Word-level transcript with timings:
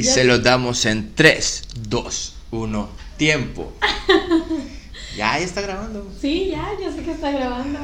Y 0.00 0.02
se 0.02 0.24
lo 0.24 0.38
damos 0.38 0.86
en 0.86 1.14
3, 1.14 1.62
2, 1.90 2.34
1, 2.52 2.88
tiempo. 3.18 3.70
ya, 5.14 5.38
ya 5.38 5.44
está 5.44 5.60
grabando. 5.60 6.10
Sí, 6.18 6.48
ya, 6.50 6.70
ya 6.80 6.90
sé 6.90 7.02
que 7.02 7.10
está 7.10 7.30
grabando. 7.30 7.78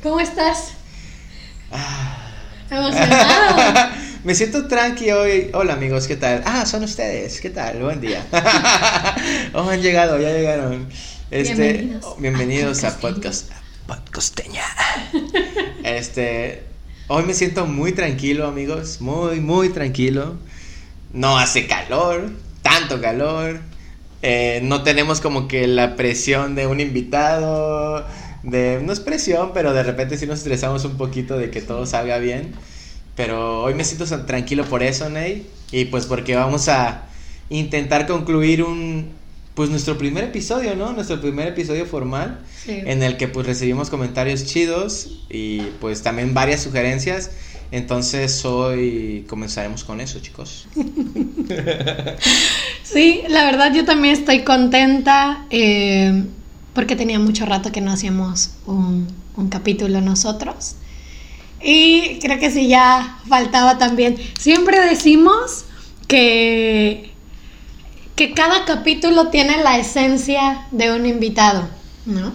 ¿Cómo 0.00 0.20
estás? 0.20 0.74
Ah. 1.72 2.30
Emocionado. 2.70 3.90
Me 4.24 4.36
siento 4.36 4.68
tranqui 4.68 5.10
hoy. 5.10 5.50
Hola 5.52 5.72
amigos, 5.72 6.06
¿qué 6.06 6.14
tal? 6.14 6.44
Ah, 6.46 6.64
son 6.66 6.84
ustedes. 6.84 7.40
¿Qué 7.40 7.50
tal? 7.50 7.82
Buen 7.82 8.00
día. 8.00 8.24
oh, 9.52 9.68
han 9.68 9.82
llegado, 9.82 10.20
ya 10.20 10.30
llegaron. 10.30 10.88
Este, 11.32 11.54
Bienvenidos 11.54 12.04
oh, 12.04 12.16
bienvenidos 12.16 12.84
a 12.84 12.90
a 12.90 12.98
podcast 12.98 13.50
Podcasteña. 13.88 14.62
Este, 15.82 16.62
hoy 17.08 17.24
me 17.24 17.34
siento 17.34 17.66
muy 17.66 17.90
tranquilo, 17.90 18.46
amigos, 18.46 19.00
muy 19.00 19.40
muy 19.40 19.70
tranquilo. 19.70 20.38
No 21.12 21.38
hace 21.38 21.66
calor, 21.66 22.30
tanto 22.62 23.00
calor. 23.00 23.60
Eh, 24.22 24.60
no 24.62 24.82
tenemos 24.82 25.20
como 25.20 25.48
que 25.48 25.66
la 25.66 25.96
presión 25.96 26.54
de 26.54 26.66
un 26.66 26.78
invitado, 26.80 28.06
de 28.42 28.80
no 28.82 28.92
es 28.92 29.00
presión, 29.00 29.52
pero 29.54 29.72
de 29.72 29.82
repente 29.82 30.16
sí 30.18 30.26
nos 30.26 30.38
estresamos 30.38 30.84
un 30.84 30.96
poquito 30.96 31.38
de 31.38 31.50
que 31.50 31.62
todo 31.62 31.86
salga 31.86 32.18
bien. 32.18 32.52
Pero 33.16 33.62
hoy 33.62 33.74
me 33.74 33.84
siento 33.84 34.06
tranquilo 34.24 34.64
por 34.64 34.82
eso, 34.82 35.08
Ney. 35.10 35.46
Y 35.72 35.86
pues 35.86 36.06
porque 36.06 36.36
vamos 36.36 36.68
a 36.68 37.06
intentar 37.48 38.06
concluir 38.06 38.62
un, 38.62 39.10
pues 39.54 39.68
nuestro 39.68 39.98
primer 39.98 40.24
episodio, 40.24 40.76
¿no? 40.76 40.92
Nuestro 40.92 41.20
primer 41.20 41.48
episodio 41.48 41.86
formal. 41.86 42.40
Sí. 42.64 42.82
En 42.84 43.02
el 43.02 43.16
que 43.16 43.28
pues 43.28 43.46
recibimos 43.46 43.90
comentarios 43.90 44.46
chidos 44.46 45.24
y 45.28 45.60
pues 45.80 46.02
también 46.02 46.34
varias 46.34 46.62
sugerencias. 46.62 47.30
Entonces 47.72 48.44
hoy 48.44 49.24
comenzaremos 49.28 49.84
con 49.84 50.00
eso, 50.00 50.20
chicos. 50.20 50.66
Sí, 52.82 53.22
la 53.28 53.44
verdad 53.44 53.72
yo 53.72 53.84
también 53.84 54.14
estoy 54.14 54.40
contenta 54.40 55.44
eh, 55.50 56.24
porque 56.74 56.96
tenía 56.96 57.20
mucho 57.20 57.46
rato 57.46 57.70
que 57.70 57.80
no 57.80 57.92
hacíamos 57.92 58.50
un, 58.66 59.06
un 59.36 59.48
capítulo 59.48 60.00
nosotros. 60.00 60.74
Y 61.62 62.18
creo 62.20 62.38
que 62.38 62.50
sí, 62.50 62.68
ya 62.68 63.18
faltaba 63.28 63.78
también. 63.78 64.16
Siempre 64.38 64.80
decimos 64.80 65.66
que, 66.08 67.12
que 68.16 68.32
cada 68.32 68.64
capítulo 68.64 69.28
tiene 69.28 69.62
la 69.62 69.78
esencia 69.78 70.66
de 70.70 70.92
un 70.92 71.06
invitado, 71.06 71.68
¿no? 72.06 72.32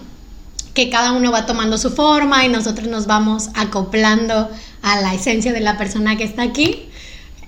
Que 0.74 0.90
cada 0.90 1.12
uno 1.12 1.32
va 1.32 1.44
tomando 1.44 1.76
su 1.76 1.90
forma 1.90 2.44
y 2.44 2.48
nosotros 2.48 2.88
nos 2.88 3.06
vamos 3.06 3.50
acoplando 3.54 4.50
a 4.86 5.00
la 5.00 5.14
esencia 5.14 5.52
de 5.52 5.58
la 5.58 5.76
persona 5.76 6.16
que 6.16 6.22
está 6.22 6.42
aquí. 6.42 6.88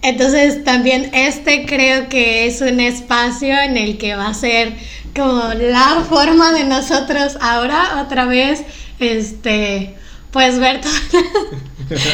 Entonces 0.03 0.64
también 0.64 1.11
este 1.14 1.67
creo 1.67 2.08
que 2.08 2.47
es 2.47 2.61
un 2.61 2.80
espacio 2.80 3.56
en 3.61 3.77
el 3.77 3.97
que 3.97 4.17
va 4.17 4.27
a 4.27 4.34
ser 4.34 4.77
como 5.14 5.55
la 5.55 6.05
forma 6.08 6.53
de 6.53 6.64
nosotros 6.64 7.39
ahora 7.41 8.03
otra 8.05 8.25
vez, 8.25 8.62
este, 8.98 9.95
pues 10.33 10.58
ver 10.58 10.80
todas 10.80 11.03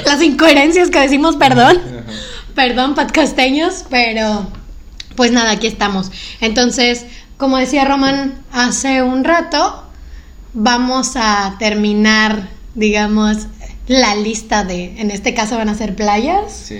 las 0.04 0.22
incoherencias 0.22 0.90
que 0.90 1.00
decimos, 1.00 1.36
perdón, 1.36 1.80
perdón, 2.54 2.94
podcasteños, 2.94 3.86
pero 3.88 4.46
pues 5.16 5.32
nada, 5.32 5.52
aquí 5.52 5.66
estamos. 5.66 6.10
Entonces, 6.42 7.06
como 7.38 7.56
decía 7.56 7.86
Román 7.86 8.42
hace 8.52 9.02
un 9.02 9.24
rato, 9.24 9.84
vamos 10.52 11.12
a 11.16 11.56
terminar, 11.58 12.48
digamos, 12.74 13.46
la 13.86 14.14
lista 14.16 14.64
de, 14.64 14.98
en 15.00 15.10
este 15.10 15.34
caso 15.34 15.56
van 15.56 15.68
a 15.68 15.74
ser 15.74 15.94
playas. 15.94 16.52
Sí. 16.52 16.78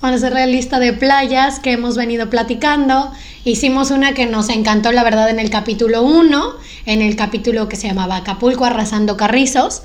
Van 0.00 0.14
a 0.14 0.18
ser 0.18 0.32
la 0.32 0.46
lista 0.46 0.78
de 0.80 0.92
playas 0.92 1.60
que 1.60 1.72
hemos 1.72 1.96
venido 1.96 2.28
platicando. 2.28 3.12
Hicimos 3.44 3.90
una 3.90 4.14
que 4.14 4.26
nos 4.26 4.48
encantó, 4.48 4.90
la 4.92 5.04
verdad, 5.04 5.30
en 5.30 5.38
el 5.38 5.48
capítulo 5.48 6.02
1, 6.02 6.44
en 6.86 7.02
el 7.02 7.14
capítulo 7.16 7.68
que 7.68 7.76
se 7.76 7.86
llamaba 7.88 8.16
Acapulco 8.16 8.64
Arrasando 8.64 9.16
Carrizos. 9.16 9.82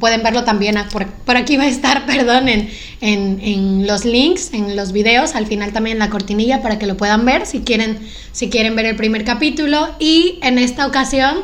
Pueden 0.00 0.22
verlo 0.22 0.44
también, 0.44 0.76
a- 0.78 0.88
por, 0.88 1.06
por 1.06 1.36
aquí 1.36 1.56
va 1.56 1.64
a 1.64 1.68
estar, 1.68 2.06
perdón, 2.06 2.48
en, 2.48 2.70
en, 3.00 3.38
en 3.42 3.86
los 3.86 4.04
links, 4.04 4.52
en 4.54 4.76
los 4.76 4.92
videos, 4.92 5.34
al 5.34 5.46
final 5.46 5.72
también 5.72 5.98
la 5.98 6.10
cortinilla 6.10 6.60
para 6.62 6.78
que 6.78 6.86
lo 6.86 6.96
puedan 6.96 7.24
ver 7.24 7.46
si 7.46 7.60
quieren, 7.60 7.98
si 8.32 8.48
quieren 8.50 8.76
ver 8.76 8.86
el 8.86 8.96
primer 8.96 9.24
capítulo. 9.24 9.88
Y 9.98 10.38
en 10.42 10.58
esta 10.58 10.86
ocasión, 10.86 11.36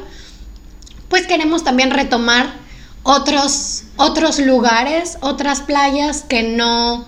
pues 1.08 1.26
queremos 1.26 1.64
también 1.64 1.90
retomar 1.90 2.63
otros, 3.04 3.84
otros 3.96 4.38
lugares, 4.40 5.18
otras 5.20 5.60
playas 5.60 6.22
que 6.22 6.42
no, 6.42 7.06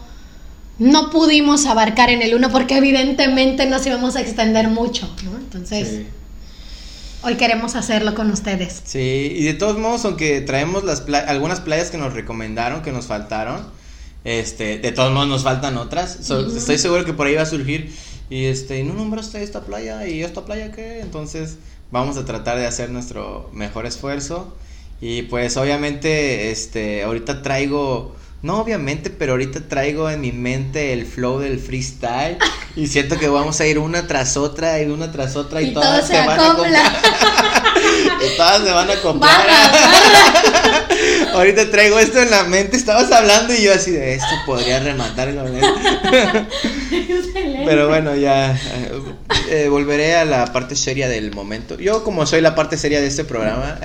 no 0.78 1.10
pudimos 1.10 1.66
abarcar 1.66 2.10
en 2.10 2.22
el 2.22 2.34
uno 2.34 2.50
porque 2.50 2.76
evidentemente 2.76 3.66
nos 3.66 3.84
íbamos 3.86 4.14
a 4.16 4.20
extender 4.20 4.68
mucho, 4.68 5.12
¿no? 5.24 5.36
Entonces, 5.36 5.88
Sí. 5.88 6.06
hoy 7.22 7.34
queremos 7.36 7.74
hacerlo 7.74 8.14
con 8.14 8.30
ustedes. 8.30 8.82
Sí, 8.84 9.32
y 9.36 9.42
de 9.44 9.54
todos 9.54 9.78
modos, 9.78 10.04
aunque 10.04 10.40
traemos 10.42 10.84
las 10.84 11.00
pla- 11.00 11.18
algunas 11.26 11.60
playas 11.60 11.90
que 11.90 11.98
nos 11.98 12.12
recomendaron, 12.12 12.82
que 12.82 12.92
nos 12.92 13.06
faltaron, 13.06 13.66
este, 14.24 14.78
de 14.78 14.92
todos 14.92 15.12
modos 15.12 15.28
nos 15.28 15.42
faltan 15.44 15.76
otras. 15.78 16.18
So-. 16.22 16.46
Estoy 16.56 16.78
seguro 16.78 17.04
que 17.04 17.12
por 17.14 17.26
ahí 17.26 17.34
va 17.34 17.42
a 17.42 17.46
surgir. 17.46 17.94
Y 18.28 18.46
este, 18.46 18.82
no 18.82 18.92
nombraste 18.94 19.40
esta 19.42 19.60
playa 19.60 20.04
y 20.08 20.22
esta 20.24 20.44
playa 20.44 20.72
qué. 20.72 20.98
Entonces, 21.00 21.58
vamos 21.92 22.16
a 22.16 22.24
tratar 22.24 22.58
de 22.58 22.66
hacer 22.66 22.90
nuestro 22.90 23.48
mejor 23.52 23.86
esfuerzo. 23.86 24.56
Y 25.00 25.22
pues 25.22 25.56
obviamente, 25.56 26.50
este, 26.50 27.02
ahorita 27.02 27.42
traigo, 27.42 28.16
no 28.42 28.60
obviamente, 28.60 29.10
pero 29.10 29.32
ahorita 29.32 29.68
traigo 29.68 30.08
en 30.08 30.20
mi 30.20 30.32
mente 30.32 30.92
el 30.92 31.04
flow 31.04 31.38
del 31.38 31.58
freestyle. 31.58 32.38
Y 32.74 32.86
siento 32.86 33.18
que 33.18 33.28
vamos 33.28 33.60
a 33.60 33.66
ir 33.66 33.78
una 33.78 34.06
tras 34.06 34.36
otra 34.36 34.80
y 34.82 34.86
una 34.86 35.12
tras 35.12 35.36
otra 35.36 35.60
y, 35.62 35.68
Y 35.68 35.74
todas 35.74 36.06
se 36.06 36.14
se 36.14 36.26
van 36.26 36.40
a 36.40 36.50
acopla. 36.50 36.86
acoplar. 36.86 37.62
y 38.32 38.36
todas 38.36 38.62
se 38.64 38.70
van 38.70 38.90
a. 38.90 38.94
Barra, 39.14 40.88
Ahorita 41.34 41.70
traigo 41.70 41.98
esto 41.98 42.20
en 42.20 42.30
la 42.30 42.44
mente, 42.44 42.76
estabas 42.76 43.12
hablando 43.12 43.54
y 43.54 43.62
yo 43.62 43.74
así 43.74 43.90
de 43.90 44.14
esto 44.14 44.34
podría 44.46 44.80
rematar 44.80 45.28
esto. 45.28 45.44
Excelente. 46.90 47.62
Pero 47.66 47.88
bueno, 47.88 48.14
ya 48.16 48.58
eh, 49.50 49.68
volveré 49.68 50.16
a 50.16 50.24
la 50.24 50.52
parte 50.52 50.76
seria 50.76 51.08
del 51.08 51.32
momento. 51.32 51.78
Yo 51.78 52.04
como 52.04 52.26
soy 52.26 52.40
la 52.40 52.54
parte 52.54 52.76
seria 52.76 53.00
de 53.00 53.06
este 53.06 53.24
programa, 53.24 53.78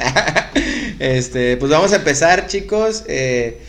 este, 1.00 1.57
pues 1.57 1.72
vamos 1.72 1.94
a 1.94 1.97
empezar, 1.97 2.47
chicos. 2.47 3.03
eh, 3.07 3.62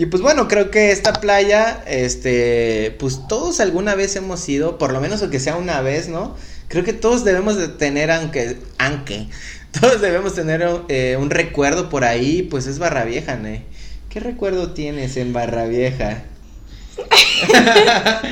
y 0.00 0.06
pues 0.06 0.22
bueno, 0.22 0.48
creo 0.48 0.70
que 0.70 0.92
esta 0.92 1.12
playa, 1.12 1.84
este, 1.86 2.96
pues 2.98 3.28
todos 3.28 3.60
alguna 3.60 3.94
vez 3.94 4.16
hemos 4.16 4.48
ido, 4.48 4.78
por 4.78 4.94
lo 4.94 5.00
menos 5.02 5.20
aunque 5.20 5.38
sea 5.38 5.56
una 5.56 5.82
vez, 5.82 6.08
¿no? 6.08 6.36
Creo 6.68 6.84
que 6.84 6.94
todos 6.94 7.22
debemos 7.22 7.58
de 7.58 7.68
tener, 7.68 8.10
aunque, 8.10 8.56
aunque, 8.78 9.28
todos 9.78 10.00
debemos 10.00 10.34
tener 10.34 10.66
eh, 10.88 11.18
un 11.20 11.28
recuerdo 11.28 11.90
por 11.90 12.04
ahí, 12.04 12.40
pues 12.40 12.66
es 12.66 12.78
Barra 12.78 13.04
Vieja, 13.04 13.36
¿no? 13.36 13.62
¿Qué 14.08 14.20
recuerdo 14.20 14.72
tienes 14.72 15.18
en 15.18 15.34
Barra 15.34 15.66
Vieja? 15.66 16.22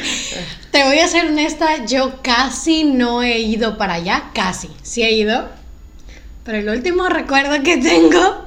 Te 0.71 0.85
voy 0.85 0.99
a 0.99 1.09
ser 1.09 1.27
honesta, 1.27 1.87
yo 1.87 2.21
casi 2.23 2.85
no 2.85 3.23
he 3.23 3.39
ido 3.39 3.79
para 3.79 3.95
allá, 3.95 4.31
casi, 4.35 4.69
sí 4.83 5.03
he 5.03 5.13
ido. 5.13 5.49
Pero 6.45 6.59
el 6.59 6.69
último 6.69 7.09
recuerdo 7.09 7.63
que 7.63 7.79
tengo 7.79 8.45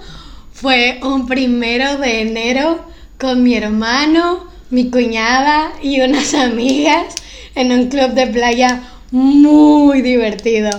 fue 0.54 1.00
un 1.04 1.28
primero 1.28 1.98
de 1.98 2.22
enero 2.22 2.86
con 3.20 3.42
mi 3.42 3.56
hermano, 3.56 4.48
mi 4.70 4.92
cuñada 4.92 5.72
y 5.82 6.02
unas 6.02 6.34
amigas 6.36 7.16
en 7.56 7.72
un 7.72 7.88
club 7.90 8.12
de 8.12 8.28
playa 8.28 8.84
muy 9.10 10.02
divertido. 10.02 10.70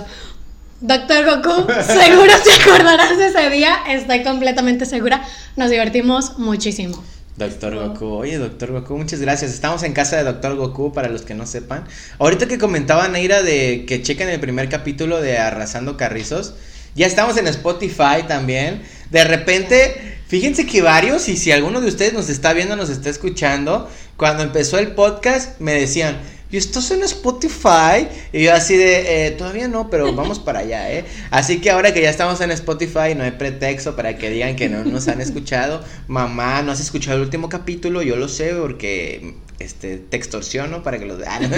Doctor 0.81 1.25
Goku, 1.25 1.73
seguro 1.83 2.33
te 2.43 2.63
acordarás 2.63 3.17
de 3.19 3.27
ese 3.27 3.51
día, 3.51 3.77
estoy 3.89 4.23
completamente 4.23 4.87
segura, 4.87 5.23
nos 5.57 5.71
divertimos 5.71 6.39
muchísimo. 6.39 7.03
Doctor 7.43 7.75
Goku, 7.75 8.07
oye 8.07 8.39
Doctor 8.39 8.73
Goku, 8.73 8.97
muchas 8.97 9.21
gracias. 9.21 9.53
Estamos 9.53 9.83
en 9.83 9.93
casa 9.93 10.17
de 10.17 10.25
Doctor 10.25 10.57
Goku 10.57 10.93
para 10.93 11.09
los 11.09 11.23
que 11.23 11.35
no 11.35 11.47
sepan. 11.47 11.85
Ahorita 12.19 12.47
que 12.47 12.59
comentaba 12.59 13.09
Neira 13.09 13.43
de 13.43 13.85
que 13.87 14.03
chequen 14.03 14.29
el 14.29 14.41
primer 14.41 14.69
capítulo 14.69 15.21
de 15.21 15.39
Arrasando 15.39 15.97
Carrizos, 15.97 16.55
ya 16.95 17.07
estamos 17.07 17.37
en 17.37 17.47
Spotify 17.49 18.25
también. 18.29 18.83
De 19.11 19.25
repente, 19.25 20.19
fíjense 20.27 20.67
que 20.67 20.83
varios, 20.83 21.29
y 21.29 21.37
si 21.37 21.53
alguno 21.53 21.81
de 21.81 21.89
ustedes 21.89 22.13
nos 22.13 22.29
está 22.29 22.53
viendo, 22.53 22.77
nos 22.77 22.91
está 22.91 23.11
escuchando, 23.11 23.91
cuando 24.17 24.43
empezó 24.43 24.79
el 24.79 24.89
podcast 24.93 25.61
me 25.61 25.73
decían, 25.73 26.19
¿y 26.53 26.59
estás 26.59 26.91
en 26.91 27.03
Spotify? 27.03 28.07
Y 28.33 28.45
yo 28.45 28.55
así 28.55 28.77
de, 28.77 29.27
eh, 29.27 29.31
todavía 29.33 29.67
no, 29.67 29.91
pero 29.91 30.13
vamos 30.15 30.39
para 30.39 30.61
allá, 30.61 30.93
¿eh? 30.93 31.05
Así 31.31 31.61
que 31.61 31.71
ahora 31.71 31.93
que 31.93 32.03
ya 32.03 32.11
estamos 32.11 32.41
en 32.43 32.51
Spotify, 32.53 33.15
no 33.17 33.25
hay 33.25 33.33
pretexto 33.33 33.97
para 33.97 34.19
que 34.19 34.31
digan 34.31 34.55
que 34.55 34.69
no 34.69 34.85
nos 34.85 35.09
han 35.09 35.21
escuchado. 35.21 35.83
Mamá, 36.07 36.63
no 36.63 36.71
has 36.71 36.81
escuchado 36.81 37.17
el 37.17 37.23
último 37.25 37.49
capítulo, 37.49 38.03
yo 38.03 38.17
lo 38.17 38.29
sé 38.29 38.53
porque 38.53 39.35
este 39.59 39.97
te 39.97 40.17
extorsiono 40.17 40.83
para 40.83 40.99
que 40.99 41.07
lo 41.07 41.17
vean. 41.17 41.51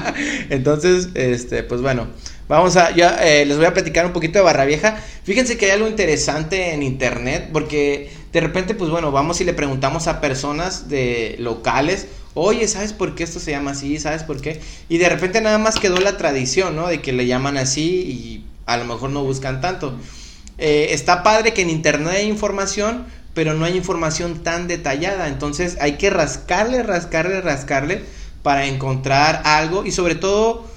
Entonces, 0.50 1.10
este, 1.14 1.62
pues 1.62 1.80
bueno, 1.80 2.08
vamos 2.48 2.76
a, 2.76 2.94
ya 2.94 3.24
eh, 3.24 3.46
les 3.46 3.56
voy 3.56 3.66
a 3.66 3.72
platicar 3.72 4.04
un 4.04 4.12
poquito 4.12 4.40
de 4.40 4.44
Barra 4.44 4.64
Vieja. 4.64 5.00
Fíjense 5.22 5.56
que 5.56 5.66
hay 5.66 5.72
algo 5.72 5.86
interesante 5.86 6.74
en 6.74 6.82
internet 6.82 7.50
porque 7.52 8.10
de 8.32 8.40
repente, 8.40 8.74
pues 8.74 8.90
bueno, 8.90 9.12
vamos 9.12 9.40
y 9.40 9.44
le 9.44 9.54
preguntamos 9.54 10.08
a 10.08 10.20
personas 10.20 10.88
de 10.88 11.36
locales 11.38 12.06
oye, 12.34 12.68
¿sabes 12.68 12.92
por 12.92 13.14
qué 13.14 13.24
esto 13.24 13.40
se 13.40 13.50
llama 13.50 13.72
así? 13.72 13.98
¿Sabes 13.98 14.22
por 14.22 14.40
qué? 14.40 14.60
Y 14.88 14.98
de 14.98 15.08
repente 15.08 15.40
nada 15.40 15.58
más 15.58 15.78
quedó 15.78 15.98
la 15.98 16.16
tradición, 16.16 16.76
¿no? 16.76 16.86
De 16.88 17.00
que 17.00 17.12
le 17.12 17.26
llaman 17.26 17.56
así 17.56 17.82
y 17.82 18.44
a 18.66 18.76
lo 18.76 18.84
mejor 18.84 19.10
no 19.10 19.24
buscan 19.24 19.60
tanto. 19.60 19.96
Eh, 20.58 20.88
está 20.90 21.22
padre 21.22 21.52
que 21.52 21.62
en 21.62 21.70
internet 21.70 22.14
hay 22.16 22.26
información, 22.26 23.06
pero 23.34 23.54
no 23.54 23.64
hay 23.64 23.76
información 23.76 24.42
tan 24.42 24.68
detallada. 24.68 25.28
Entonces 25.28 25.76
hay 25.80 25.92
que 25.92 26.10
rascarle, 26.10 26.82
rascarle, 26.82 27.40
rascarle 27.40 28.02
para 28.42 28.66
encontrar 28.66 29.42
algo 29.44 29.84
y 29.84 29.92
sobre 29.92 30.14
todo... 30.14 30.68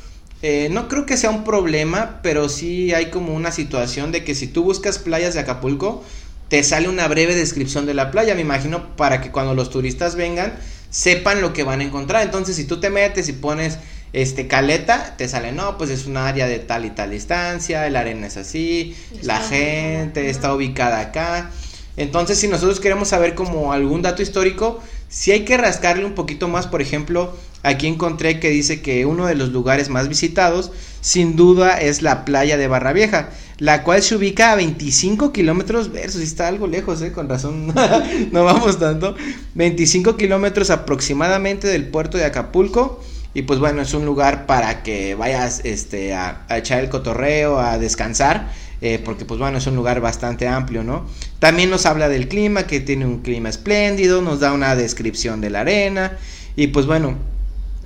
Eh, 0.45 0.67
no 0.69 0.89
creo 0.89 1.05
que 1.05 1.15
sea 1.15 1.29
un 1.29 1.45
problema, 1.45 2.19
pero 2.21 2.49
sí 2.49 2.93
hay 2.93 3.05
como 3.11 3.33
una 3.33 3.53
situación 3.53 4.11
de 4.11 4.25
que 4.25 4.35
si 4.35 4.45
tú 4.45 4.65
buscas 4.65 4.99
playas 4.99 5.33
de 5.33 5.39
Acapulco, 5.39 6.03
te 6.49 6.61
sale 6.63 6.89
una 6.89 7.07
breve 7.07 7.33
descripción 7.33 7.85
de 7.85 7.93
la 7.93 8.11
playa, 8.11 8.35
me 8.35 8.41
imagino, 8.41 8.95
para 8.97 9.21
que 9.21 9.31
cuando 9.31 9.55
los 9.55 9.69
turistas 9.69 10.15
vengan 10.15 10.53
sepan 10.93 11.41
lo 11.41 11.53
que 11.53 11.63
van 11.63 11.81
a 11.81 11.83
encontrar. 11.83 12.21
Entonces, 12.21 12.55
si 12.55 12.65
tú 12.65 12.79
te 12.79 12.91
metes 12.91 13.27
y 13.27 13.33
pones 13.33 13.79
este 14.13 14.47
caleta, 14.47 15.15
te 15.17 15.27
sale, 15.27 15.51
no, 15.51 15.75
pues 15.77 15.89
es 15.89 16.05
un 16.05 16.17
área 16.17 16.45
de 16.45 16.59
tal 16.59 16.85
y 16.85 16.91
tal 16.91 17.09
distancia, 17.09 17.87
el 17.87 17.95
arena 17.95 18.27
es 18.27 18.37
así, 18.37 18.95
la 19.23 19.39
gente 19.39 20.29
está 20.29 20.53
ubicada 20.53 20.99
acá. 20.99 21.49
Entonces, 21.97 22.37
si 22.37 22.47
nosotros 22.47 22.79
queremos 22.79 23.07
saber 23.07 23.33
como 23.33 23.73
algún 23.73 24.03
dato 24.03 24.21
histórico, 24.21 24.81
si 25.09 25.31
hay 25.31 25.45
que 25.45 25.57
rascarle 25.57 26.05
un 26.05 26.13
poquito 26.13 26.47
más, 26.47 26.67
por 26.67 26.81
ejemplo, 26.81 27.35
aquí 27.63 27.87
encontré 27.87 28.39
que 28.39 28.51
dice 28.51 28.83
que 28.83 29.07
uno 29.07 29.25
de 29.25 29.35
los 29.35 29.49
lugares 29.49 29.89
más 29.89 30.07
visitados, 30.07 30.71
sin 31.01 31.35
duda, 31.35 31.81
es 31.81 32.03
la 32.03 32.23
playa 32.23 32.55
de 32.55 32.67
Barra 32.67 32.93
Vieja 32.93 33.29
la 33.63 33.81
cual 33.83 34.03
se 34.03 34.13
ubica 34.17 34.51
a 34.51 34.55
25 34.57 35.31
kilómetros 35.31 35.89
versus, 35.89 36.21
está 36.21 36.49
algo 36.49 36.67
lejos, 36.67 37.01
¿eh? 37.01 37.13
con 37.13 37.29
razón, 37.29 37.67
no 38.33 38.43
vamos 38.43 38.77
tanto, 38.77 39.15
25 39.55 40.17
kilómetros 40.17 40.69
aproximadamente 40.69 41.69
del 41.69 41.87
puerto 41.87 42.17
de 42.17 42.25
Acapulco. 42.25 43.01
Y 43.33 43.43
pues 43.43 43.59
bueno, 43.59 43.81
es 43.81 43.93
un 43.93 44.05
lugar 44.05 44.47
para 44.47 44.83
que 44.83 45.15
vayas 45.15 45.61
este, 45.63 46.13
a, 46.13 46.45
echar 46.49 46.81
el 46.81 46.89
cotorreo, 46.89 47.57
a 47.57 47.77
descansar, 47.77 48.51
eh, 48.81 49.01
porque 49.03 49.23
pues 49.23 49.39
bueno, 49.39 49.59
es 49.59 49.65
un 49.65 49.77
lugar 49.77 50.01
bastante 50.01 50.45
amplio, 50.45 50.83
¿no? 50.83 51.05
También 51.39 51.69
nos 51.69 51.85
habla 51.85 52.09
del 52.09 52.27
clima, 52.27 52.67
que 52.67 52.81
tiene 52.81 53.05
un 53.05 53.19
clima 53.19 53.47
espléndido, 53.47 54.21
nos 54.21 54.41
da 54.41 54.51
una 54.51 54.75
descripción 54.75 55.39
de 55.39 55.49
la 55.49 55.61
arena, 55.61 56.17
y 56.57 56.67
pues 56.67 56.85
bueno, 56.85 57.15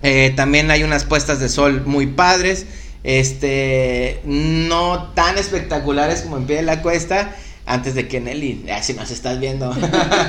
eh, 0.02 0.34
también 0.36 0.72
hay 0.72 0.82
unas 0.82 1.06
puestas 1.06 1.40
de 1.40 1.50
sol 1.50 1.84
muy 1.86 2.08
padres. 2.08 2.66
Este, 3.08 4.20
no 4.26 5.14
tan 5.14 5.38
espectaculares 5.38 6.24
como 6.24 6.36
en 6.36 6.46
pie 6.46 6.58
de 6.58 6.64
la 6.64 6.82
cuesta. 6.82 7.34
Antes 7.66 7.96
de 7.96 8.10
que 8.10 8.20
Nelly, 8.20 8.66
si 8.82 8.94
nos 8.96 9.12
estás 9.12 9.40
viendo, 9.40 9.74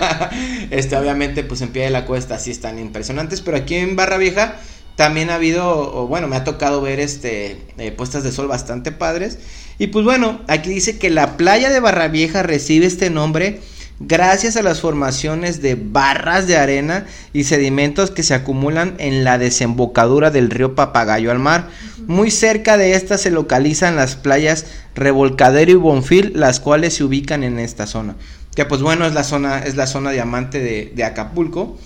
este, 0.71 0.97
obviamente, 0.97 1.43
pues 1.43 1.61
en 1.61 1.71
pie 1.71 1.83
de 1.83 1.91
la 1.91 2.05
cuesta 2.05 2.39
sí 2.39 2.53
están 2.53 2.79
impresionantes, 2.79 3.41
pero 3.41 3.57
aquí 3.57 3.75
en 3.75 3.97
Barra 3.97 4.17
Vieja 4.17 4.57
también 4.95 5.31
ha 5.31 5.35
habido, 5.35 6.07
bueno, 6.07 6.29
me 6.29 6.37
ha 6.37 6.45
tocado 6.45 6.81
ver 6.81 7.01
este, 7.01 7.59
eh, 7.79 7.91
puestas 7.91 8.23
de 8.23 8.31
sol 8.31 8.47
bastante 8.47 8.93
padres. 8.93 9.39
Y 9.79 9.89
pues 9.89 10.05
bueno, 10.05 10.41
aquí 10.47 10.71
dice 10.71 10.99
que 10.99 11.11
la 11.11 11.37
playa 11.37 11.71
de 11.71 11.81
Barra 11.81 12.07
Vieja 12.07 12.45
recibe 12.45 12.87
este 12.87 13.11
nombre 13.11 13.61
gracias 14.01 14.57
a 14.57 14.63
las 14.63 14.81
formaciones 14.81 15.61
de 15.61 15.75
barras 15.75 16.47
de 16.47 16.57
arena 16.57 17.07
y 17.33 17.45
sedimentos 17.45 18.11
que 18.11 18.23
se 18.23 18.35
acumulan 18.35 18.95
en 18.99 19.25
la 19.25 19.39
desembocadura 19.39 20.31
del 20.31 20.51
río 20.51 20.75
Papagayo 20.75 21.31
al 21.31 21.39
mar. 21.39 21.69
Muy 22.07 22.31
cerca 22.31 22.77
de 22.77 22.95
esta 22.95 23.19
se 23.19 23.31
localizan 23.31 23.97
las 23.97 24.17
playas 24.17 24.67
Revolcadero 24.95 25.71
y 25.71 25.75
Bonfil, 25.75 26.33
las 26.35 26.61
cuales 26.61 26.95
se 26.95 27.05
ubican 27.05 27.43
en 27.45 27.59
esta 27.59 27.87
zona. 27.87 28.17
Que 28.55 28.65
pues 28.65 28.83
bueno, 28.83 29.07
es 29.07 29.15
la 29.15 29.25
zona, 29.25 29.61
es 29.61 29.77
la 29.77 29.87
zona 29.87 30.11
diamante 30.11 30.61
de, 30.61 30.93
de 30.95 31.05
Acapulco. 31.05 31.79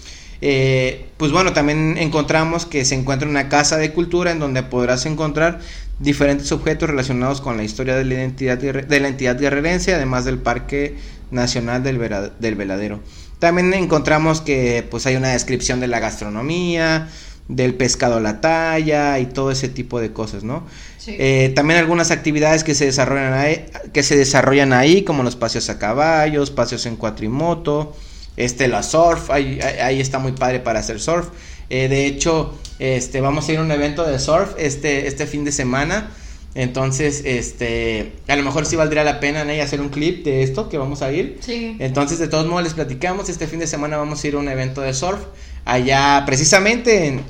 Eh, 0.44 1.06
pues 1.19 1.31
bueno, 1.31 1.53
también 1.53 1.97
encontramos 1.99 2.67
que 2.67 2.85
se 2.85 2.97
encuentra 2.97 3.29
una 3.29 3.49
casa 3.49 3.76
de 3.76 3.93
cultura 3.93 4.32
en 4.32 4.41
donde 4.41 4.64
podrás 4.64 5.06
encontrar 5.06 5.61
diferentes 5.98 6.50
objetos 6.52 6.88
relacionados 6.88 7.40
con 7.40 7.56
la 7.56 7.64
historia 7.64 7.96
de 7.96 8.04
la 8.04 8.14
identidad 8.14 8.58
de 8.58 9.00
la 9.00 9.08
entidad 9.08 9.38
guerrerense, 9.38 9.94
además 9.94 10.24
del 10.24 10.38
Parque 10.38 10.96
Nacional 11.30 11.82
del, 11.82 11.98
del 12.38 12.54
Veladero. 12.54 13.00
También 13.38 13.74
encontramos 13.74 14.40
que 14.40 14.86
pues 14.90 15.06
hay 15.06 15.16
una 15.16 15.30
descripción 15.30 15.80
de 15.80 15.88
la 15.88 15.98
gastronomía, 15.98 17.08
del 17.48 17.74
pescado 17.74 18.16
a 18.16 18.20
la 18.20 18.40
talla 18.40 19.18
y 19.18 19.26
todo 19.26 19.50
ese 19.50 19.68
tipo 19.68 20.00
de 20.00 20.12
cosas, 20.12 20.44
¿no? 20.44 20.64
Eh, 21.06 21.52
también 21.54 21.80
algunas 21.80 22.10
actividades 22.10 22.62
que 22.62 22.74
se 22.74 22.86
desarrollan 22.86 23.32
ahí, 23.32 23.66
que 23.92 24.02
se 24.02 24.16
desarrollan 24.16 24.72
ahí, 24.72 25.02
como 25.02 25.22
los 25.22 25.36
paseos 25.36 25.68
a 25.70 25.78
caballos, 25.78 26.50
paseos 26.50 26.86
en 26.86 26.96
cuatrimoto, 26.96 27.96
este, 28.36 28.68
la 28.68 28.82
surf, 28.82 29.30
ahí, 29.30 29.60
ahí 29.60 30.00
está 30.00 30.18
muy 30.18 30.32
padre 30.32 30.60
para 30.60 30.80
hacer 30.80 31.00
surf. 31.00 31.28
Eh, 31.72 31.88
de 31.88 32.04
hecho, 32.04 32.52
este, 32.78 33.22
vamos 33.22 33.48
a 33.48 33.52
ir 33.52 33.58
a 33.58 33.62
un 33.62 33.72
evento 33.72 34.04
de 34.04 34.19
surf 34.19 34.52
este, 34.58 35.06
este 35.06 35.26
fin 35.26 35.42
de 35.42 35.52
semana. 35.52 36.10
Entonces, 36.54 37.22
este, 37.24 38.12
a 38.28 38.36
lo 38.36 38.42
mejor 38.42 38.66
sí 38.66 38.76
valdría 38.76 39.04
la 39.04 39.20
pena 39.20 39.42
¿no? 39.42 39.52
hacer 39.54 39.80
un 39.80 39.88
clip 39.88 40.22
de 40.22 40.42
esto 40.42 40.69
que 40.69 40.76
vamos 40.76 41.00
a 41.00 41.10
ir. 41.12 41.38
Sí. 41.40 41.74
Entonces, 41.78 42.19
de 42.19 42.28
todos 42.28 42.46
modos, 42.46 42.64
les 42.64 42.74
platicamos. 42.74 43.30
Este 43.30 43.46
fin 43.46 43.58
de 43.58 43.66
semana 43.66 43.96
vamos 43.96 44.22
a 44.22 44.28
ir 44.28 44.34
a 44.34 44.38
un 44.38 44.50
evento 44.50 44.82
de 44.82 44.92
surf. 44.92 45.19
Allá, 45.64 46.24
precisamente 46.26 47.06
en, 47.06 47.22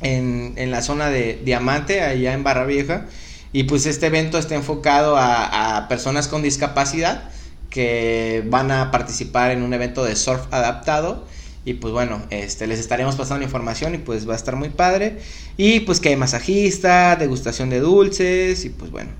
en, 0.00 0.54
en 0.56 0.70
la 0.70 0.80
zona 0.80 1.10
de 1.10 1.38
Diamante, 1.44 2.00
allá 2.00 2.32
en 2.32 2.42
Barra 2.42 2.64
Vieja. 2.64 3.08
Y 3.52 3.64
pues 3.64 3.84
este 3.84 4.06
evento 4.06 4.38
está 4.38 4.54
enfocado 4.54 5.18
a, 5.18 5.76
a 5.76 5.88
personas 5.88 6.28
con 6.28 6.40
discapacidad 6.40 7.24
que 7.68 8.42
van 8.46 8.70
a 8.70 8.90
participar 8.90 9.50
en 9.50 9.62
un 9.62 9.74
evento 9.74 10.02
de 10.02 10.16
surf 10.16 10.46
adaptado. 10.50 11.26
Y 11.64 11.74
pues 11.74 11.92
bueno, 11.92 12.22
este, 12.30 12.66
les 12.66 12.78
estaremos 12.78 13.16
pasando 13.16 13.44
información 13.44 13.94
y 13.94 13.98
pues 13.98 14.28
va 14.28 14.32
a 14.32 14.36
estar 14.36 14.56
muy 14.56 14.70
padre. 14.70 15.18
Y 15.56 15.80
pues 15.80 16.00
que 16.00 16.08
hay 16.08 16.16
masajista, 16.16 17.16
degustación 17.16 17.70
de 17.70 17.80
dulces 17.80 18.64
y 18.64 18.70
pues 18.70 18.90
bueno. 18.90 19.10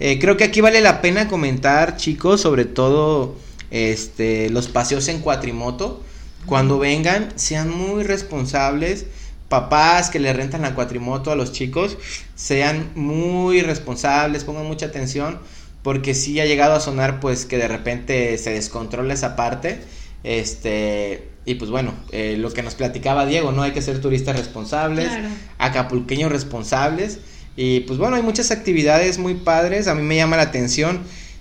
Eh, 0.00 0.18
creo 0.18 0.36
que 0.36 0.44
aquí 0.44 0.62
vale 0.62 0.80
la 0.80 1.02
pena 1.02 1.28
comentar, 1.28 1.96
chicos, 1.96 2.40
sobre 2.40 2.64
todo 2.64 3.36
este, 3.70 4.48
los 4.48 4.68
paseos 4.68 5.08
en 5.08 5.20
cuatrimoto. 5.20 6.02
Cuando 6.46 6.78
vengan, 6.78 7.28
sean 7.36 7.70
muy 7.70 8.02
responsables. 8.02 9.06
Papás 9.50 10.10
que 10.10 10.20
le 10.20 10.32
rentan 10.32 10.62
la 10.62 10.76
cuatrimoto 10.76 11.32
a 11.32 11.34
los 11.34 11.50
chicos, 11.50 11.98
sean 12.36 12.92
muy 12.94 13.62
responsables, 13.62 14.44
pongan 14.44 14.64
mucha 14.64 14.86
atención 14.86 15.40
porque 15.82 16.14
sí 16.14 16.38
ha 16.40 16.46
llegado 16.46 16.74
a 16.74 16.80
sonar 16.80 17.20
pues 17.20 17.46
que 17.46 17.56
de 17.56 17.68
repente 17.68 18.36
se 18.38 18.50
descontrola 18.50 19.14
esa 19.14 19.36
parte. 19.36 19.80
Este, 20.22 21.29
y 21.44 21.54
pues 21.54 21.70
bueno, 21.70 21.94
eh, 22.12 22.36
lo 22.38 22.52
que 22.52 22.62
nos 22.62 22.74
platicaba 22.74 23.26
Diego, 23.26 23.52
¿no? 23.52 23.62
Hay 23.62 23.72
que 23.72 23.82
ser 23.82 24.00
turistas 24.00 24.36
responsables, 24.36 25.10
acapulqueños 25.58 26.30
responsables. 26.30 27.18
Y 27.56 27.80
pues 27.80 27.98
bueno, 27.98 28.16
hay 28.16 28.22
muchas 28.22 28.50
actividades 28.50 29.18
muy 29.18 29.34
padres. 29.34 29.88
A 29.88 29.94
mí 29.94 30.02
me 30.02 30.16
llama 30.16 30.36
la 30.36 30.44
atención 30.44 31.00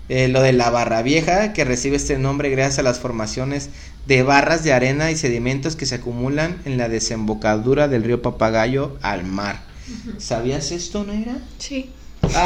eh, 0.09 0.27
lo 0.27 0.41
de 0.41 0.53
la 0.53 0.69
Barra 0.69 1.01
Vieja, 1.01 1.53
que 1.53 1.65
recibe 1.65 1.97
este 1.97 2.17
nombre 2.17 2.49
gracias 2.49 2.79
a 2.79 2.83
las 2.83 2.99
formaciones 2.99 3.69
de 4.07 4.23
barras 4.23 4.63
de 4.63 4.73
arena 4.73 5.11
y 5.11 5.15
sedimentos 5.15 5.75
que 5.75 5.85
se 5.85 5.95
acumulan 5.95 6.57
en 6.65 6.77
la 6.77 6.89
desembocadura 6.89 7.87
del 7.87 8.03
río 8.03 8.21
Papagayo 8.21 8.97
al 9.01 9.23
mar. 9.23 9.61
¿Sabías 10.17 10.71
esto, 10.71 11.03
Neira? 11.03 11.37
Sí. 11.59 11.91
Ah. 12.33 12.45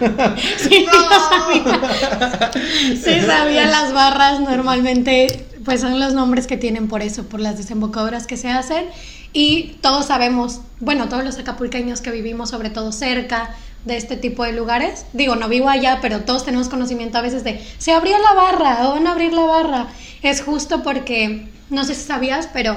sí, 0.58 0.86
sabía. 0.90 2.50
sí, 3.02 3.26
sabía 3.26 3.66
las 3.66 3.92
barras 3.92 4.40
normalmente, 4.40 5.46
pues 5.64 5.80
son 5.80 5.98
los 6.00 6.14
nombres 6.14 6.46
que 6.46 6.56
tienen 6.56 6.88
por 6.88 7.02
eso, 7.02 7.24
por 7.24 7.40
las 7.40 7.56
desembocaduras 7.56 8.26
que 8.26 8.36
se 8.36 8.48
hacen. 8.48 8.84
Y 9.32 9.76
todos 9.80 10.06
sabemos, 10.06 10.60
bueno, 10.80 11.08
todos 11.08 11.24
los 11.24 11.38
acapulqueños 11.38 12.00
que 12.00 12.10
vivimos 12.10 12.50
sobre 12.50 12.70
todo 12.70 12.92
cerca 12.92 13.54
de 13.84 13.96
este 13.96 14.16
tipo 14.16 14.44
de 14.44 14.52
lugares, 14.52 15.06
digo, 15.12 15.36
no 15.36 15.48
vivo 15.48 15.68
allá, 15.68 16.00
pero 16.02 16.20
todos 16.20 16.44
tenemos 16.44 16.68
conocimiento 16.68 17.16
a 17.18 17.22
veces 17.22 17.44
de, 17.44 17.64
se 17.78 17.92
abrió 17.92 18.16
la 18.18 18.34
barra, 18.34 18.88
o 18.88 18.92
van 18.92 19.06
a 19.06 19.12
abrir 19.12 19.32
la 19.32 19.44
barra. 19.44 19.86
Es 20.22 20.42
justo 20.42 20.82
porque, 20.82 21.48
no 21.70 21.84
sé 21.84 21.94
si 21.94 22.02
sabías, 22.02 22.48
pero 22.52 22.76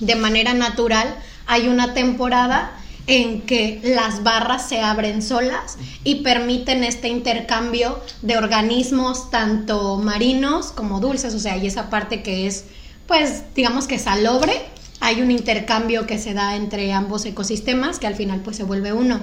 de 0.00 0.16
manera 0.16 0.54
natural 0.54 1.14
hay 1.46 1.68
una 1.68 1.94
temporada 1.94 2.72
en 3.06 3.42
que 3.42 3.80
las 3.82 4.22
barras 4.22 4.68
se 4.68 4.80
abren 4.80 5.20
solas 5.22 5.76
y 6.04 6.16
permiten 6.16 6.84
este 6.84 7.08
intercambio 7.08 8.00
de 8.22 8.38
organismos 8.38 9.30
tanto 9.30 9.98
marinos 9.98 10.72
como 10.72 11.00
dulces, 11.00 11.34
o 11.34 11.38
sea, 11.38 11.54
hay 11.54 11.66
esa 11.66 11.90
parte 11.90 12.22
que 12.22 12.46
es, 12.46 12.64
pues, 13.06 13.42
digamos 13.54 13.86
que 13.86 13.98
salobre, 13.98 14.54
hay 15.00 15.20
un 15.20 15.30
intercambio 15.30 16.06
que 16.06 16.18
se 16.18 16.32
da 16.32 16.56
entre 16.56 16.92
ambos 16.92 17.26
ecosistemas 17.26 17.98
que 17.98 18.06
al 18.06 18.14
final 18.14 18.40
pues 18.40 18.56
se 18.56 18.64
vuelve 18.64 18.92
uno. 18.92 19.20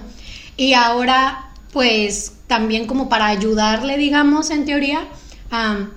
Y 0.57 0.73
ahora, 0.73 1.49
pues, 1.73 2.33
también 2.45 2.85
como 2.85 3.09
para 3.09 3.27
ayudarle, 3.27 3.97
digamos, 3.97 4.51
en 4.51 4.65
teoría, 4.65 5.07
a, 5.49 5.87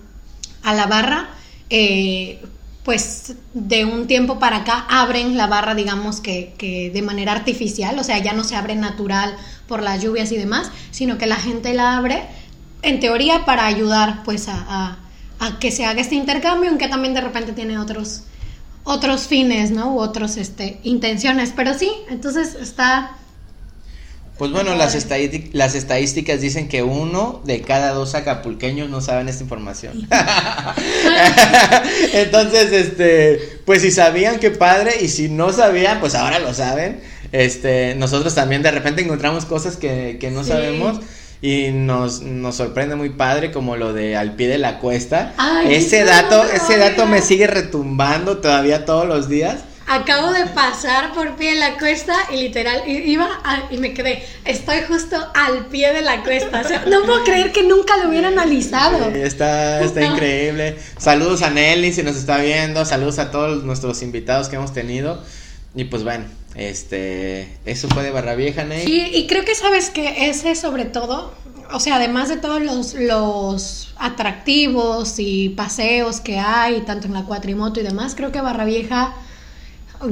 a 0.62 0.74
la 0.74 0.86
barra, 0.86 1.28
eh, 1.68 2.40
pues 2.84 3.34
de 3.54 3.86
un 3.86 4.06
tiempo 4.06 4.38
para 4.38 4.58
acá 4.58 4.86
abren 4.90 5.38
la 5.38 5.46
barra, 5.46 5.74
digamos 5.74 6.20
que, 6.20 6.90
de 6.92 7.02
manera 7.02 7.32
artificial, 7.32 7.98
o 7.98 8.04
sea, 8.04 8.18
ya 8.18 8.34
no 8.34 8.44
se 8.44 8.56
abre 8.56 8.76
natural 8.76 9.34
por 9.66 9.82
las 9.82 10.02
lluvias 10.02 10.30
y 10.32 10.36
demás, 10.36 10.70
sino 10.90 11.16
que 11.16 11.26
la 11.26 11.36
gente 11.36 11.72
la 11.72 11.96
abre, 11.96 12.24
en 12.82 13.00
teoría, 13.00 13.46
para 13.46 13.64
ayudar 13.66 14.22
pues 14.22 14.48
a, 14.48 14.98
que 15.60 15.70
se 15.70 15.86
haga 15.86 16.00
este 16.00 16.14
intercambio, 16.14 16.68
aunque 16.70 16.88
también 16.88 17.14
de 17.14 17.22
repente 17.22 17.52
tiene 17.52 17.78
otros, 17.78 18.24
otros 18.84 19.28
fines, 19.28 19.70
¿no? 19.70 19.94
U 19.94 20.00
otros 20.00 20.36
este, 20.36 20.78
intenciones. 20.82 21.52
Pero 21.56 21.74
sí, 21.74 21.90
entonces 22.08 22.54
está 22.54 23.16
pues 24.38 24.50
bueno, 24.50 24.74
las, 24.74 24.96
las 25.52 25.74
estadísticas 25.74 26.40
dicen 26.40 26.68
que 26.68 26.82
uno 26.82 27.40
de 27.44 27.60
cada 27.60 27.92
dos 27.92 28.16
acapulqueños 28.16 28.90
no 28.90 29.00
saben 29.00 29.28
esta 29.28 29.44
información. 29.44 30.08
Entonces, 32.12 32.72
este, 32.72 33.60
pues 33.64 33.82
si 33.82 33.92
sabían, 33.92 34.40
qué 34.40 34.50
padre, 34.50 34.92
y 35.00 35.08
si 35.08 35.28
no 35.28 35.52
sabían, 35.52 36.00
pues 36.00 36.16
ahora 36.16 36.40
lo 36.40 36.52
saben. 36.52 37.00
Este, 37.30 37.94
nosotros 37.94 38.34
también 38.34 38.62
de 38.62 38.72
repente 38.72 39.02
encontramos 39.02 39.44
cosas 39.44 39.76
que, 39.76 40.18
que 40.20 40.30
no 40.30 40.42
sabemos 40.42 41.00
y 41.44 41.72
nos, 41.72 42.22
nos 42.22 42.56
sorprende 42.56 42.96
muy 42.96 43.10
padre 43.10 43.52
como 43.52 43.76
lo 43.76 43.92
de 43.92 44.16
al 44.16 44.34
pie 44.34 44.48
de 44.48 44.58
la 44.58 44.78
cuesta. 44.78 45.34
ese 45.68 46.04
dato, 46.04 46.42
ese 46.42 46.78
dato 46.78 47.06
me 47.06 47.20
sigue 47.20 47.46
retumbando 47.46 48.38
todavía 48.38 48.84
todos 48.84 49.06
los 49.06 49.28
días. 49.28 49.56
Acabo 49.86 50.32
de 50.32 50.46
pasar 50.46 51.12
por 51.12 51.36
pie 51.36 51.52
de 51.52 51.58
la 51.58 51.76
cuesta 51.76 52.14
y 52.32 52.36
literal 52.36 52.88
iba 52.88 53.28
y 53.70 53.76
me 53.76 53.92
quedé, 53.92 54.24
estoy 54.46 54.78
justo 54.88 55.16
al 55.34 55.66
pie 55.66 55.92
de 55.92 56.00
la 56.00 56.22
cuesta. 56.22 56.62
O 56.62 56.68
sea, 56.68 56.84
no 56.86 57.02
puedo 57.02 57.22
creer 57.22 57.52
que 57.52 57.64
nunca 57.64 57.96
lo 57.98 58.08
hubiera 58.08 58.28
analizado. 58.28 59.10
está 59.10 59.82
está 59.82 60.02
increíble. 60.02 60.76
Saludos 60.96 61.42
a 61.42 61.50
Nelly 61.50 61.92
si 61.92 62.02
nos 62.02 62.16
está 62.16 62.38
viendo, 62.38 62.84
saludos 62.86 63.18
a 63.18 63.30
todos 63.30 63.64
nuestros 63.64 64.00
invitados 64.02 64.48
que 64.48 64.56
hemos 64.56 64.72
tenido. 64.72 65.22
Y 65.74 65.84
pues 65.84 66.02
bueno, 66.02 66.24
este, 66.54 67.58
eso 67.66 67.88
fue 67.88 68.04
de 68.04 68.10
Barra 68.10 68.36
Vieja, 68.36 68.64
Nelly. 68.64 68.86
Sí, 68.86 69.10
y 69.12 69.26
creo 69.26 69.44
que 69.44 69.54
sabes 69.54 69.90
que 69.90 70.30
ese 70.30 70.54
sobre 70.54 70.86
todo, 70.86 71.34
o 71.72 71.80
sea, 71.80 71.96
además 71.96 72.30
de 72.30 72.38
todos 72.38 72.62
los, 72.62 72.94
los 72.94 73.92
atractivos 73.96 75.16
y 75.18 75.50
paseos 75.50 76.20
que 76.20 76.38
hay, 76.38 76.80
tanto 76.82 77.06
en 77.06 77.12
la 77.12 77.24
cuatrimoto 77.24 77.80
y 77.80 77.82
demás, 77.82 78.14
creo 78.14 78.32
que 78.32 78.40
Barra 78.40 78.64
Vieja 78.64 79.14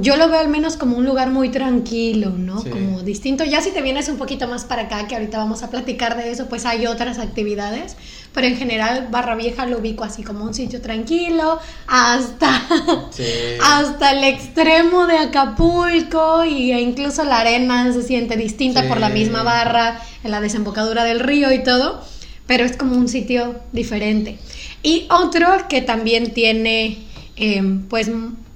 yo 0.01 0.17
lo 0.17 0.29
veo 0.29 0.41
al 0.41 0.49
menos 0.49 0.77
como 0.77 0.97
un 0.97 1.05
lugar 1.05 1.31
muy 1.31 1.51
tranquilo, 1.51 2.31
¿no? 2.31 2.63
Como 2.63 3.03
distinto. 3.03 3.45
Ya 3.45 3.61
si 3.61 3.71
te 3.71 3.83
vienes 3.83 4.09
un 4.09 4.17
poquito 4.17 4.49
más 4.49 4.65
para 4.65 4.83
acá, 4.83 5.07
que 5.07 5.15
ahorita 5.15 5.39
vamos 5.39 5.63
a 5.63 5.71
platicar 5.71 6.17
de 6.17 6.31
eso, 6.31 6.49
pues 6.49 6.67
hay 6.67 6.87
otras 6.87 7.19
actividades. 7.19 7.97
Pero 8.33 8.47
en 8.47 8.57
general, 8.57 9.09
Barra 9.11 9.35
Vieja 9.35 9.67
lo 9.67 9.79
ubico 9.79 10.05
así 10.05 10.23
como 10.23 10.45
un 10.45 10.55
sitio 10.55 10.81
tranquilo, 10.81 11.59
hasta, 11.87 12.63
hasta 13.63 14.13
el 14.13 14.25
extremo 14.25 15.07
de 15.07 15.19
Acapulco, 15.19 16.45
y, 16.45 16.73
e 16.73 16.81
incluso 16.81 17.25
la 17.25 17.41
arena 17.41 17.93
se 17.93 18.03
siente 18.03 18.37
distinta 18.37 18.89
por 18.89 18.99
la 18.99 19.11
misma 19.11 19.43
barra, 19.43 20.01
en 20.25 20.31
la 20.31 20.41
desembocadura 20.41 21.05
del 21.05 21.21
río 21.21 21.53
y 21.53 21.63
todo. 21.63 22.03
Pero 22.47 22.65
es 22.65 22.77
como 22.77 22.97
un 22.97 23.09
sitio 23.09 23.61
diferente. 23.73 24.39
Y 24.83 25.07
otro 25.11 25.47
que 25.69 25.81
también 25.81 26.33
tiene, 26.33 26.99
em, 27.37 27.87
pues, 27.87 28.11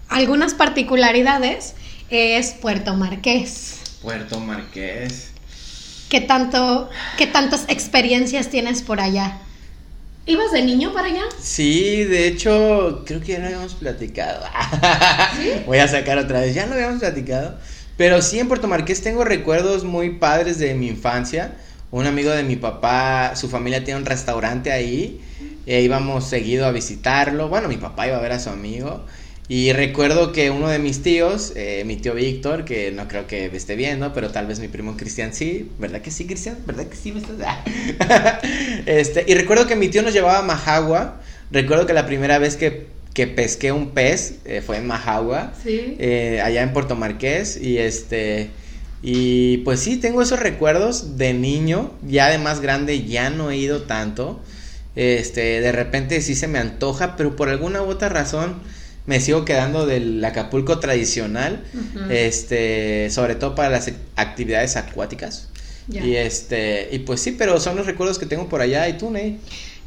algunas 0.08 0.54
particularidades 0.54 1.74
es 2.10 2.50
Puerto 2.52 2.94
Marqués. 2.94 3.80
Puerto 4.02 4.40
Marqués. 4.40 5.30
¿Qué 6.08 6.20
tanto, 6.20 6.88
qué 7.18 7.26
tantas 7.26 7.64
experiencias 7.68 8.48
tienes 8.48 8.82
por 8.82 9.00
allá? 9.00 9.38
¿Ibas 10.28 10.50
de 10.50 10.62
niño 10.62 10.92
para 10.92 11.08
allá? 11.08 11.22
Sí, 11.40 12.04
de 12.04 12.26
hecho, 12.26 13.04
creo 13.06 13.20
que 13.20 13.32
ya 13.32 13.38
lo 13.38 13.46
habíamos 13.46 13.74
platicado. 13.74 14.44
Voy 15.66 15.78
a 15.78 15.86
sacar 15.86 16.18
otra 16.18 16.40
vez, 16.40 16.54
ya 16.54 16.66
lo 16.66 16.74
habíamos 16.74 16.98
platicado. 16.98 17.58
Pero 17.96 18.20
sí, 18.22 18.38
en 18.38 18.48
Puerto 18.48 18.66
Marqués 18.66 19.02
tengo 19.02 19.24
recuerdos 19.24 19.84
muy 19.84 20.10
padres 20.10 20.58
de 20.58 20.74
mi 20.74 20.88
infancia. 20.88 21.56
Un 21.92 22.06
amigo 22.06 22.30
de 22.30 22.42
mi 22.42 22.56
papá, 22.56 23.36
su 23.36 23.48
familia 23.48 23.84
tiene 23.84 24.00
un 24.00 24.06
restaurante 24.06 24.72
ahí. 24.72 25.20
E 25.64 25.82
íbamos 25.82 26.28
seguido 26.28 26.66
a 26.66 26.72
visitarlo. 26.72 27.48
Bueno, 27.48 27.68
mi 27.68 27.76
papá 27.76 28.08
iba 28.08 28.16
a 28.16 28.20
ver 28.20 28.32
a 28.32 28.40
su 28.40 28.50
amigo. 28.50 29.04
Y 29.48 29.72
recuerdo 29.72 30.32
que 30.32 30.50
uno 30.50 30.68
de 30.68 30.80
mis 30.80 31.02
tíos, 31.02 31.52
eh, 31.54 31.84
mi 31.86 31.96
tío 31.96 32.14
Víctor, 32.14 32.64
que 32.64 32.90
no 32.90 33.06
creo 33.06 33.28
que 33.28 33.48
me 33.48 33.56
esté 33.56 33.76
viendo, 33.76 34.12
pero 34.12 34.30
tal 34.30 34.46
vez 34.46 34.58
mi 34.58 34.66
primo 34.66 34.96
Cristian 34.96 35.32
sí, 35.32 35.70
¿verdad 35.78 36.00
que 36.00 36.10
sí, 36.10 36.26
Cristian? 36.26 36.58
¿Verdad 36.66 36.86
que 36.86 36.96
sí 36.96 37.12
me 37.12 37.20
estás? 37.20 37.38
este, 38.86 39.24
y 39.28 39.34
recuerdo 39.34 39.68
que 39.68 39.76
mi 39.76 39.88
tío 39.88 40.02
nos 40.02 40.12
llevaba 40.12 40.38
a 40.38 40.42
Majagua. 40.42 41.20
Recuerdo 41.52 41.86
que 41.86 41.92
la 41.92 42.06
primera 42.06 42.40
vez 42.40 42.56
que, 42.56 42.88
que 43.14 43.28
pesqué 43.28 43.70
un 43.70 43.90
pez 43.90 44.40
eh, 44.46 44.62
fue 44.66 44.78
en 44.78 44.86
Majagua, 44.88 45.52
eh, 45.64 46.40
allá 46.42 46.62
en 46.62 46.72
Puerto 46.72 46.96
Marqués. 46.96 47.56
Y 47.56 47.78
este. 47.78 48.50
Y 49.00 49.58
pues 49.58 49.78
sí, 49.78 49.98
tengo 49.98 50.22
esos 50.22 50.40
recuerdos 50.40 51.18
de 51.18 51.34
niño. 51.34 51.92
Ya 52.02 52.30
de 52.30 52.38
más 52.38 52.60
grande 52.60 53.04
ya 53.04 53.30
no 53.30 53.52
he 53.52 53.56
ido 53.56 53.82
tanto. 53.82 54.40
Este, 54.96 55.60
de 55.60 55.70
repente 55.70 56.20
sí 56.20 56.34
se 56.34 56.48
me 56.48 56.58
antoja, 56.58 57.14
pero 57.14 57.36
por 57.36 57.48
alguna 57.48 57.82
u 57.82 57.86
otra 57.86 58.08
razón 58.08 58.56
me 59.06 59.20
sigo 59.20 59.44
quedando 59.44 59.86
del 59.86 60.24
Acapulco 60.24 60.78
tradicional, 60.78 61.64
este, 62.10 63.08
sobre 63.10 63.36
todo 63.36 63.54
para 63.54 63.70
las 63.70 63.90
actividades 64.16 64.76
acuáticas. 64.76 65.48
Y 65.88 66.16
este, 66.16 66.88
y 66.90 66.98
pues 67.00 67.20
sí, 67.20 67.32
pero 67.32 67.60
son 67.60 67.76
los 67.76 67.86
recuerdos 67.86 68.18
que 68.18 68.26
tengo 68.26 68.48
por 68.48 68.60
allá. 68.60 68.88
¿Y 68.88 68.98
tú, 68.98 69.10
Ney? 69.10 69.38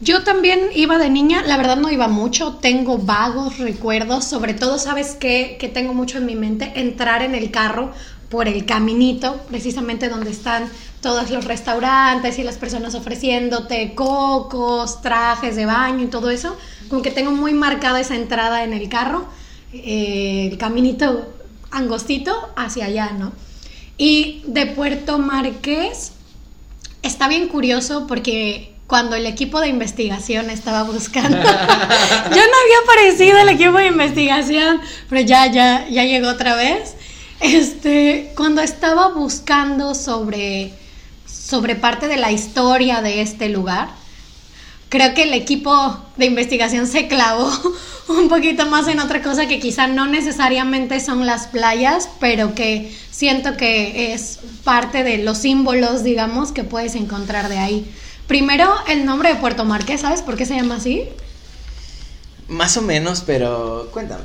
Yo 0.01 0.23
también 0.23 0.61
iba 0.73 0.97
de 0.97 1.09
niña, 1.09 1.43
la 1.45 1.57
verdad 1.57 1.75
no 1.75 1.91
iba 1.91 2.07
mucho, 2.07 2.55
tengo 2.61 2.97
vagos 2.97 3.57
recuerdos, 3.57 4.23
sobre 4.23 4.53
todo, 4.53 4.79
¿sabes 4.79 5.17
qué? 5.19 5.57
Que 5.59 5.67
tengo 5.67 5.93
mucho 5.93 6.19
en 6.19 6.25
mi 6.25 6.35
mente, 6.35 6.71
entrar 6.75 7.21
en 7.21 7.35
el 7.35 7.51
carro 7.51 7.91
por 8.29 8.47
el 8.47 8.65
caminito, 8.65 9.41
precisamente 9.49 10.07
donde 10.07 10.31
están 10.31 10.69
todos 11.01 11.29
los 11.29 11.45
restaurantes 11.45 12.39
y 12.39 12.43
las 12.43 12.57
personas 12.57 12.95
ofreciéndote 12.95 13.95
cocos, 13.95 15.01
trajes 15.01 15.55
de 15.55 15.65
baño 15.65 16.03
y 16.03 16.07
todo 16.07 16.29
eso 16.29 16.57
como 16.89 17.01
que 17.01 17.11
tengo 17.11 17.31
muy 17.31 17.53
marcada 17.53 18.01
esa 18.01 18.15
entrada 18.15 18.63
en 18.63 18.73
el 18.73 18.89
carro, 18.89 19.25
eh, 19.71 20.49
el 20.51 20.57
caminito 20.57 21.31
angostito 21.71 22.33
hacia 22.55 22.85
allá, 22.85 23.11
¿no? 23.11 23.31
Y 23.97 24.41
de 24.47 24.65
Puerto 24.65 25.19
Marqués 25.19 26.13
está 27.03 27.27
bien 27.27 27.47
curioso 27.47 28.07
porque 28.07 28.73
cuando 28.87 29.15
el 29.15 29.27
equipo 29.27 29.61
de 29.61 29.67
investigación 29.67 30.49
estaba 30.49 30.83
buscando, 30.83 31.37
yo 31.37 31.43
no 31.43 32.33
había 32.33 32.79
aparecido 32.83 33.37
el 33.37 33.49
equipo 33.49 33.77
de 33.77 33.87
investigación, 33.87 34.81
pero 35.09 35.21
ya, 35.21 35.45
ya, 35.45 35.87
ya 35.87 36.03
llegó 36.05 36.29
otra 36.29 36.55
vez. 36.55 36.95
Este, 37.39 38.33
cuando 38.35 38.61
estaba 38.61 39.09
buscando 39.09 39.95
sobre, 39.95 40.73
sobre 41.49 41.75
parte 41.75 42.07
de 42.07 42.17
la 42.17 42.31
historia 42.31 43.01
de 43.01 43.21
este 43.21 43.49
lugar, 43.49 43.89
creo 44.89 45.13
que 45.15 45.23
el 45.23 45.33
equipo 45.33 45.99
de 46.17 46.25
investigación 46.25 46.85
se 46.85 47.07
clavó 47.07 47.51
un 48.07 48.29
poquito 48.29 48.67
más 48.67 48.87
en 48.87 48.99
otra 48.99 49.23
cosa 49.23 49.47
que 49.47 49.59
quizá 49.59 49.87
no 49.87 50.05
necesariamente 50.05 50.99
son 50.99 51.25
las 51.25 51.47
playas, 51.47 52.09
pero 52.19 52.53
que 52.53 52.95
siento 53.09 53.57
que 53.57 54.13
es 54.13 54.39
parte 54.63 55.03
de 55.03 55.19
los 55.19 55.39
símbolos, 55.39 56.03
digamos, 56.03 56.51
que 56.51 56.63
puedes 56.63 56.95
encontrar 56.95 57.49
de 57.49 57.57
ahí. 57.57 57.91
Primero, 58.27 58.71
el 58.87 59.05
nombre 59.05 59.29
de 59.29 59.35
Puerto 59.39 59.65
Marqués, 59.65 60.01
¿sabes 60.01 60.21
por 60.21 60.37
qué 60.37 60.45
se 60.45 60.55
llama 60.55 60.75
así? 60.75 61.03
Más 62.47 62.77
o 62.77 62.83
menos, 62.83 63.21
pero 63.25 63.89
cuéntame. 63.91 64.23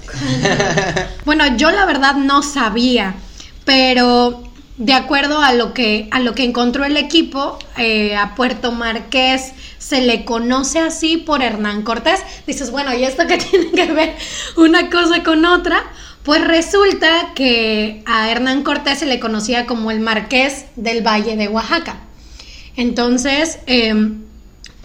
bueno, 1.25 1.57
yo 1.57 1.71
la 1.71 1.87
verdad 1.87 2.16
no 2.16 2.43
sabía, 2.43 3.14
pero 3.64 4.43
de 4.76 4.93
acuerdo 4.93 5.40
a 5.40 5.52
lo 5.52 5.73
que, 5.73 6.09
a 6.11 6.21
lo 6.21 6.35
que 6.35 6.45
encontró 6.45 6.85
el 6.85 6.97
equipo, 6.97 7.59
eh, 7.76 8.16
a 8.16 8.35
Puerto 8.35 8.73
Marqués 8.73 9.52
se 9.78 10.00
le 10.00 10.25
conoce 10.25 10.81
así 10.81 11.16
por 11.16 11.43
Hernán 11.43 11.83
Cortés. 11.83 12.21
Dices, 12.47 12.71
bueno, 12.71 12.95
¿y 12.95 13.04
esto 13.04 13.26
qué 13.26 13.37
tiene 13.50 13.71
que 13.71 13.93
ver 13.93 14.16
una 14.57 14.90
cosa 14.90 15.23
con 15.23 15.45
otra? 15.45 15.83
Pues 16.25 16.43
resulta 16.43 17.33
que 17.35 18.02
a 18.07 18.31
Hernán 18.31 18.62
Cortés 18.62 18.99
se 19.00 19.07
le 19.07 19.21
conocía 19.21 19.66
como 19.66 19.90
el 19.90 20.00
Marqués 20.00 20.64
del 20.75 21.07
Valle 21.07 21.37
de 21.37 21.49
Oaxaca. 21.49 21.99
Entonces, 22.76 23.59
em, 23.66 24.25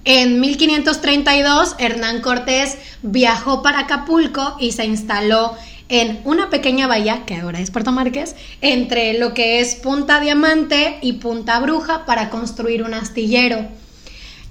en 0.03 0.39
1532, 0.39 1.75
Hernán 1.79 2.22
Cortés 2.22 2.77
viajó 3.01 3.63
para 3.63 3.79
Acapulco 3.79 4.55
y 4.60 4.74
se 4.74 4.86
instaló 4.86 5.55
en 5.89 6.22
una 6.24 6.50
pequeña 6.50 6.88
bahía, 6.88 7.24
que 7.25 7.36
ahora 7.36 7.60
es 7.60 7.72
Puerto 7.72 7.91
Márquez, 7.91 8.36
entre 8.62 9.17
lo 9.17 9.34
que 9.34 9.60
es 9.60 9.75
Punta 9.75 10.19
Diamante 10.19 11.00
y 11.01 11.13
Punta 11.13 11.60
Bruja 11.60 12.05
para 12.05 12.29
construir 12.29 12.84
un 12.84 12.93
astillero. 12.93 13.67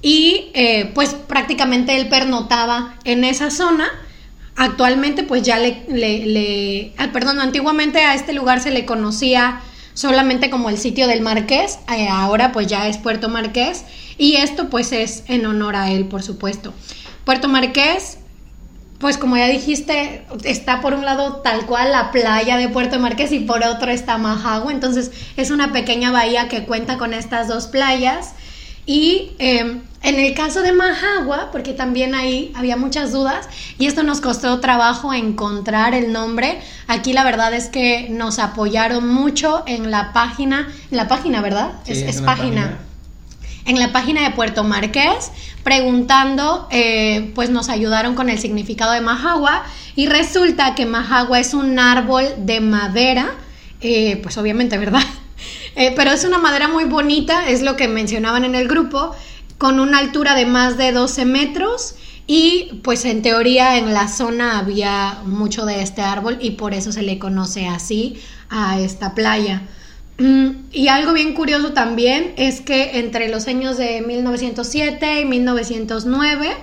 Y 0.03 0.51
eh, 0.55 0.91
pues 0.95 1.15
prácticamente 1.15 1.97
él 1.97 2.09
pernotaba 2.09 2.97
en 3.05 3.25
esa 3.25 3.51
zona. 3.51 3.89
Actualmente 4.57 5.23
pues 5.23 5.43
ya 5.43 5.59
le, 5.59 5.85
le, 5.89 6.93
ah, 6.99 7.11
perdón, 7.13 7.41
antiguamente 7.41 8.01
a 8.01 8.15
este 8.15 8.33
lugar 8.33 8.61
se 8.61 8.73
le 8.73 8.85
conocía 8.85 9.61
solamente 9.95 10.51
como 10.51 10.71
el 10.71 10.79
sitio 10.79 11.09
del 11.09 11.23
Marqués, 11.23 11.81
eh, 11.93 12.07
ahora 12.09 12.53
pues 12.53 12.69
ya 12.69 12.87
es 12.87 12.99
Puerto 12.99 13.29
Marqués 13.29 13.85
y 14.17 14.37
esto 14.37 14.71
pues 14.71 14.93
es 14.93 15.25
en 15.27 15.45
honor 15.47 15.75
a 15.75 15.91
él, 15.91 16.07
por 16.07 16.23
supuesto. 16.23 16.73
Puerto 17.25 17.49
Marqués 17.49 18.19
pues 18.99 19.17
como 19.17 19.37
ya 19.37 19.47
dijiste, 19.47 20.25
está 20.45 20.81
por 20.81 20.95
un 20.95 21.05
lado 21.05 21.37
tal 21.37 21.67
cual 21.67 21.93
la 21.93 22.11
playa 22.11 22.57
de 22.57 22.69
Puerto 22.69 22.99
Marqués 22.99 23.31
y 23.33 23.41
por 23.41 23.63
otro 23.63 23.91
está 23.91 24.19
Majagua, 24.19 24.73
entonces 24.73 25.13
es 25.37 25.51
una 25.51 25.73
pequeña 25.73 26.11
bahía 26.11 26.49
que 26.49 26.65
cuenta 26.65 26.99
con 26.99 27.15
estas 27.15 27.49
dos 27.49 27.69
playas 27.69 28.35
Y 28.87 29.33
em, 29.39 29.83
en 30.03 30.19
el 30.19 30.35
caso 30.35 30.63
de 30.63 30.73
Majagua, 30.73 31.51
porque 31.53 31.75
también 31.75 32.15
ahí 32.15 32.51
había 32.57 32.77
muchas 32.77 33.13
dudas, 33.13 33.47
y 33.79 33.87
esto 33.87 34.03
nos 34.03 34.21
costó 34.23 34.61
trabajo 34.61 35.13
encontrar 35.13 35.95
el 35.95 36.13
nombre, 36.13 36.59
aquí 36.87 37.13
la 37.13 37.23
verdad 37.23 37.53
es 37.53 37.69
que 37.69 38.09
nos 38.09 38.39
apoyaron 38.39 39.07
mucho 39.07 39.63
en 39.67 39.91
la 39.91 40.13
página, 40.15 40.73
en 40.91 40.97
la 40.97 41.07
página, 41.07 41.43
¿verdad? 41.43 41.73
es, 41.87 42.23
página. 42.23 42.79
En 43.69 43.79
la 43.79 43.93
página 43.93 44.23
de 44.23 44.31
Puerto 44.31 44.65
Marqués, 44.65 45.31
preguntando, 45.63 46.67
eh, 46.71 47.33
pues 47.35 47.51
nos 47.51 47.69
ayudaron 47.69 48.15
con 48.15 48.31
el 48.31 48.39
significado 48.39 48.93
de 48.93 49.03
Majagua, 49.03 49.63
y 49.95 50.07
resulta 50.07 50.75
que 50.75 50.87
Majagua 50.87 51.39
es 51.39 51.53
un 51.53 51.79
árbol 51.79 52.25
de 52.39 52.61
madera, 52.61 53.31
eh, 53.83 54.21
pues 54.23 54.39
obviamente, 54.39 54.79
¿verdad? 54.79 55.03
Eh, 55.77 55.93
pero 55.95 56.11
es 56.11 56.25
una 56.25 56.39
madera 56.39 56.67
muy 56.67 56.85
bonita, 56.85 57.49
es 57.49 57.63
lo 57.63 57.77
que 57.77 57.87
mencionaban 57.87 58.45
en 58.45 58.57
el 58.57 58.67
grupo, 58.67 59.15
con 59.59 59.79
una 59.79 59.99
altura 59.99 60.35
de 60.35 60.45
más 60.45 60.77
de 60.77 60.91
12 60.91 61.25
metros 61.25 61.95
y 62.27 62.81
pues 62.83 63.05
en 63.05 63.23
teoría 63.23 63.79
en 63.79 63.95
la 63.95 64.09
zona 64.09 64.59
había 64.59 65.21
mucho 65.25 65.67
de 65.67 65.83
este 65.83 66.03
árbol 66.03 66.39
y 66.41 66.53
por 66.53 66.75
eso 66.75 66.91
se 66.91 67.03
le 67.03 67.21
conoce 67.21 67.69
así 67.69 68.21
a 68.51 68.81
esta 68.81 69.15
playa. 69.15 69.63
Mm, 70.19 70.67
y 70.73 70.89
algo 70.89 71.13
bien 71.13 71.33
curioso 71.33 71.73
también 71.73 72.35
es 72.37 72.61
que 72.61 72.99
entre 72.99 73.29
los 73.29 73.47
años 73.47 73.77
de 73.77 74.01
1907 74.01 75.21
y 75.21 75.25
1909 75.25 76.57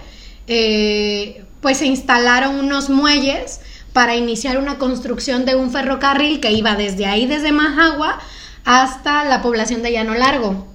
eh, 0.48 1.46
pues 1.62 1.78
se 1.78 1.86
instalaron 1.86 2.60
unos 2.60 2.90
muelles 2.90 3.62
para 3.94 4.16
iniciar 4.16 4.58
una 4.58 4.78
construcción 4.78 5.46
de 5.46 5.56
un 5.56 5.72
ferrocarril 5.72 6.42
que 6.42 6.52
iba 6.52 6.76
desde 6.76 7.06
ahí, 7.06 7.26
desde 7.28 7.54
Majagua, 7.54 8.20
hasta 8.66 9.24
la 9.24 9.42
población 9.42 9.82
de 9.82 9.94
Llano 9.94 10.16
Largo. 10.16 10.68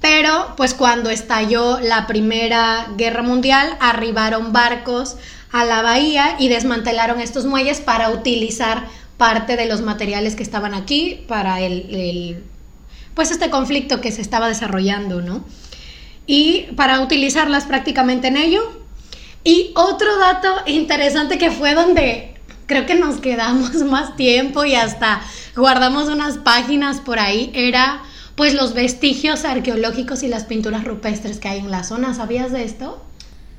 Pero 0.00 0.52
pues 0.58 0.74
cuando 0.74 1.08
estalló 1.08 1.80
la 1.80 2.06
Primera 2.06 2.88
Guerra 2.98 3.22
Mundial, 3.22 3.78
arribaron 3.80 4.52
barcos 4.52 5.16
a 5.50 5.64
la 5.64 5.80
bahía 5.80 6.36
y 6.38 6.48
desmantelaron 6.48 7.20
estos 7.20 7.46
muelles 7.46 7.80
para 7.80 8.10
utilizar 8.10 8.86
parte 9.16 9.56
de 9.56 9.66
los 9.66 9.80
materiales 9.82 10.34
que 10.34 10.42
estaban 10.42 10.74
aquí 10.74 11.24
para 11.28 11.60
el, 11.60 12.42
pues 13.14 13.30
este 13.30 13.50
conflicto 13.50 14.00
que 14.00 14.12
se 14.12 14.22
estaba 14.22 14.48
desarrollando, 14.48 15.22
¿no? 15.22 15.44
Y 16.26 16.62
para 16.76 17.00
utilizarlas 17.00 17.64
prácticamente 17.64 18.28
en 18.28 18.36
ello. 18.36 18.80
Y 19.44 19.72
otro 19.76 20.18
dato 20.18 20.48
interesante 20.66 21.38
que 21.38 21.50
fue 21.50 21.74
donde 21.74 22.34
creo 22.66 22.86
que 22.86 22.94
nos 22.94 23.16
quedamos 23.16 23.74
más 23.84 24.16
tiempo 24.16 24.64
y 24.64 24.74
hasta 24.74 25.20
guardamos 25.54 26.08
unas 26.08 26.38
páginas 26.38 27.00
por 27.00 27.18
ahí 27.18 27.50
era 27.54 28.02
pues 28.36 28.54
los 28.54 28.74
vestigios 28.74 29.44
arqueológicos 29.44 30.22
y 30.22 30.28
las 30.28 30.44
pinturas 30.44 30.84
rupestres 30.84 31.38
que 31.38 31.48
hay 31.48 31.58
en 31.60 31.70
la 31.70 31.84
zona. 31.84 32.14
¿Sabías 32.14 32.50
de 32.50 32.64
esto? 32.64 33.00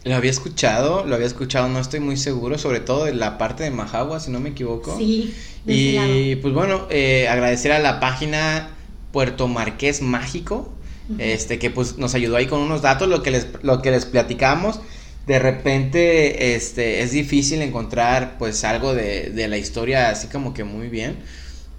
Lo 0.06 0.16
había 0.16 0.32
escuchado, 0.32 1.04
lo 1.04 1.16
había 1.16 1.28
escuchado, 1.28 1.68
no 1.68 1.80
estoy 1.80 2.00
muy 2.00 2.16
seguro, 2.16 2.58
sobre 2.58 2.80
todo 2.80 3.06
de 3.06 3.14
la 3.14 3.38
parte 3.38 3.64
de 3.64 3.72
Majagua, 3.72 4.20
si 4.20 4.32
no 4.32 4.40
me 4.40 4.50
equivoco. 4.50 4.96
Sí. 4.98 5.34
y 5.66 6.36
pues 6.38 6.54
bueno, 6.54 6.88
eh, 6.90 7.28
agradecer 7.28 7.72
a 7.72 7.80
la 7.80 8.00
página 8.00 8.70
Puerto 9.12 9.48
Marqués 9.48 10.02
Mágico, 10.02 10.72
este 11.18 11.60
que 11.60 11.70
pues 11.70 11.98
nos 11.98 12.16
ayudó 12.16 12.38
ahí 12.38 12.46
con 12.46 12.62
unos 12.62 12.82
datos, 12.82 13.10
lo 13.10 13.24
que 13.24 13.32
les, 13.32 13.48
lo 13.64 13.82
que 13.82 13.92
les 13.92 14.06
platicamos. 14.06 14.80
De 15.28 15.40
repente, 15.40 16.56
este, 16.56 17.02
es 17.02 17.12
difícil 17.12 17.64
encontrar 17.64 18.38
pues 18.38 18.64
algo 18.64 18.94
de, 18.94 19.32
de 19.32 19.48
la 19.48 19.58
historia 19.58 20.10
así 20.10 20.28
como 20.28 20.54
que 20.54 20.64
muy 20.64 20.88
bien. 20.88 21.18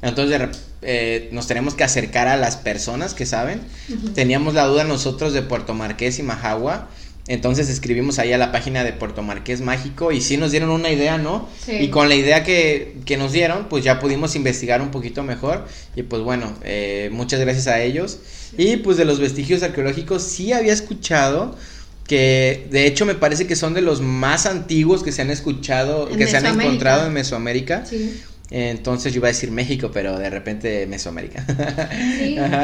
Entonces 0.03 0.41
eh, 0.83 1.29
nos 1.33 1.47
tenemos 1.47 1.75
que 1.75 1.85
acercar 1.85 2.29
a 2.29 2.37
las 2.37 2.57
personas 2.57 3.15
que 3.15 3.27
saben. 3.27 3.61
Teníamos 4.15 4.55
la 4.55 4.67
duda 4.67 4.85
nosotros 4.85 5.33
de 5.33 5.43
Puerto 5.43 5.75
Marqués 5.75 6.19
y 6.19 6.23
Majagua. 6.23 6.89
Entonces 7.29 7.69
escribimos 7.69 8.21
ahí 8.21 8.33
a 8.33 8.39
la 8.39 8.53
página 8.53 8.85
de 8.85 8.93
Puerto 8.93 9.23
Marqués 9.23 9.61
Mágico 9.61 10.13
y 10.13 10.21
sí 10.21 10.37
nos 10.37 10.53
dieron 10.53 10.71
una 10.71 10.91
idea, 10.91 11.19
¿no? 11.19 11.49
Y 11.67 11.89
con 11.89 12.09
la 12.09 12.15
idea 12.15 12.45
que, 12.45 12.95
que, 13.05 13.17
nos 13.17 13.33
dieron, 13.33 13.69
pues 13.69 13.83
ya 13.83 13.99
pudimos 13.99 14.37
investigar 14.37 14.81
un 14.81 14.93
poquito 14.93 15.25
mejor. 15.25 15.67
Y 15.97 16.03
pues 16.05 16.23
bueno, 16.23 16.55
eh, 16.63 17.11
muchas 17.13 17.41
gracias 17.41 17.67
a 17.67 17.81
ellos. 17.81 18.19
Y 18.57 18.77
pues 18.77 18.97
de 18.97 19.05
los 19.05 19.19
vestigios 19.19 19.65
arqueológicos 19.65 20.23
sí 20.23 20.53
había 20.53 20.73
escuchado 20.73 21.57
que 22.07 22.69
de 22.71 22.87
hecho 22.87 23.05
me 23.05 23.15
parece 23.15 23.49
que 23.49 23.57
son 23.57 23.75
de 23.75 23.83
los 23.83 24.01
más 24.01 24.47
antiguos 24.47 25.03
que 25.03 25.11
se 25.11 25.23
han 25.23 25.31
escuchado, 25.31 26.09
que 26.09 26.27
se 26.29 26.37
han 26.37 26.47
encontrado 26.47 27.07
en 27.07 27.13
Mesoamérica. 27.13 27.85
Sí. 27.85 28.23
Entonces 28.49 29.13
yo 29.13 29.19
iba 29.19 29.27
a 29.27 29.33
decir 29.33 29.51
México, 29.51 29.91
pero 29.93 30.17
de 30.19 30.31
repente 30.31 30.87
Mesoamérica. 30.87 31.45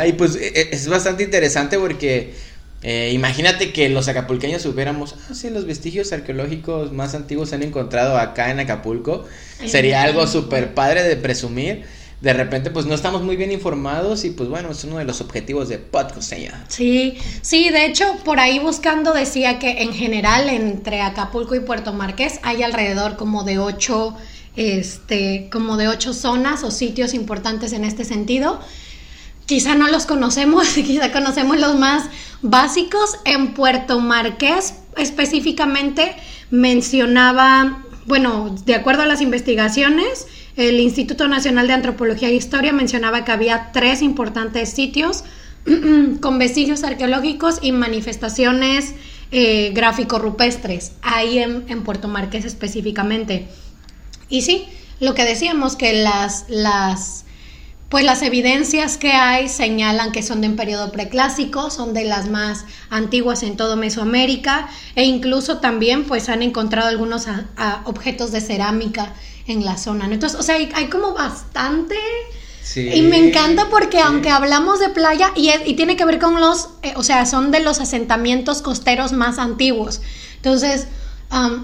y 0.07 0.12
pues 0.12 0.37
e, 0.37 0.46
e, 0.55 0.68
es 0.70 0.87
bastante 0.87 1.25
interesante 1.25 1.77
porque 1.77 2.33
eh, 2.83 3.12
imagínate 3.14 3.73
que 3.73 3.88
los 3.88 4.09
acapulqueños 4.09 4.62
supiéramos, 4.62 5.14
ah, 5.31 5.35
sí, 5.35 5.51
los 5.51 5.66
vestigios 5.66 6.12
arqueológicos 6.12 6.92
más 6.92 7.14
antiguos 7.14 7.51
se 7.51 7.55
han 7.55 7.62
encontrado 7.62 8.18
acá 8.18 8.51
en 8.51 8.61
Acapulco. 8.61 9.25
Sería 9.64 10.03
algo 10.03 10.27
súper 10.27 10.75
padre 10.75 11.03
de 11.03 11.16
presumir. 11.16 11.85
De 12.21 12.33
repente, 12.33 12.71
pues 12.71 12.87
no 12.87 12.95
estamos 12.95 13.23
muy 13.23 13.35
bien 13.35 13.51
informados 13.51 14.25
y 14.25 14.31
pues 14.31 14.49
bueno, 14.49 14.71
es 14.71 14.85
uno 14.85 14.99
de 14.99 15.05
los 15.05 15.21
objetivos 15.21 15.68
de 15.68 15.79
Podcast. 15.79 16.33
Sí, 16.68 17.18
sí, 17.40 17.71
de 17.71 17.87
hecho, 17.87 18.05
por 18.25 18.38
ahí 18.38 18.61
buscando 18.61 19.12
decía 19.12 19.59
que 19.59 19.83
en 19.83 19.92
general 19.92 20.49
entre 20.49 21.01
Acapulco 21.01 21.57
y 21.57 21.61
Puerto 21.61 21.92
Marqués 21.92 22.38
hay 22.42 22.62
alrededor 22.62 23.16
como 23.16 23.42
de 23.42 23.59
ocho 23.59 24.16
este, 24.55 25.49
como 25.51 25.77
de 25.77 25.88
ocho 25.88 26.12
zonas 26.12 26.62
o 26.62 26.71
sitios 26.71 27.14
importantes 27.14 27.73
en 27.73 27.85
este 27.85 28.05
sentido. 28.05 28.61
Quizá 29.46 29.74
no 29.74 29.88
los 29.88 30.07
conocemos, 30.07 30.68
quizá 30.74 31.12
conocemos 31.12 31.59
los 31.59 31.78
más 31.78 32.05
básicos. 32.42 33.18
En 33.24 33.55
Puerto 33.55 34.00
Marqués 34.00 34.74
específicamente 34.96 36.14
mencionaba, 36.50 37.83
bueno, 38.07 38.55
de 38.64 38.74
acuerdo 38.74 39.02
a 39.02 39.07
las 39.07 39.20
investigaciones, 39.20 40.26
el 40.57 40.81
Instituto 40.81 41.28
Nacional 41.28 41.66
de 41.66 41.72
Antropología 41.72 42.28
e 42.28 42.35
Historia 42.35 42.72
mencionaba 42.72 43.24
que 43.24 43.33
había 43.33 43.70
tres 43.72 44.02
importantes 44.02 44.70
sitios 44.70 45.24
con 46.20 46.38
vestigios 46.38 46.85
arqueológicos 46.85 47.59
y 47.62 47.72
manifestaciones 47.72 48.94
eh, 49.31 49.70
gráfico-rupestres, 49.72 50.92
ahí 51.00 51.38
en, 51.38 51.64
en 51.68 51.85
Puerto 51.85 52.07
Marqués 52.07 52.44
específicamente. 52.44 53.48
Y 54.28 54.42
sí, 54.42 54.66
lo 55.00 55.14
que 55.14 55.24
decíamos 55.24 55.74
que 55.74 56.02
las, 56.02 56.44
las, 56.48 57.22
pues 57.92 58.07
las 58.07 58.22
evidencias 58.22 58.96
que 58.96 59.12
hay 59.12 59.50
señalan 59.50 60.12
que 60.12 60.22
son 60.22 60.40
de 60.40 60.48
un 60.48 60.57
periodo 60.57 60.90
preclásico, 60.90 61.68
son 61.68 61.92
de 61.92 62.07
las 62.07 62.26
más 62.26 62.64
antiguas 62.88 63.42
en 63.42 63.59
todo 63.59 63.76
Mesoamérica 63.76 64.70
e 64.94 65.05
incluso 65.05 65.59
también 65.59 66.05
pues 66.05 66.31
han 66.31 66.40
encontrado 66.40 66.88
algunos 66.88 67.26
objetos 67.85 68.33
de 68.33 68.40
cerámica 68.40 69.12
en 69.46 69.66
la 69.66 69.76
zona. 69.76 70.07
Entonces, 70.07 70.40
o 70.40 70.42
sea, 70.42 70.55
hay, 70.55 70.87
como 70.87 71.12
bastante... 71.12 71.96
Y 72.74 73.02
me 73.02 73.18
encanta 73.18 73.66
porque 73.68 73.98
aunque 73.98 74.31
hablamos 74.31 74.81
de 74.81 74.88
playa 74.88 75.31
y, 75.37 75.50
y, 75.66 75.74
tiene 75.74 75.94
que 75.94 76.07
ver 76.07 76.18
con 76.18 76.40
los, 76.40 76.70
eh, 76.83 76.94
o 76.96 77.02
sea, 77.02 77.26
son 77.26 77.50
de 77.50 77.61
los 77.61 77.78
asentamientos 77.78 78.62
costeros 78.62 79.12
más 79.12 79.38
antiguos. 79.38 80.00
Entonces, 80.37 80.87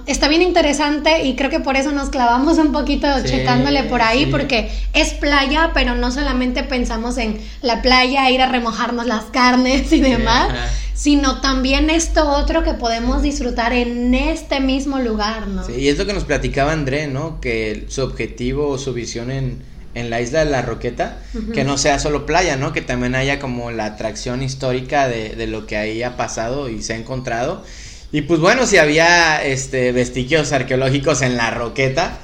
está 0.07 0.29
bien 0.29 0.43
interesante 0.43 1.25
y 1.25 1.37
creo 1.37 1.51
que 1.51 1.61
por 1.61 1.77
eso 1.77 1.93
nos 1.93 2.09
clavamos 2.09 2.59
un 2.59 2.73
poquito 2.73 3.07
checándole 3.25 3.85
por 3.85 4.01
ahí, 4.01 4.27
porque 4.27 4.71
es 4.95 5.13
playa, 5.15 5.73
pero 5.75 5.95
no 5.95 6.11
solamente 6.11 6.63
pensamos 6.63 7.19
en 7.19 7.39
la 7.61 7.83
playa, 7.83 8.31
ir 8.31 8.41
a 8.41 8.49
remojarnos 8.49 9.07
las 9.07 9.25
carnes 9.25 9.93
y 9.93 10.01
demás, 10.01 10.49
sino 10.95 11.41
también 11.41 11.91
esto 11.91 12.29
otro 12.29 12.63
que 12.63 12.75
podemos 12.75 13.23
disfrutar 13.23 13.73
en 13.73 14.15
este 14.15 14.61
mismo 14.61 14.99
lugar, 15.01 15.47
¿no? 15.49 15.65
Sí, 15.65 15.73
y 15.79 15.89
es 15.89 15.99
lo 15.99 16.07
que 16.07 16.15
nos 16.15 16.25
platicaba 16.25 16.73
André, 16.73 17.07
¿no? 17.07 17.41
Que 17.41 17.87
su 17.89 18.03
objetivo 18.03 18.69
o 18.69 18.79
su 18.79 18.95
visión 18.95 19.31
en, 19.31 19.63
en 19.95 20.09
la 20.09 20.21
isla 20.23 20.45
de 20.45 20.51
la 20.51 20.63
Roqueta, 20.63 21.19
que 21.53 21.65
no 21.65 21.77
sea 21.77 21.99
solo 21.99 22.25
playa, 22.25 22.57
¿no? 22.57 22.73
Que 22.73 22.81
también 22.81 23.15
haya 23.15 23.39
como 23.39 23.71
la 23.71 23.85
atracción 23.85 24.43
histórica 24.43 25.09
de, 25.09 25.37
de 25.37 25.47
lo 25.47 25.67
que 25.67 25.77
ahí 25.77 26.03
ha 26.03 26.17
pasado 26.17 26.71
y 26.71 26.83
se 26.83 26.95
ha 26.95 26.97
encontrado 26.97 27.65
y 28.11 28.23
pues 28.23 28.41
bueno, 28.41 28.67
si 28.67 28.79
había 28.79 29.43
este 29.45 29.93
vestigios 29.93 30.53
arqueológicos 30.53 31.21
en 31.23 31.37
la 31.37 31.51
roqueta, 31.51 32.19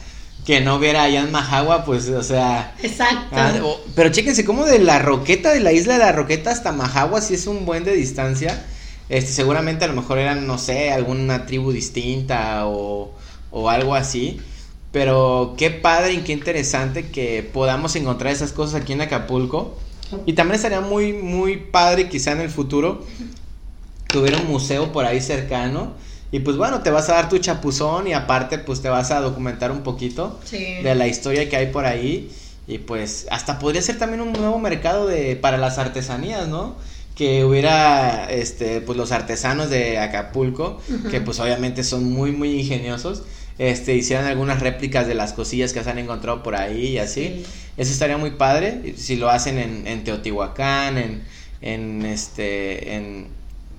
que 0.44 0.60
no 0.60 0.76
hubiera 0.76 1.02
allá 1.02 1.20
en 1.20 1.32
Majagua, 1.32 1.84
pues, 1.84 2.08
o 2.08 2.22
sea. 2.22 2.74
Exacto. 2.82 3.28
Ah, 3.32 3.52
pero 3.94 4.10
chéquense, 4.10 4.44
como 4.44 4.66
de 4.66 4.78
la 4.78 4.98
roqueta, 4.98 5.52
de 5.52 5.60
la 5.60 5.72
isla 5.72 5.94
de 5.94 6.00
la 6.00 6.12
roqueta 6.12 6.50
hasta 6.50 6.72
Majagua, 6.72 7.20
si 7.20 7.34
es 7.34 7.46
un 7.46 7.64
buen 7.64 7.84
de 7.84 7.94
distancia. 7.94 8.64
Este, 9.08 9.32
seguramente 9.32 9.84
a 9.84 9.88
lo 9.88 9.94
mejor 9.94 10.18
eran, 10.18 10.46
no 10.46 10.58
sé, 10.58 10.90
alguna 10.90 11.46
tribu 11.46 11.72
distinta 11.72 12.66
o, 12.66 13.14
o 13.50 13.70
algo 13.70 13.94
así. 13.94 14.40
Pero 14.92 15.54
qué 15.58 15.70
padre 15.70 16.14
y 16.14 16.18
qué 16.18 16.32
interesante 16.32 17.08
que 17.08 17.42
podamos 17.42 17.96
encontrar 17.96 18.32
esas 18.32 18.52
cosas 18.52 18.82
aquí 18.82 18.92
en 18.92 19.00
Acapulco. 19.00 19.76
Y 20.26 20.34
también 20.34 20.56
estaría 20.56 20.80
muy, 20.80 21.12
muy 21.12 21.56
padre 21.56 22.08
quizá 22.08 22.32
en 22.32 22.40
el 22.40 22.50
futuro 22.50 23.04
tuviera 24.14 24.38
un 24.38 24.46
museo 24.46 24.92
por 24.92 25.04
ahí 25.04 25.20
cercano. 25.20 25.92
Y 26.30 26.38
pues 26.40 26.56
bueno, 26.56 26.82
te 26.82 26.90
vas 26.90 27.08
a 27.10 27.14
dar 27.14 27.28
tu 27.28 27.38
chapuzón 27.38 28.06
y 28.06 28.12
aparte 28.12 28.58
pues 28.58 28.80
te 28.80 28.88
vas 28.88 29.10
a 29.10 29.20
documentar 29.20 29.72
un 29.72 29.82
poquito 29.82 30.40
de 30.50 30.94
la 30.94 31.06
historia 31.06 31.48
que 31.48 31.56
hay 31.56 31.66
por 31.66 31.84
ahí. 31.84 32.30
Y 32.66 32.78
pues 32.78 33.26
hasta 33.30 33.58
podría 33.58 33.82
ser 33.82 33.98
también 33.98 34.22
un 34.22 34.32
nuevo 34.32 34.58
mercado 34.58 35.06
de 35.06 35.36
para 35.36 35.58
las 35.58 35.78
artesanías, 35.78 36.48
¿no? 36.48 36.76
que 37.14 37.44
hubiera 37.44 38.28
este 38.28 38.80
pues 38.80 38.98
los 38.98 39.12
artesanos 39.12 39.70
de 39.70 39.98
Acapulco 39.98 40.80
que 41.12 41.20
pues 41.20 41.38
obviamente 41.38 41.84
son 41.84 42.12
muy 42.12 42.32
muy 42.32 42.58
ingeniosos 42.58 43.22
este 43.56 43.94
hicieran 43.94 44.26
algunas 44.26 44.58
réplicas 44.58 45.06
de 45.06 45.14
las 45.14 45.32
cosillas 45.32 45.72
que 45.72 45.84
se 45.84 45.90
han 45.90 45.98
encontrado 45.98 46.42
por 46.42 46.56
ahí 46.56 46.86
y 46.86 46.98
así 46.98 47.44
eso 47.76 47.92
estaría 47.92 48.16
muy 48.16 48.32
padre 48.32 48.94
si 48.96 49.14
lo 49.14 49.30
hacen 49.30 49.58
en, 49.58 49.86
en 49.86 50.02
Teotihuacán 50.02 50.98
en, 50.98 51.22
en 51.60 52.04
este 52.04 52.96
en, 52.96 53.28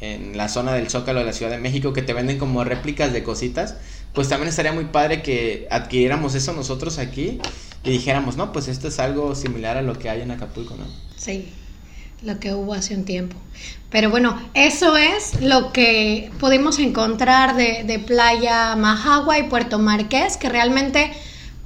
en 0.02 0.38
la 0.38 0.50
zona 0.50 0.74
del 0.74 0.90
Zócalo 0.90 1.20
de 1.20 1.26
la 1.26 1.34
Ciudad 1.34 1.52
de 1.52 1.58
México 1.58 1.94
que 1.94 2.02
te 2.02 2.14
venden 2.14 2.38
como 2.38 2.64
réplicas 2.64 3.14
de 3.14 3.24
cositas 3.24 3.76
pues 4.16 4.30
también 4.30 4.48
estaría 4.48 4.72
muy 4.72 4.86
padre 4.86 5.22
que 5.22 5.68
adquiriéramos 5.70 6.34
eso 6.36 6.54
nosotros 6.54 6.98
aquí 6.98 7.40
y 7.84 7.90
dijéramos, 7.92 8.38
no, 8.38 8.52
pues 8.52 8.70
esto 8.70 8.88
es 8.88 8.98
algo 8.98 9.36
similar 9.36 9.78
a 9.78 9.82
lo 9.82 10.00
que 10.00 10.10
hay 10.10 10.22
en 10.22 10.32
Acapulco, 10.32 10.76
¿no? 10.76 10.86
Sí, 11.18 11.50
lo 12.24 12.40
que 12.40 12.54
hubo 12.54 12.74
hace 12.74 12.96
un 12.96 13.04
tiempo. 13.04 13.36
Pero 13.92 14.10
bueno, 14.10 14.42
eso 14.54 14.98
es 14.98 15.42
lo 15.42 15.72
que 15.72 16.32
pudimos 16.40 16.80
encontrar 16.80 17.56
de, 17.56 17.84
de 17.84 18.00
Playa 18.00 18.76
Majagua 18.76 19.38
y 19.38 19.44
Puerto 19.44 19.78
Marqués, 19.80 20.38
que 20.38 20.50
realmente, 20.50 21.12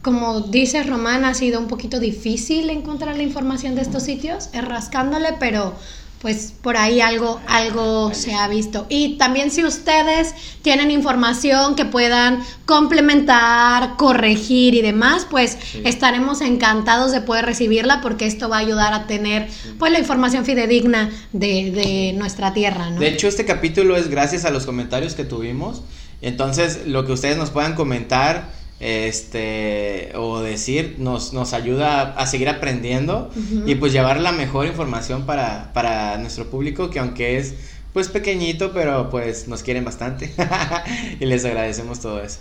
como 0.02 0.42
dice 0.42 0.84
Román, 0.84 1.26
ha 1.26 1.36
sido 1.36 1.60
un 1.60 1.68
poquito 1.68 2.00
difícil 2.00 2.70
encontrar 2.72 3.16
la 3.16 3.24
información 3.24 3.76
de 3.76 3.82
estos 3.82 4.04
sitios, 4.04 4.50
rascándole, 4.54 5.36
pero 5.40 5.76
pues 6.22 6.54
por 6.62 6.76
ahí 6.76 7.00
algo, 7.00 7.40
algo 7.48 8.14
se 8.14 8.34
ha 8.34 8.48
visto. 8.48 8.86
Y 8.90 9.18
también 9.18 9.52
si 9.52 9.64
ustedes 9.64 10.34
tienen 10.62 10.92
información 10.92 11.76
que 11.76 11.86
puedan 11.86 12.44
complementar, 12.66 13.96
corregir 13.98 14.76
y 14.76 14.82
demás, 14.82 15.26
pues 15.30 15.58
estaremos 15.86 16.42
encantados 16.42 17.12
de 17.12 17.22
poder 17.22 17.46
recibirla 17.46 18.02
porque 18.02 18.26
esto 18.26 18.50
va 18.50 18.58
a 18.58 18.60
ayudar 18.60 18.94
a 18.94 19.08
tener 19.08 19.48
pues 19.78 19.92
la 19.92 20.00
información 20.00 20.44
fidedigna 20.44 21.10
de, 21.32 21.72
de 21.72 22.14
nuestra 22.18 22.54
tierra. 22.54 22.90
¿no? 22.90 23.00
De 23.00 23.08
hecho, 23.08 23.28
este 23.28 23.46
capítulo 23.46 23.96
es 23.96 24.10
gracias 24.10 24.44
a 24.44 24.50
los 24.50 24.66
comentarios 24.66 25.16
que 25.16 25.24
tuvimos. 25.24 25.84
Entonces, 26.22 26.86
lo 26.86 27.06
que 27.06 27.14
ustedes 27.14 27.38
nos 27.38 27.50
puedan 27.50 27.76
comentar 27.76 28.59
este 28.80 30.12
o 30.16 30.40
decir 30.40 30.96
nos, 31.00 31.34
nos 31.34 31.54
ayuda 31.54 32.14
a 32.14 32.26
seguir 32.28 32.48
aprendiendo 32.48 33.30
y 33.66 33.76
pues 33.76 33.92
llevar 33.92 34.22
la 34.22 34.32
mejor 34.32 34.68
información 34.68 35.26
para, 35.26 35.74
para 35.74 36.18
nuestro 36.18 36.50
público 36.50 36.90
que 36.90 37.00
aunque 37.00 37.38
es 37.38 37.56
pues 37.94 38.08
pequeñito 38.08 38.72
pero 38.72 39.10
pues 39.10 39.48
nos 39.48 39.64
quieren 39.64 39.84
bastante. 39.84 40.32
Y 41.20 41.26
les 41.26 41.44
agradecemos 41.44 42.00
todo 42.00 42.24
eso. 42.24 42.40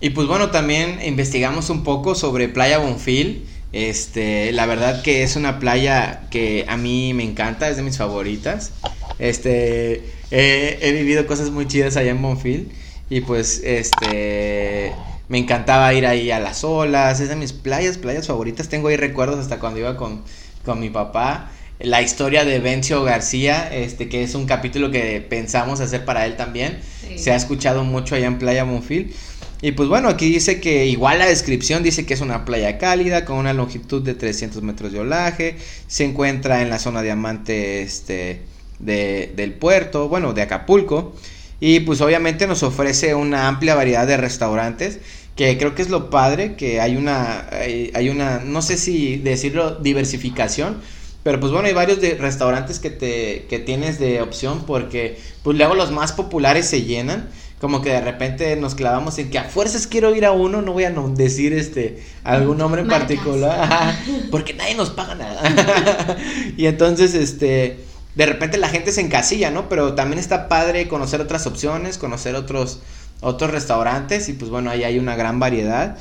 Y 0.00 0.10
pues 0.10 0.28
bueno 0.28 0.50
también 0.50 0.98
investigamos 1.04 1.70
un 1.70 1.84
poco 1.84 2.14
sobre 2.14 2.48
Playa 2.48 2.78
Bonfil. 2.78 3.46
Este 3.72 4.52
la 4.52 4.66
verdad 4.66 5.02
que 5.02 5.22
es 5.22 5.36
una 5.36 5.58
playa 5.58 6.28
que 6.30 6.66
a 6.68 6.76
mí 6.76 7.14
me 7.14 7.24
encanta 7.24 7.68
es 7.70 7.78
de 7.78 7.82
mis 7.82 7.96
favoritas. 7.96 8.72
Este 9.18 10.04
he 10.30 10.92
vivido 10.92 11.26
cosas 11.26 11.50
muy 11.50 11.66
chidas 11.66 11.96
allá 11.96 12.10
en 12.10 12.20
Bonfil. 12.20 12.70
Y 13.10 13.22
pues 13.22 13.62
este 13.64 14.92
me 15.28 15.38
encantaba 15.38 15.92
ir 15.92 16.06
ahí 16.06 16.30
a 16.30 16.40
las 16.40 16.64
olas, 16.64 17.20
es 17.20 17.28
de 17.28 17.36
mis 17.36 17.52
playas, 17.52 17.98
playas 17.98 18.26
favoritas. 18.26 18.68
Tengo 18.68 18.88
ahí 18.88 18.96
recuerdos 18.96 19.38
hasta 19.38 19.58
cuando 19.58 19.80
iba 19.80 19.96
con, 19.96 20.22
con 20.64 20.80
mi 20.80 20.88
papá. 20.88 21.50
La 21.80 22.02
historia 22.02 22.44
de 22.44 22.58
Bencio 22.58 23.04
García, 23.04 23.68
este, 23.72 24.08
que 24.08 24.22
es 24.22 24.34
un 24.34 24.46
capítulo 24.46 24.90
que 24.90 25.20
pensamos 25.20 25.80
hacer 25.80 26.04
para 26.04 26.26
él 26.26 26.36
también. 26.36 26.80
Se 27.16 27.30
ha 27.30 27.36
escuchado 27.36 27.84
mucho 27.84 28.14
allá 28.14 28.26
en 28.26 28.38
Playa 28.38 28.64
Monfil. 28.64 29.14
Y 29.60 29.72
pues 29.72 29.88
bueno, 29.88 30.08
aquí 30.08 30.30
dice 30.30 30.60
que 30.60 30.86
igual 30.86 31.18
la 31.18 31.26
descripción 31.26 31.82
dice 31.82 32.06
que 32.06 32.14
es 32.14 32.20
una 32.20 32.44
playa 32.44 32.78
cálida 32.78 33.24
con 33.24 33.36
una 33.36 33.52
longitud 33.52 34.02
de 34.02 34.14
300 34.14 34.62
metros 34.62 34.92
de 34.92 35.00
olaje. 35.00 35.56
Se 35.86 36.04
encuentra 36.04 36.62
en 36.62 36.70
la 36.70 36.78
zona 36.78 37.02
diamante 37.02 37.82
este, 37.82 38.40
de, 38.78 39.32
del 39.36 39.52
puerto, 39.52 40.08
bueno, 40.08 40.32
de 40.32 40.42
Acapulco. 40.42 41.14
Y 41.60 41.80
pues 41.80 42.00
obviamente 42.00 42.46
nos 42.46 42.62
ofrece 42.62 43.14
una 43.14 43.48
amplia 43.48 43.74
variedad 43.74 44.06
de 44.06 44.16
restaurantes 44.16 45.00
que 45.38 45.56
creo 45.56 45.76
que 45.76 45.82
es 45.82 45.88
lo 45.88 46.10
padre, 46.10 46.56
que 46.56 46.80
hay 46.80 46.96
una, 46.96 47.48
hay, 47.48 48.10
una, 48.10 48.40
no 48.40 48.60
sé 48.60 48.76
si 48.76 49.18
decirlo, 49.18 49.76
diversificación, 49.76 50.78
pero 51.22 51.38
pues 51.38 51.52
bueno, 51.52 51.68
hay 51.68 51.74
varios 51.74 52.00
de 52.00 52.16
restaurantes 52.16 52.80
que 52.80 52.90
te, 52.90 53.46
que 53.48 53.60
tienes 53.60 54.00
de 54.00 54.20
opción 54.20 54.64
porque 54.66 55.16
pues 55.44 55.56
luego 55.56 55.76
los 55.76 55.92
más 55.92 56.10
populares 56.10 56.66
se 56.66 56.82
llenan, 56.82 57.28
como 57.60 57.82
que 57.82 57.90
de 57.90 58.00
repente 58.00 58.56
nos 58.56 58.74
clavamos 58.74 59.16
en 59.18 59.30
que 59.30 59.38
a 59.38 59.44
fuerzas 59.44 59.86
quiero 59.86 60.12
ir 60.12 60.26
a 60.26 60.32
uno, 60.32 60.60
no 60.60 60.72
voy 60.72 60.82
a 60.82 60.90
decir 60.90 61.52
este 61.52 62.02
algún 62.24 62.58
nombre 62.58 62.82
en 62.82 62.88
particular, 62.88 63.96
porque 64.32 64.54
nadie 64.54 64.74
nos 64.74 64.90
paga 64.90 65.14
nada. 65.14 66.16
y 66.56 66.66
entonces 66.66 67.14
este 67.14 67.78
de 68.16 68.26
repente 68.26 68.58
la 68.58 68.68
gente 68.68 68.90
se 68.90 69.02
encasilla, 69.02 69.52
¿no? 69.52 69.68
Pero 69.68 69.94
también 69.94 70.18
está 70.18 70.48
padre 70.48 70.88
conocer 70.88 71.20
otras 71.20 71.46
opciones, 71.46 71.96
conocer 71.96 72.34
otros 72.34 72.80
otros 73.20 73.50
restaurantes 73.50 74.28
y 74.28 74.32
pues 74.32 74.50
bueno, 74.50 74.70
ahí 74.70 74.84
hay 74.84 74.98
una 74.98 75.16
gran 75.16 75.40
variedad. 75.40 75.98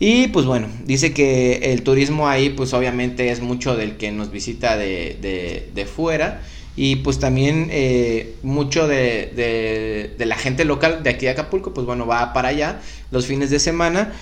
Y 0.00 0.28
pues 0.28 0.44
bueno, 0.44 0.68
dice 0.84 1.14
que 1.14 1.72
el 1.72 1.82
turismo 1.82 2.28
ahí 2.28 2.50
pues 2.50 2.72
obviamente 2.74 3.30
es 3.30 3.40
mucho 3.40 3.76
del 3.76 3.96
que 3.96 4.10
nos 4.10 4.30
visita 4.30 4.76
de, 4.76 5.70
de, 5.72 5.86
fuera 5.86 6.42
y 6.76 6.96
pues 6.96 7.20
también 7.20 7.68
eh, 7.70 8.34
mucho 8.42 8.88
de, 8.88 10.12
de, 10.18 10.26
la 10.26 10.36
gente 10.36 10.64
local 10.64 11.04
de 11.04 11.10
aquí 11.10 11.26
de 11.26 11.30
Acapulco 11.30 11.72
pues 11.72 11.86
bueno 11.86 12.06
va 12.06 12.32
para 12.32 12.48
allá 12.48 12.80
los 13.12 13.26
fines 13.26 13.50
de 13.50 13.60
semana 13.60 14.12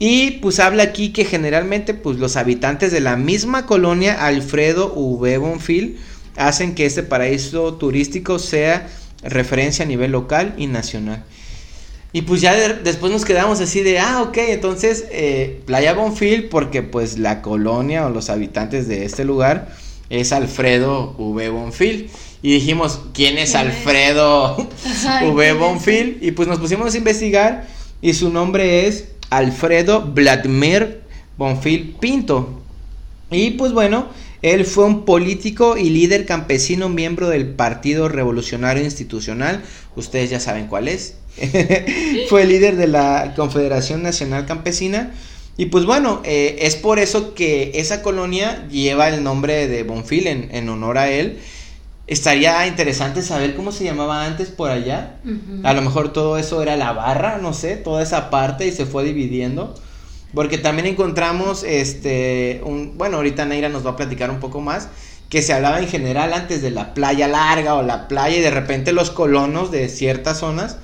y 0.00 0.32
pues 0.42 0.58
habla 0.58 0.82
aquí 0.82 1.12
que 1.12 1.24
generalmente 1.24 1.94
pues 1.94 2.18
los 2.18 2.36
habitantes 2.36 2.90
de 2.90 3.00
la 3.00 3.16
misma 3.16 3.66
colonia 3.66 4.26
Alfredo 4.26 4.92
V. 4.94 5.38
Bonfil 5.38 5.98
hacen 6.36 6.74
que 6.74 6.86
este 6.86 7.02
paraíso 7.02 7.74
turístico 7.74 8.38
sea 8.38 8.88
referencia 9.22 9.84
a 9.84 9.88
nivel 9.88 10.12
local 10.12 10.54
y 10.56 10.66
nacional. 10.66 11.22
Y 12.12 12.22
pues 12.22 12.40
ya 12.40 12.54
después 12.54 13.12
nos 13.12 13.24
quedamos 13.24 13.60
así 13.60 13.82
de, 13.82 14.00
ah, 14.00 14.22
ok, 14.22 14.36
entonces 14.38 15.04
eh, 15.10 15.60
Playa 15.64 15.94
Bonfil, 15.94 16.48
porque 16.48 16.82
pues 16.82 17.18
la 17.18 17.40
colonia 17.40 18.06
o 18.06 18.10
los 18.10 18.30
habitantes 18.30 18.88
de 18.88 19.04
este 19.04 19.24
lugar 19.24 19.68
es 20.08 20.32
Alfredo 20.32 21.14
V. 21.18 21.48
Bonfil. 21.50 22.10
Y 22.42 22.54
dijimos, 22.54 23.00
¿quién 23.14 23.38
es 23.38 23.54
Alfredo 23.54 24.56
V. 25.34 25.52
Bonfil? 25.52 26.18
Y 26.20 26.32
pues 26.32 26.48
nos 26.48 26.58
pusimos 26.58 26.94
a 26.94 26.98
investigar 26.98 27.68
y 28.02 28.14
su 28.14 28.30
nombre 28.30 28.88
es 28.88 29.04
Alfredo 29.30 30.02
Vladimir 30.02 31.02
Bonfil 31.38 31.94
Pinto. 32.00 32.60
Y 33.30 33.52
pues 33.52 33.72
bueno, 33.72 34.08
él 34.42 34.64
fue 34.64 34.84
un 34.84 35.04
político 35.04 35.76
y 35.76 35.90
líder 35.90 36.26
campesino, 36.26 36.88
miembro 36.88 37.28
del 37.28 37.46
Partido 37.46 38.08
Revolucionario 38.08 38.82
Institucional. 38.82 39.62
Ustedes 39.94 40.30
ya 40.30 40.40
saben 40.40 40.66
cuál 40.66 40.88
es. 40.88 41.19
fue 42.28 42.44
líder 42.44 42.76
de 42.76 42.86
la 42.86 43.34
Confederación 43.36 44.02
Nacional 44.02 44.46
Campesina. 44.46 45.12
Y 45.56 45.66
pues 45.66 45.84
bueno, 45.84 46.22
eh, 46.24 46.58
es 46.62 46.76
por 46.76 46.98
eso 46.98 47.34
que 47.34 47.72
esa 47.74 48.02
colonia 48.02 48.66
lleva 48.68 49.08
el 49.08 49.22
nombre 49.22 49.68
de 49.68 49.82
Bonfil 49.82 50.26
en, 50.26 50.68
honor 50.68 50.98
a 50.98 51.10
él. 51.10 51.38
Estaría 52.06 52.66
interesante 52.66 53.22
saber 53.22 53.54
cómo 53.54 53.70
se 53.70 53.84
llamaba 53.84 54.24
antes 54.24 54.48
por 54.48 54.70
allá. 54.70 55.16
A 55.62 55.74
lo 55.74 55.82
mejor 55.82 56.12
todo 56.12 56.38
eso 56.38 56.62
era 56.62 56.76
la 56.76 56.92
barra, 56.92 57.38
no 57.38 57.52
sé, 57.52 57.76
toda 57.76 58.02
esa 58.02 58.30
parte 58.30 58.66
y 58.66 58.72
se 58.72 58.86
fue 58.86 59.04
dividiendo. 59.04 59.74
Porque 60.34 60.58
también 60.58 60.86
encontramos, 60.86 61.62
este, 61.64 62.62
un, 62.64 62.96
bueno, 62.96 63.18
ahorita 63.18 63.44
Neira 63.44 63.68
nos 63.68 63.84
va 63.84 63.90
a 63.90 63.96
platicar 63.96 64.30
un 64.30 64.40
poco 64.40 64.60
más, 64.60 64.88
que 65.28 65.42
se 65.42 65.52
hablaba 65.52 65.78
en 65.78 65.88
general 65.88 66.32
antes 66.32 66.62
de 66.62 66.70
la 66.70 66.94
playa 66.94 67.28
larga 67.28 67.74
o 67.74 67.82
la 67.82 68.08
playa 68.08 68.36
y 68.36 68.40
de 68.40 68.50
repente 68.50 68.92
los 68.92 69.10
colonos 69.10 69.70
de 69.70 69.88
ciertas 69.88 70.38
zonas 70.38 70.78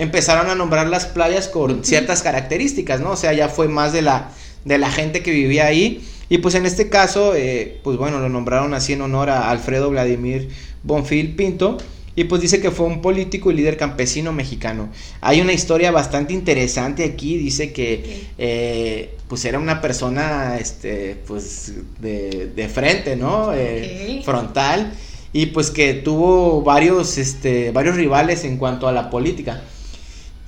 empezaron 0.00 0.48
a 0.48 0.54
nombrar 0.54 0.88
las 0.88 1.04
playas 1.04 1.46
con 1.46 1.84
ciertas 1.84 2.22
características, 2.22 3.00
¿no? 3.00 3.10
O 3.10 3.16
sea, 3.16 3.34
ya 3.34 3.50
fue 3.50 3.68
más 3.68 3.92
de 3.92 4.00
la, 4.00 4.30
de 4.64 4.78
la 4.78 4.90
gente 4.90 5.22
que 5.22 5.30
vivía 5.30 5.66
ahí. 5.66 6.02
Y 6.30 6.38
pues 6.38 6.54
en 6.54 6.64
este 6.64 6.88
caso, 6.88 7.34
eh, 7.34 7.80
pues 7.84 7.98
bueno, 7.98 8.18
lo 8.18 8.30
nombraron 8.30 8.72
así 8.72 8.94
en 8.94 9.02
honor 9.02 9.28
a 9.28 9.50
Alfredo 9.50 9.90
Vladimir 9.90 10.48
Bonfil 10.84 11.36
Pinto. 11.36 11.76
Y 12.16 12.24
pues 12.24 12.40
dice 12.40 12.62
que 12.62 12.70
fue 12.70 12.86
un 12.86 13.02
político 13.02 13.50
y 13.50 13.54
líder 13.54 13.76
campesino 13.76 14.32
mexicano. 14.32 14.88
Hay 15.20 15.42
una 15.42 15.52
historia 15.52 15.90
bastante 15.90 16.32
interesante 16.32 17.04
aquí. 17.04 17.36
Dice 17.36 17.74
que 17.74 18.24
eh, 18.38 19.14
pues 19.28 19.44
era 19.44 19.58
una 19.58 19.82
persona 19.82 20.56
este, 20.58 21.18
pues 21.26 21.74
de, 22.00 22.52
de 22.56 22.68
frente, 22.70 23.16
¿no? 23.16 23.52
Eh, 23.54 24.22
frontal. 24.24 24.94
Y 25.34 25.46
pues 25.46 25.70
que 25.70 25.92
tuvo 25.92 26.62
varios, 26.62 27.18
este, 27.18 27.70
varios 27.70 27.96
rivales 27.96 28.44
en 28.44 28.56
cuanto 28.56 28.88
a 28.88 28.92
la 28.92 29.10
política. 29.10 29.62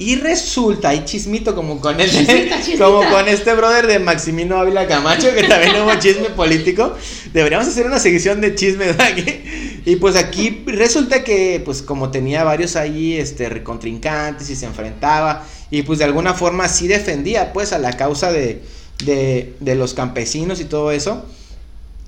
Y 0.05 0.17
resulta, 0.17 0.88
hay 0.88 1.05
chismito 1.05 1.55
como 1.55 1.81
con 1.81 2.01
este, 2.01 2.51
como 2.77 3.09
con 3.09 3.29
este 3.29 3.55
brother 3.55 3.87
de 3.87 4.01
Maximino 4.01 4.57
Ávila 4.57 4.88
Camacho, 4.88 5.33
que 5.33 5.45
también 5.45 5.81
hubo 5.81 5.95
chisme 5.95 6.31
político. 6.31 6.95
Deberíamos 7.33 7.69
hacer 7.69 7.87
una 7.87 8.01
sección 8.01 8.41
de 8.41 8.57
chismes 8.57 8.99
aquí. 8.99 9.43
Y 9.85 9.97
pues 9.97 10.17
aquí 10.17 10.65
resulta 10.67 11.23
que, 11.23 11.62
pues 11.65 11.83
como 11.83 12.11
tenía 12.11 12.43
varios 12.43 12.75
ahí, 12.75 13.15
este, 13.15 13.62
contrincantes 13.62 14.51
y 14.51 14.57
se 14.57 14.67
enfrentaba, 14.67 15.45
y 15.71 15.83
pues 15.83 16.01
de 16.01 16.05
alguna 16.05 16.35
forma 16.35 16.69
sí 16.69 16.88
defendía, 16.88 17.53
pues, 17.53 17.73
a 17.73 17.79
la 17.79 17.97
causa 17.97 18.33
de, 18.33 18.61
de, 19.05 19.55
de 19.61 19.75
los 19.77 19.95
campesinos 19.95 20.61
y 20.61 20.65
todo 20.65 20.91
eso. 20.91 21.25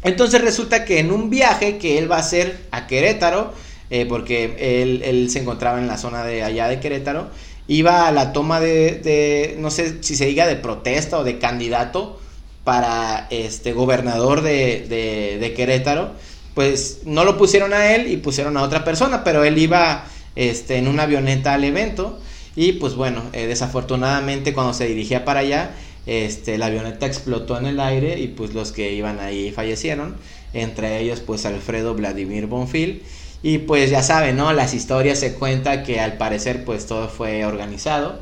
Entonces 0.03 0.41
resulta 0.41 0.85
que 0.85 0.99
en 0.99 1.13
un 1.13 1.31
viaje 1.31 1.79
que 1.79 1.97
él 1.99 2.11
va 2.11 2.17
a 2.17 2.21
hacer 2.21 2.59
a 2.73 2.89
Querétaro, 2.89 3.53
eh, 3.91 4.05
porque 4.07 4.83
él, 4.83 5.03
él, 5.05 5.31
se 5.31 5.39
encontraba 5.39 5.79
en 5.79 5.87
la 5.87 5.97
zona 5.97 6.25
de 6.25 6.43
allá 6.43 6.69
de 6.69 6.81
Querétaro, 6.81 7.31
iba 7.67 8.07
a 8.07 8.13
la 8.13 8.33
toma 8.33 8.61
de, 8.61 9.01
de, 9.03 9.57
no 9.59 9.71
sé 9.71 10.03
si 10.03 10.17
se 10.17 10.27
diga 10.27 10.47
de 10.47 10.57
protesta 10.57 11.19
o 11.19 11.25
de 11.25 11.39
candidato 11.39 12.21
para 12.63 13.27
este 13.31 13.73
gobernador 13.73 14.43
de, 14.43 14.87
de, 14.89 15.39
de 15.39 15.55
Querétaro, 15.55 16.13
pues 16.55 17.01
no 17.05 17.25
lo 17.25 17.37
pusieron 17.37 17.73
a 17.73 17.95
él 17.95 18.11
y 18.11 18.17
pusieron 18.17 18.57
a 18.57 18.63
otra 18.63 18.85
persona, 18.85 19.25
pero 19.25 19.45
él 19.45 19.59
iba 19.59 20.05
este, 20.37 20.77
en 20.77 20.89
una 20.89 21.05
avioneta 21.05 21.55
al 21.55 21.65
evento 21.65 22.19
y 22.57 22.73
pues 22.73 22.95
bueno, 22.95 23.23
eh, 23.33 23.47
desafortunadamente 23.47 24.53
cuando 24.53 24.73
se 24.75 24.87
dirigía 24.87 25.25
para 25.25 25.41
allá, 25.41 25.73
este, 26.07 26.59
la 26.59 26.67
avioneta 26.67 27.07
explotó 27.07 27.59
en 27.59 27.67
el 27.67 27.81
aire 27.81 28.21
y 28.21 28.29
pues 28.29 28.55
los 28.55 28.73
que 28.73 28.93
iban 28.93 29.21
ahí 29.21 29.51
fallecieron, 29.51 30.17
entre 30.53 31.01
ellos 31.01 31.21
pues 31.21 31.45
Alfredo 31.47 31.95
Vladimir 31.95 32.47
Bonfil. 32.47 33.03
Y 33.45 33.59
pues 33.59 33.91
ya 33.91 34.03
saben, 34.03 34.39
¿no? 34.39 34.55
Las 34.55 34.73
historias 34.73 35.21
se 35.21 35.35
cuenta 35.35 35.83
que 35.83 36.01
al 36.01 36.17
parecer 36.17 36.65
pues 36.65 36.87
todo 36.87 37.09
fue 37.09 37.45
organizado 37.45 38.19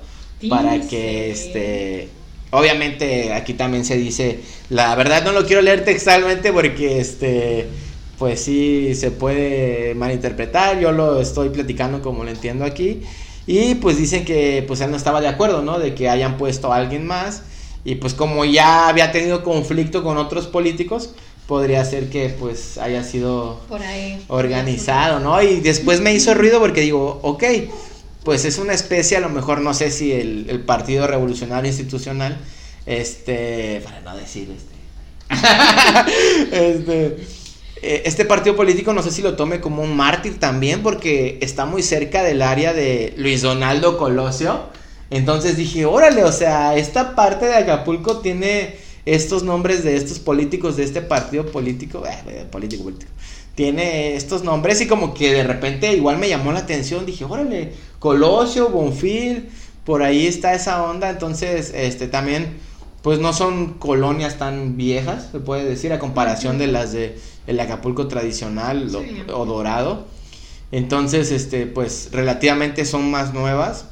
para 0.49 0.81
que 0.81 1.31
este... 1.31 2.09
Obviamente 2.51 3.33
aquí 3.33 3.55
también 3.55 3.85
se 3.85 3.97
dice, 3.97 4.41
la 4.69 4.95
verdad 4.97 5.23
no 5.25 5.31
lo 5.31 5.47
quiero 5.47 5.63
leer 5.63 5.85
textualmente 5.85 6.53
porque 6.53 6.99
este 6.99 7.69
pues 8.19 8.41
sí 8.43 8.97
se 8.97 9.13
puede 9.13 9.95
malinterpretar, 9.95 10.81
yo 10.81 10.91
lo 10.91 11.21
estoy 11.21 11.51
platicando 11.51 12.03
como 12.03 12.25
lo 12.25 12.31
entiendo 12.31 12.65
aquí 12.65 13.03
y 13.47 13.77
pues 13.77 13.99
dicen 13.99 14.25
que 14.25 14.65
pues 14.67 14.81
él 14.81 14.91
no 14.91 14.97
estaba 14.97 15.21
de 15.21 15.29
acuerdo, 15.29 15.63
¿no? 15.63 15.79
De 15.79 15.95
que 15.95 16.09
hayan 16.09 16.37
puesto 16.37 16.73
a 16.73 16.77
alguien 16.79 17.07
más 17.07 17.43
y 17.85 17.95
pues 17.95 18.15
como 18.15 18.45
ya 18.45 18.89
había 18.89 19.13
tenido 19.13 19.45
conflicto 19.45 20.03
con 20.03 20.19
otros 20.19 20.49
políticos, 20.49 21.15
podría 21.47 21.85
ser 21.85 22.09
que 22.09 22.29
pues 22.29 22.79
haya 22.79 23.05
sido 23.05 23.61
organizado, 24.29 25.21
¿no? 25.21 25.43
Y 25.43 25.61
después 25.61 26.01
me 26.01 26.15
hizo 26.15 26.35
ruido 26.35 26.61
porque 26.61 26.81
digo, 26.81 27.21
ok, 27.23 27.45
pues 28.25 28.45
es 28.45 28.59
una 28.59 28.73
especie, 28.73 29.17
a 29.17 29.21
lo 29.21 29.29
mejor 29.29 29.61
no 29.61 29.75
sé 29.75 29.91
si 29.91 30.13
el, 30.13 30.47
el 30.49 30.61
Partido 30.61 31.07
Revolucionario 31.07 31.69
Institucional, 31.69 32.39
este, 32.87 33.81
para 33.85 34.01
no 34.01 34.17
decir 34.17 34.49
este, 34.51 34.73
este, 36.53 37.07
eh, 37.81 38.03
este 38.05 38.25
partido 38.25 38.57
político 38.57 38.93
no 38.93 39.03
sé 39.03 39.13
si 39.13 39.23
lo 39.23 39.37
tome 39.37 39.61
como 39.61 39.83
un 39.83 39.97
mártir 39.97 40.41
también 40.41 40.83
porque 40.83 41.39
está 41.43 41.65
muy 41.65 41.83
cerca 41.83 42.25
del 42.25 42.43
área 42.43 42.73
de 42.73 43.15
Luis 43.17 43.41
Donaldo 43.41 43.99
Colosio 43.99 44.73
entonces 45.13 45.59
dije, 45.59 45.85
órale, 45.85 46.25
o 46.25 46.33
sea, 46.33 46.75
esta 46.75 47.15
parte 47.15 47.45
de 47.45 47.55
Acapulco 47.55 48.21
tiene 48.21 48.77
estos 49.05 49.43
nombres 49.43 49.83
de 49.85 49.97
estos 49.97 50.19
políticos 50.19 50.77
de 50.77 50.85
este 50.85 51.03
partido 51.03 51.47
político, 51.47 52.05
eh, 52.07 52.19
eh, 52.29 52.47
político, 52.51 52.85
político, 52.85 53.11
tiene 53.55 54.15
estos 54.15 54.45
nombres 54.45 54.81
y 54.81 54.87
como 54.87 55.13
que 55.15 55.33
de 55.33 55.45
repente 55.45 55.93
igual 55.95 56.19
me 56.19 56.29
llamó 56.29 56.53
la 56.53 56.61
atención, 56.61 57.05
dije, 57.05 57.25
órale, 57.25 57.73
Colosio, 57.99 58.71
Bonfil, 58.71 59.51
por 59.85 60.03
ahí 60.03 60.27
está 60.27 60.55
esa 60.55 60.83
onda, 60.85 61.11
entonces, 61.11 61.73
este, 61.75 62.07
también, 62.09 62.57
pues 63.03 63.19
no 63.19 63.33
son 63.33 63.75
colonias 63.75 64.39
tan 64.39 64.77
viejas, 64.77 65.29
se 65.33 65.41
puede 65.41 65.65
decir, 65.65 65.93
a 65.93 65.99
comparación 65.99 66.59
de 66.59 66.69
las 66.69 66.93
de 66.93 67.19
el 67.47 67.59
Acapulco 67.59 68.07
tradicional 68.07 68.89
o 69.35 69.45
dorado, 69.45 70.07
entonces, 70.71 71.31
este, 71.31 71.67
pues 71.67 72.09
relativamente 72.13 72.87
son 72.87 73.11
más 73.11 73.35
nuevas, 73.35 73.87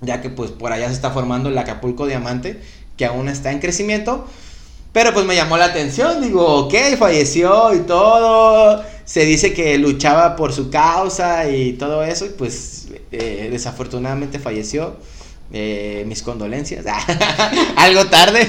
ya 0.00 0.20
que 0.20 0.30
pues 0.30 0.50
por 0.50 0.72
allá 0.72 0.88
se 0.88 0.94
está 0.94 1.10
formando 1.10 1.48
el 1.48 1.58
Acapulco 1.58 2.06
Diamante, 2.06 2.60
que 2.98 3.06
aún 3.06 3.28
está 3.30 3.52
en 3.52 3.60
crecimiento. 3.60 4.26
Pero 4.92 5.14
pues 5.14 5.24
me 5.24 5.36
llamó 5.36 5.56
la 5.56 5.66
atención, 5.66 6.20
digo, 6.20 6.44
ok, 6.44 6.74
falleció 6.98 7.72
y 7.74 7.80
todo. 7.80 8.84
Se 9.04 9.24
dice 9.24 9.54
que 9.54 9.78
luchaba 9.78 10.34
por 10.36 10.52
su 10.52 10.70
causa 10.70 11.48
y 11.48 11.74
todo 11.74 12.02
eso, 12.02 12.26
y 12.26 12.30
pues 12.30 12.88
eh, 13.12 13.48
desafortunadamente 13.50 14.38
falleció. 14.38 14.96
Eh, 15.50 16.04
mis 16.06 16.22
condolencias. 16.22 16.84
Algo 17.76 18.04
tarde. 18.08 18.46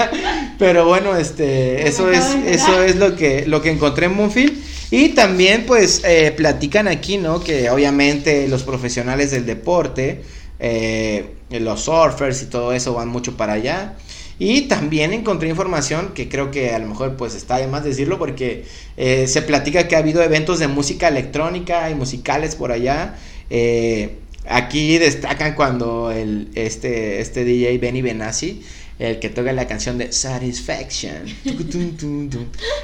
Pero 0.58 0.84
bueno, 0.84 1.16
este, 1.16 1.86
eso 1.86 2.10
es, 2.10 2.34
eso 2.46 2.82
es 2.82 2.96
lo 2.96 3.14
que, 3.14 3.46
lo 3.46 3.62
que 3.62 3.70
encontré 3.70 4.06
en 4.06 4.16
Moonfield. 4.16 4.60
Y 4.90 5.10
también, 5.10 5.66
pues, 5.66 6.02
eh, 6.04 6.32
platican 6.36 6.88
aquí, 6.88 7.16
¿no? 7.16 7.38
Que 7.40 7.70
obviamente 7.70 8.48
los 8.48 8.64
profesionales 8.64 9.30
del 9.30 9.46
deporte 9.46 10.22
eh, 10.64 11.34
los 11.50 11.82
surfers 11.82 12.40
y 12.42 12.46
todo 12.46 12.72
eso 12.72 12.94
van 12.94 13.08
mucho 13.08 13.36
para 13.36 13.54
allá. 13.54 13.96
Y 14.38 14.62
también 14.62 15.12
encontré 15.12 15.48
información 15.48 16.12
que 16.14 16.28
creo 16.28 16.50
que 16.50 16.70
a 16.70 16.78
lo 16.78 16.86
mejor 16.88 17.16
pues 17.16 17.34
está 17.34 17.58
de 17.58 17.66
más 17.66 17.84
decirlo 17.84 18.18
porque 18.18 18.64
eh, 18.96 19.26
se 19.26 19.42
platica 19.42 19.88
que 19.88 19.96
ha 19.96 19.98
habido 19.98 20.22
eventos 20.22 20.60
de 20.60 20.68
música 20.68 21.08
electrónica 21.08 21.90
y 21.90 21.94
musicales 21.96 22.54
por 22.54 22.70
allá. 22.70 23.16
Eh, 23.50 24.18
aquí 24.46 24.98
destacan 24.98 25.54
cuando 25.54 26.12
este, 26.12 27.20
este 27.20 27.44
DJ 27.44 27.78
Benny 27.78 28.02
Benassi 28.02 28.62
el 29.02 29.18
que 29.18 29.28
toca 29.30 29.52
la 29.52 29.66
canción 29.66 29.98
de 29.98 30.12
Satisfaction. 30.12 31.24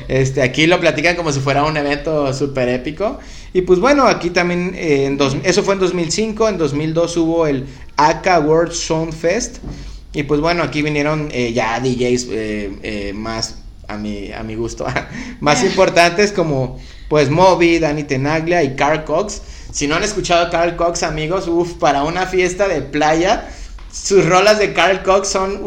este, 0.09 0.43
aquí 0.43 0.67
lo 0.67 0.81
platican 0.81 1.15
como 1.15 1.31
si 1.31 1.39
fuera 1.39 1.63
un 1.63 1.77
evento 1.77 2.35
súper 2.35 2.69
épico. 2.69 3.21
Y 3.53 3.63
pues 3.63 3.79
bueno, 3.79 4.05
aquí 4.05 4.31
también, 4.31 4.75
eh, 4.75 5.05
en 5.07 5.17
dos, 5.17 5.37
eso 5.45 5.63
fue 5.63 5.75
en 5.75 5.81
2005, 5.81 6.49
en 6.49 6.59
2002 6.59 7.17
hubo 7.19 7.47
el 7.47 7.67
AK 7.97 8.45
World 8.45 8.73
Sound 8.73 9.13
Fest. 9.13 9.59
Y 10.13 10.25
pues 10.25 10.41
bueno, 10.41 10.65
aquí 10.65 10.83
vinieron 10.83 11.29
eh, 11.31 11.53
ya 11.53 11.79
DJs 11.79 12.27
eh, 12.33 13.13
más 13.15 13.59
a 13.87 13.97
mi, 13.97 14.33
a 14.33 14.43
mi 14.43 14.57
gusto, 14.57 14.87
más 15.41 15.63
importantes 15.71 16.33
como 16.33 16.81
pues 17.09 17.31
Moby, 17.31 17.79
Danny 17.79 18.03
Tenaglia 18.03 18.65
y 18.65 18.75
Carl 18.75 19.05
Cox. 19.05 19.41
Si 19.71 19.87
no 19.87 19.95
han 19.95 20.03
escuchado 20.03 20.47
a 20.47 20.51
Carl 20.51 20.75
Cox, 20.75 21.05
amigos, 21.05 21.47
uff, 21.47 21.75
para 21.75 22.03
una 22.03 22.27
fiesta 22.27 22.67
de 22.67 22.83
playa 22.83 23.49
sus 23.93 24.27
rolas 24.27 24.59
de 24.59 24.73
Carl 24.73 25.03
Cox 25.03 25.29
son 25.29 25.61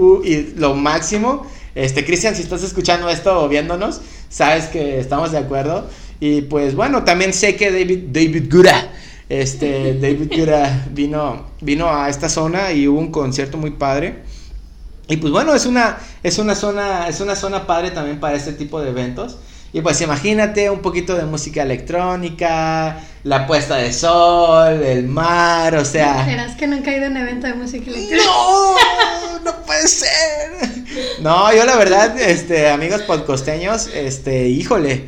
lo 0.56 0.76
máximo. 0.76 1.46
Este, 1.76 2.06
Cristian, 2.06 2.36
si 2.36 2.42
estás 2.42 2.64
escuchando 2.64 3.10
esto 3.10 3.44
o 3.44 3.48
viéndonos, 3.48 4.02
sabes 4.30 4.66
que 4.66 5.00
estamos 5.00 5.32
de 5.32 5.38
acuerdo. 5.38 5.88
Y 6.20 6.42
pues 6.42 6.76
bueno, 6.76 7.04
también 7.04 7.34
sé 7.34 7.56
que 7.56 7.72
David, 7.72 8.10
David 8.10 8.52
Gura, 8.52 8.92
este, 9.30 9.94
David 10.02 10.32
Gura 10.36 10.88
vino, 10.92 11.48
vino 11.62 11.90
a 11.90 12.10
esta 12.10 12.30
zona 12.30 12.72
y 12.72 12.88
hubo 12.88 13.00
un 13.00 13.12
concierto 13.12 13.58
muy 13.58 13.72
padre. 13.72 14.24
Y 15.08 15.18
pues 15.18 15.34
bueno, 15.34 15.54
es 15.56 15.66
una, 15.66 15.98
es 16.24 16.38
una 16.38 16.56
zona, 16.56 17.08
es 17.08 17.20
una 17.20 17.36
zona 17.36 17.66
padre 17.66 17.92
también 17.92 18.20
para 18.20 18.36
este 18.36 18.54
tipo 18.54 18.82
de 18.82 18.90
eventos. 18.90 19.38
Y 19.74 19.82
pues 19.82 20.02
imagínate 20.02 20.70
un 20.70 20.80
poquito 20.80 21.16
de 21.16 21.24
música 21.24 21.64
electrónica, 21.64 23.00
la 23.24 23.48
puesta 23.48 23.78
de 23.78 23.94
sol, 23.94 24.84
el 24.84 25.08
mar, 25.08 25.76
o 25.76 25.86
sea. 25.86 26.26
¿Serás 26.26 26.56
que 26.56 26.68
nunca 26.68 26.92
he 26.92 26.98
ido 26.98 27.06
a 27.06 27.10
un 27.10 27.18
evento 27.18 27.48
de 27.48 27.54
música 27.54 27.90
electrónica? 27.90 28.26
¡No! 28.26 28.76
¡No 29.46 29.66
puede 29.66 29.88
ser! 29.88 30.12
No, 31.22 31.54
yo 31.56 31.66
la 31.66 31.78
verdad, 31.78 32.20
este, 32.20 32.70
amigos 32.70 33.02
podcosteños, 33.04 33.88
este, 33.94 34.50
híjole. 34.50 35.06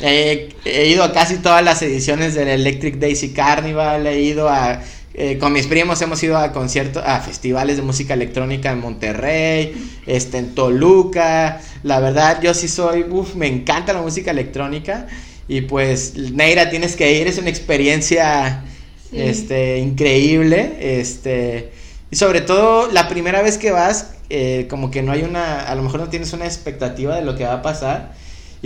he 0.00 0.86
ido 0.88 1.02
a 1.02 1.12
casi 1.12 1.38
todas 1.38 1.64
las 1.64 1.82
ediciones 1.82 2.34
del 2.34 2.48
Electric 2.48 2.96
Daisy 2.96 3.32
Carnival, 3.32 4.06
he 4.06 4.20
ido 4.20 4.48
a 4.48 4.82
eh, 5.18 5.38
con 5.38 5.54
mis 5.54 5.66
primos 5.66 6.02
hemos 6.02 6.22
ido 6.22 6.36
a 6.36 6.52
conciertos, 6.52 7.02
a 7.06 7.20
festivales 7.20 7.78
de 7.78 7.82
música 7.82 8.12
electrónica 8.12 8.70
en 8.70 8.80
Monterrey, 8.80 9.74
este, 10.04 10.36
en 10.36 10.54
Toluca. 10.54 11.62
La 11.82 12.00
verdad, 12.00 12.42
yo 12.42 12.52
sí 12.52 12.68
soy, 12.68 13.06
uff, 13.08 13.34
me 13.34 13.46
encanta 13.46 13.94
la 13.94 14.02
música 14.02 14.30
electrónica. 14.30 15.06
Y 15.48 15.62
pues, 15.62 16.16
Neira, 16.16 16.68
tienes 16.68 16.96
que 16.96 17.18
ir, 17.18 17.26
es 17.28 17.38
una 17.38 17.48
experiencia 17.48 18.62
este, 19.10 19.78
increíble. 19.78 20.76
Este, 20.80 21.72
y 22.10 22.16
sobre 22.16 22.42
todo, 22.42 22.92
la 22.92 23.08
primera 23.08 23.40
vez 23.40 23.56
que 23.56 23.70
vas, 23.70 24.10
eh, 24.28 24.66
como 24.68 24.90
que 24.90 25.02
no 25.02 25.12
hay 25.12 25.22
una, 25.22 25.60
a 25.60 25.74
lo 25.76 25.82
mejor 25.82 26.00
no 26.00 26.10
tienes 26.10 26.34
una 26.34 26.44
expectativa 26.44 27.16
de 27.16 27.22
lo 27.22 27.36
que 27.36 27.44
va 27.44 27.54
a 27.54 27.62
pasar. 27.62 28.12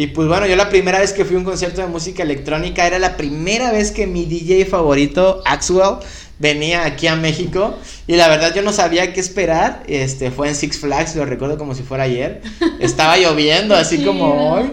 Y 0.01 0.07
pues 0.07 0.29
bueno, 0.29 0.47
yo 0.47 0.57
la 0.57 0.71
primera 0.71 0.99
vez 0.99 1.13
que 1.13 1.27
fui 1.27 1.37
a 1.37 1.39
un 1.41 1.45
concierto 1.45 1.83
de 1.83 1.87
música 1.87 2.23
electrónica 2.23 2.87
era 2.87 2.99
la 2.99 3.19
primera 3.19 3.71
vez 3.71 3.91
que 3.91 4.07
mi 4.07 4.25
DJ 4.25 4.65
favorito, 4.65 5.43
Axwell, 5.45 5.97
venía 6.39 6.87
aquí 6.87 7.07
a 7.07 7.17
México 7.17 7.77
y 8.07 8.17
la 8.17 8.29
verdad 8.29 8.55
yo 8.55 8.63
no 8.63 8.73
sabía 8.73 9.13
qué 9.13 9.21
esperar. 9.21 9.83
Este 9.87 10.31
fue 10.31 10.49
en 10.49 10.55
Six 10.55 10.79
Flags, 10.79 11.17
lo 11.17 11.27
recuerdo 11.27 11.59
como 11.59 11.75
si 11.75 11.83
fuera 11.83 12.05
ayer. 12.05 12.41
Estaba 12.81 13.19
lloviendo 13.19 13.75
así 13.75 14.03
como 14.03 14.53
hoy 14.55 14.73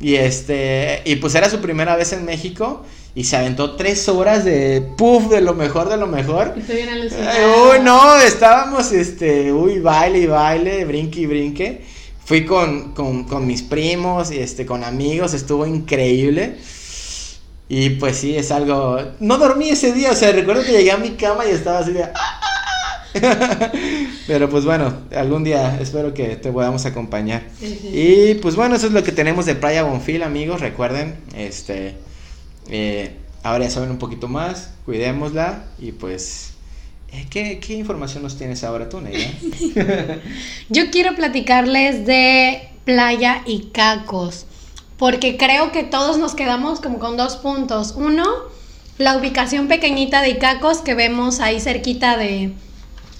y 0.00 0.16
este 0.16 1.02
y 1.04 1.14
pues 1.16 1.36
era 1.36 1.48
su 1.48 1.60
primera 1.60 1.94
vez 1.94 2.12
en 2.12 2.24
México 2.24 2.84
y 3.14 3.22
se 3.22 3.36
aventó 3.36 3.76
tres 3.76 4.08
horas 4.08 4.44
de 4.44 4.82
puff 4.98 5.30
de 5.30 5.40
lo 5.40 5.54
mejor 5.54 5.88
de 5.88 5.98
lo 5.98 6.08
mejor. 6.08 6.52
uy, 7.70 7.78
no, 7.80 8.16
estábamos 8.16 8.90
este, 8.90 9.52
uy, 9.52 9.78
baile 9.78 10.18
y 10.18 10.26
baile, 10.26 10.84
brinque 10.84 11.20
y 11.20 11.26
brinque. 11.26 11.93
Fui 12.24 12.44
con, 12.44 12.92
con, 12.92 13.24
con 13.24 13.46
mis 13.46 13.62
primos 13.62 14.30
y 14.30 14.38
este 14.38 14.64
con 14.64 14.82
amigos, 14.82 15.34
estuvo 15.34 15.66
increíble. 15.66 16.58
Y 17.68 17.90
pues 17.90 18.16
sí, 18.18 18.36
es 18.36 18.50
algo... 18.50 18.98
No 19.20 19.38
dormí 19.38 19.70
ese 19.70 19.92
día, 19.92 20.10
o 20.10 20.14
sea, 20.14 20.32
recuerdo 20.32 20.62
que 20.62 20.72
llegué 20.72 20.92
a 20.92 20.96
mi 20.96 21.10
cama 21.10 21.46
y 21.46 21.50
estaba 21.50 21.78
así 21.80 21.92
de... 21.92 22.06
Pero 24.26 24.48
pues 24.48 24.64
bueno, 24.64 24.92
algún 25.14 25.44
día 25.44 25.78
espero 25.80 26.14
que 26.14 26.36
te 26.36 26.50
podamos 26.50 26.84
acompañar. 26.84 27.42
Y 27.60 28.34
pues 28.36 28.56
bueno, 28.56 28.74
eso 28.76 28.86
es 28.86 28.92
lo 28.92 29.02
que 29.04 29.12
tenemos 29.12 29.46
de 29.46 29.54
Playa 29.54 29.84
Bonfil, 29.84 30.22
amigos. 30.22 30.60
Recuerden, 30.60 31.16
este... 31.36 31.96
Eh, 32.68 33.16
ahora 33.42 33.64
ya 33.64 33.70
saben 33.70 33.90
un 33.90 33.98
poquito 33.98 34.28
más, 34.28 34.70
cuidémosla 34.84 35.64
y 35.78 35.92
pues... 35.92 36.53
¿Qué, 37.30 37.60
información 37.70 38.22
nos 38.22 38.36
tienes 38.36 38.64
ahora 38.64 38.88
tú, 38.88 39.00
Neida? 39.00 39.28
Yo 40.68 40.90
quiero 40.90 41.14
platicarles 41.14 42.06
de 42.06 42.68
Playa 42.84 43.42
y 43.46 43.70
Cacos, 43.72 44.46
porque 44.98 45.36
creo 45.36 45.72
que 45.72 45.82
todos 45.82 46.18
nos 46.18 46.34
quedamos 46.34 46.80
como 46.80 46.98
con 46.98 47.16
dos 47.16 47.36
puntos. 47.36 47.94
Uno, 47.96 48.24
la 48.98 49.16
ubicación 49.16 49.66
pequeñita 49.66 50.22
de 50.22 50.30
Icacos 50.30 50.78
que 50.78 50.94
vemos 50.94 51.40
ahí 51.40 51.60
cerquita 51.60 52.16
de, 52.16 52.52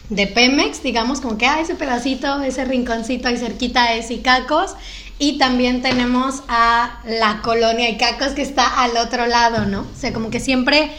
de 0.08 0.26
Pemex, 0.28 0.82
digamos, 0.82 1.20
como 1.20 1.36
que 1.36 1.46
ah, 1.46 1.60
ese 1.60 1.74
pedacito, 1.74 2.42
ese 2.42 2.64
rinconcito 2.64 3.28
ahí 3.28 3.36
cerquita 3.36 3.94
es 3.94 4.10
Icacos. 4.10 4.74
Y 5.18 5.38
también 5.38 5.80
tenemos 5.80 6.42
a 6.48 7.00
la 7.04 7.40
colonia 7.42 7.88
Icacos 7.88 8.32
que 8.32 8.42
está 8.42 8.82
al 8.82 8.96
otro 8.96 9.26
lado, 9.26 9.64
¿no? 9.64 9.80
O 9.80 9.98
sea, 9.98 10.12
como 10.12 10.30
que 10.30 10.40
siempre, 10.40 10.90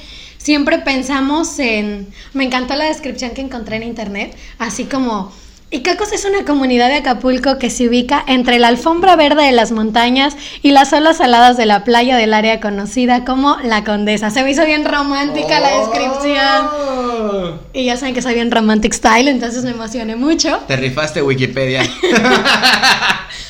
siempre 0.45 0.77
pensamos 0.77 1.57
en... 1.57 2.07
Me 2.33 2.43
encantó 2.43 2.75
la 2.75 2.85
descripción 2.85 3.31
que 3.31 3.41
encontré 3.41 3.77
en 3.77 3.83
internet, 3.83 4.37
así 4.59 4.85
como... 4.85 5.33
Icacos 5.71 6.13
es 6.13 6.23
una 6.23 6.45
comunidad 6.45 6.89
de 6.89 6.97
Acapulco 6.97 7.57
que 7.57 7.71
se 7.71 7.89
ubica 7.89 8.23
entre 8.27 8.59
la 8.59 8.67
alfombra 8.67 9.15
verde 9.15 9.43
de 9.43 9.51
las 9.51 9.71
montañas 9.71 10.37
y 10.61 10.69
las 10.69 10.93
olas 10.93 11.17
saladas 11.17 11.57
de 11.57 11.65
la 11.65 11.83
playa 11.83 12.15
del 12.15 12.35
área 12.35 12.61
conocida 12.61 13.25
como 13.25 13.57
La 13.63 13.83
Condesa. 13.83 14.29
Se 14.29 14.43
me 14.43 14.51
hizo 14.51 14.63
bien 14.63 14.85
romántica 14.85 15.59
la 15.59 15.79
descripción. 15.79 16.67
Oh. 16.79 17.59
Y 17.73 17.85
ya 17.85 17.97
saben 17.97 18.13
que 18.13 18.21
soy 18.21 18.35
bien 18.35 18.51
romantic 18.51 18.93
style, 18.93 19.27
entonces 19.27 19.63
me 19.63 19.71
emocioné 19.71 20.15
mucho. 20.15 20.59
Te 20.67 20.75
rifaste 20.75 21.23
Wikipedia. 21.23 21.81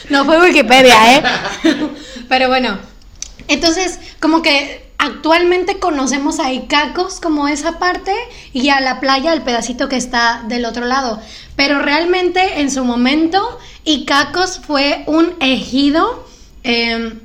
No 0.08 0.24
fue 0.24 0.40
Wikipedia, 0.40 1.16
¿eh? 1.16 1.24
Pero 2.30 2.48
bueno, 2.48 2.78
entonces 3.48 4.00
como 4.20 4.44
que 4.44 4.85
actualmente 4.98 5.80
conocemos 5.80 6.40
a 6.40 6.52
Icacos 6.52 7.20
como 7.20 7.48
esa 7.48 7.80
parte 7.80 8.14
y 8.54 8.70
a 8.70 8.80
la 8.80 9.00
playa, 9.00 9.34
el 9.34 9.42
pedacito 9.42 9.90
que 9.90 9.98
está 9.98 10.44
del 10.48 10.66
otro 10.66 10.86
lado. 10.86 11.22
Pero 11.56 11.80
realmente 11.80 12.62
en 12.62 12.72
su 12.72 12.84
momento 12.84 13.60
Icacos 13.84 14.60
fue 14.60 15.04
un 15.08 15.36
ejido 15.40 16.26
eh, 16.64 17.20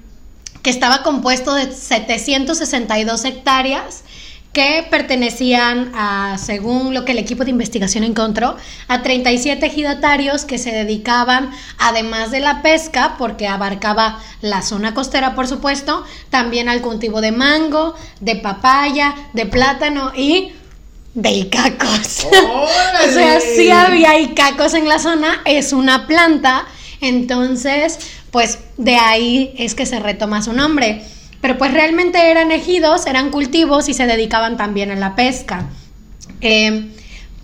que 0.62 0.70
estaba 0.70 1.02
compuesto 1.02 1.54
de 1.54 1.72
762 1.72 3.24
hectáreas 3.24 4.04
que 4.52 4.84
pertenecían 4.90 5.92
a, 5.94 6.36
según 6.36 6.92
lo 6.92 7.04
que 7.04 7.12
el 7.12 7.18
equipo 7.18 7.44
de 7.44 7.50
investigación 7.50 8.02
encontró, 8.02 8.56
a 8.88 9.02
37 9.02 9.64
ejidatarios 9.64 10.44
que 10.44 10.58
se 10.58 10.72
dedicaban, 10.72 11.50
además 11.78 12.32
de 12.32 12.40
la 12.40 12.60
pesca, 12.60 13.14
porque 13.16 13.46
abarcaba 13.46 14.18
la 14.40 14.62
zona 14.62 14.92
costera, 14.92 15.36
por 15.36 15.46
supuesto, 15.46 16.04
también 16.30 16.68
al 16.68 16.80
cultivo 16.80 17.20
de 17.20 17.30
mango, 17.30 17.94
de 18.20 18.36
papaya, 18.36 19.14
de 19.34 19.46
plátano 19.46 20.12
y 20.16 20.52
de 21.14 21.30
icacos. 21.30 22.26
o 23.08 23.12
sea, 23.12 23.40
sí 23.40 23.70
había 23.70 24.18
icacos 24.18 24.74
en 24.74 24.88
la 24.88 24.98
zona, 24.98 25.42
es 25.44 25.72
una 25.72 26.08
planta, 26.08 26.66
entonces, 27.00 27.98
pues 28.32 28.58
de 28.76 28.96
ahí 28.96 29.54
es 29.56 29.76
que 29.76 29.86
se 29.86 30.00
retoma 30.00 30.42
su 30.42 30.52
nombre. 30.52 31.04
Pero 31.40 31.56
pues 31.56 31.72
realmente 31.72 32.30
eran 32.30 32.52
ejidos, 32.52 33.06
eran 33.06 33.30
cultivos 33.30 33.88
y 33.88 33.94
se 33.94 34.06
dedicaban 34.06 34.56
también 34.56 34.90
a 34.90 34.96
la 34.96 35.14
pesca. 35.14 35.68
Eh, 36.40 36.90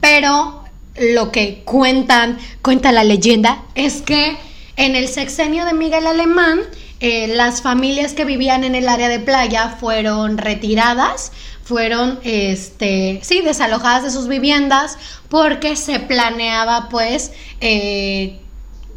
pero 0.01 0.65
lo 0.99 1.33
que 1.33 1.63
cuentan, 1.65 2.39
cuenta 2.63 2.93
la 2.93 3.05
leyenda, 3.05 3.63
es 3.75 4.03
que 4.03 4.37
en 4.77 4.95
el 4.97 5.09
sexenio 5.09 5.65
de 5.65 5.73
Miguel 5.73 6.07
Alemán, 6.07 6.61
eh, 7.01 7.29
las 7.29 7.63
familias 7.63 8.15
que 8.15 8.25
vivían 8.25 8.65
en 8.65 8.75
el 8.75 8.89
área 8.89 9.09
de 9.09 9.21
playa 9.21 9.77
fueron 9.81 10.39
retiradas, 10.39 11.33
fueron, 11.65 12.21
este, 12.23 13.21
sí, 13.23 13.41
desalojadas 13.41 14.05
de 14.05 14.11
sus 14.11 14.29
viviendas 14.29 14.97
porque 15.29 15.77
se 15.77 15.99
planeaba, 15.99 16.89
pues, 16.89 17.33
eh, 17.61 18.39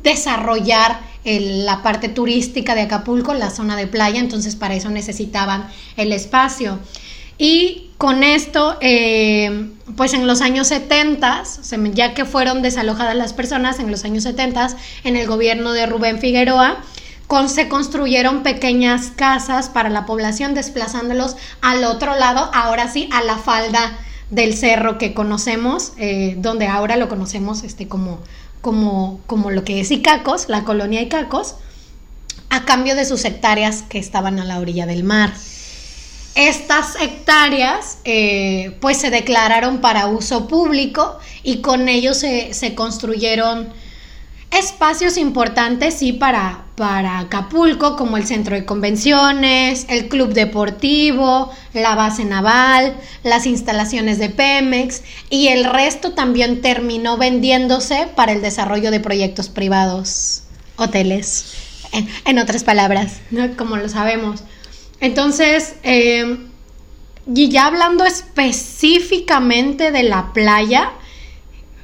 desarrollar 0.04 1.00
la 1.24 1.82
parte 1.84 2.10
turística 2.10 2.76
de 2.76 2.82
Acapulco, 2.82 3.34
la 3.34 3.50
zona 3.50 3.76
de 3.76 3.88
playa, 3.88 4.20
entonces 4.20 4.56
para 4.56 4.76
eso 4.76 4.90
necesitaban 4.90 5.68
el 5.98 6.12
espacio. 6.14 6.80
Y 7.38 7.90
con 7.98 8.24
esto, 8.24 8.78
eh, 8.82 9.70
pues 9.96 10.14
en 10.14 10.28
los 10.28 10.42
años 10.42 10.68
70, 10.68 11.44
ya 11.94 12.14
que 12.14 12.26
fueron 12.26 12.62
desalojadas 12.62 13.16
las 13.16 13.34
personas 13.34 13.80
en 13.80 13.92
los 13.92 14.04
años 14.06 14.24
70, 14.24 14.76
en 15.04 15.16
el 15.16 15.28
gobierno 15.28 15.72
de 15.72 15.86
Rubén 15.86 16.20
Figueroa, 16.20 16.78
con, 17.28 17.48
se 17.48 17.70
construyeron 17.70 18.44
pequeñas 18.44 19.12
casas 19.16 19.70
para 19.70 19.90
la 19.90 20.06
población, 20.06 20.54
desplazándolos 20.54 21.38
al 21.62 21.84
otro 21.84 22.16
lado, 22.16 22.50
ahora 22.54 22.92
sí, 22.92 23.08
a 23.12 23.22
la 23.24 23.38
falda 23.38 23.98
del 24.30 24.54
cerro 24.56 24.98
que 24.98 25.14
conocemos, 25.14 25.94
eh, 25.98 26.36
donde 26.40 26.68
ahora 26.68 26.98
lo 26.98 27.08
conocemos 27.08 27.64
este, 27.64 27.88
como, 27.88 28.20
como, 28.62 29.20
como 29.28 29.52
lo 29.52 29.64
que 29.64 29.80
es 29.80 29.92
Icacos, 29.92 30.50
la 30.50 30.64
colonia 30.64 31.02
Icacos, 31.02 31.56
a 32.50 32.66
cambio 32.66 32.96
de 32.96 33.06
sus 33.06 33.26
hectáreas 33.26 33.84
que 33.84 34.00
estaban 34.00 34.40
a 34.40 34.46
la 34.46 34.60
orilla 34.60 34.86
del 34.86 35.04
mar. 35.04 35.34
Estas 36.36 36.96
hectáreas 37.02 38.00
eh, 38.06 38.78
pues 38.82 38.98
se 38.98 39.10
declararon 39.10 39.82
para 39.82 40.08
uso 40.08 40.48
público 40.48 41.18
y 41.44 41.62
con 41.62 41.90
ello 41.90 42.14
se, 42.14 42.54
se 42.54 42.76
construyeron 42.76 43.74
espacios 44.52 45.18
importantes, 45.18 45.96
sí, 45.96 46.14
para, 46.14 46.66
para 46.76 47.20
Acapulco, 47.20 47.96
como 47.96 48.18
el 48.18 48.26
centro 48.26 48.56
de 48.56 48.66
convenciones, 48.66 49.86
el 49.90 50.08
club 50.08 50.34
deportivo, 50.34 51.52
la 51.74 51.96
base 51.96 52.26
naval, 52.26 52.96
las 53.24 53.46
instalaciones 53.46 54.18
de 54.18 54.30
Pemex 54.30 55.04
y 55.30 55.50
el 55.50 55.66
resto 55.66 56.14
también 56.14 56.62
terminó 56.62 57.18
vendiéndose 57.18 58.08
para 58.16 58.32
el 58.32 58.42
desarrollo 58.42 58.92
de 58.92 59.00
proyectos 59.00 59.50
privados, 59.50 60.44
hoteles, 60.78 61.54
en, 62.26 62.40
otras 62.40 62.64
palabras, 62.64 63.18
como 63.58 63.78
lo 63.78 63.90
sabemos. 63.90 64.42
Entonces, 65.00 65.76
eh, 65.84 66.38
y 67.34 67.50
ya 67.50 67.68
hablando 67.68 68.06
específicamente 68.06 69.92
de 69.92 70.04
la 70.04 70.34
playa, 70.34 70.92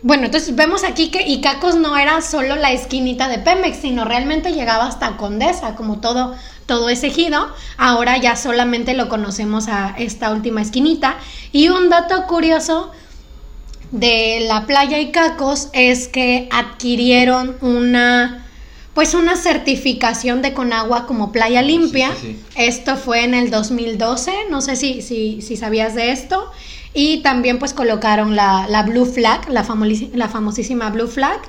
bueno, 0.05 0.25
entonces 0.25 0.55
vemos 0.55 0.83
aquí 0.83 1.09
que 1.09 1.27
Icacos 1.27 1.73
no 1.73 1.97
era 1.97 2.21
solo 2.21 2.55
la 2.57 2.71
esquinita 2.71 3.27
de 3.27 3.39
Pemex, 3.39 3.77
sino 3.77 4.05
realmente 4.05 4.53
llegaba 4.53 4.85
hasta 4.85 5.17
Condesa, 5.17 5.73
como 5.73 5.99
todo, 5.99 6.35
todo 6.67 6.89
ese 6.89 7.07
ejido. 7.07 7.47
Ahora 7.75 8.15
ya 8.19 8.35
solamente 8.35 8.93
lo 8.93 9.09
conocemos 9.09 9.67
a 9.67 9.95
esta 9.97 10.29
última 10.29 10.61
esquinita. 10.61 11.17
Y 11.51 11.69
un 11.69 11.89
dato 11.89 12.27
curioso 12.27 12.91
de 13.89 14.45
la 14.47 14.67
playa 14.67 14.99
Icacos 14.99 15.69
es 15.73 16.07
que 16.07 16.49
adquirieron 16.51 17.57
una 17.61 18.45
pues 18.93 19.15
una 19.15 19.35
certificación 19.35 20.43
de 20.43 20.53
Conagua 20.53 21.07
como 21.07 21.31
playa 21.31 21.63
limpia. 21.63 22.11
Sí, 22.11 22.17
sí, 22.21 22.43
sí. 22.47 22.55
Esto 22.55 22.95
fue 22.95 23.23
en 23.23 23.33
el 23.33 23.49
2012, 23.49 24.31
no 24.51 24.61
sé 24.61 24.75
si, 24.75 25.01
si, 25.01 25.41
si 25.41 25.57
sabías 25.57 25.95
de 25.95 26.11
esto. 26.11 26.51
Y 26.95 27.17
también 27.17 27.59
pues 27.59 27.73
colocaron 27.73 28.35
la, 28.35 28.67
la 28.69 28.83
Blue 28.83 29.05
Flag, 29.05 29.49
la, 29.49 29.65
la, 30.13 30.29
famosísima 30.29 30.89
Blue 30.89 31.07
Flag, 31.07 31.41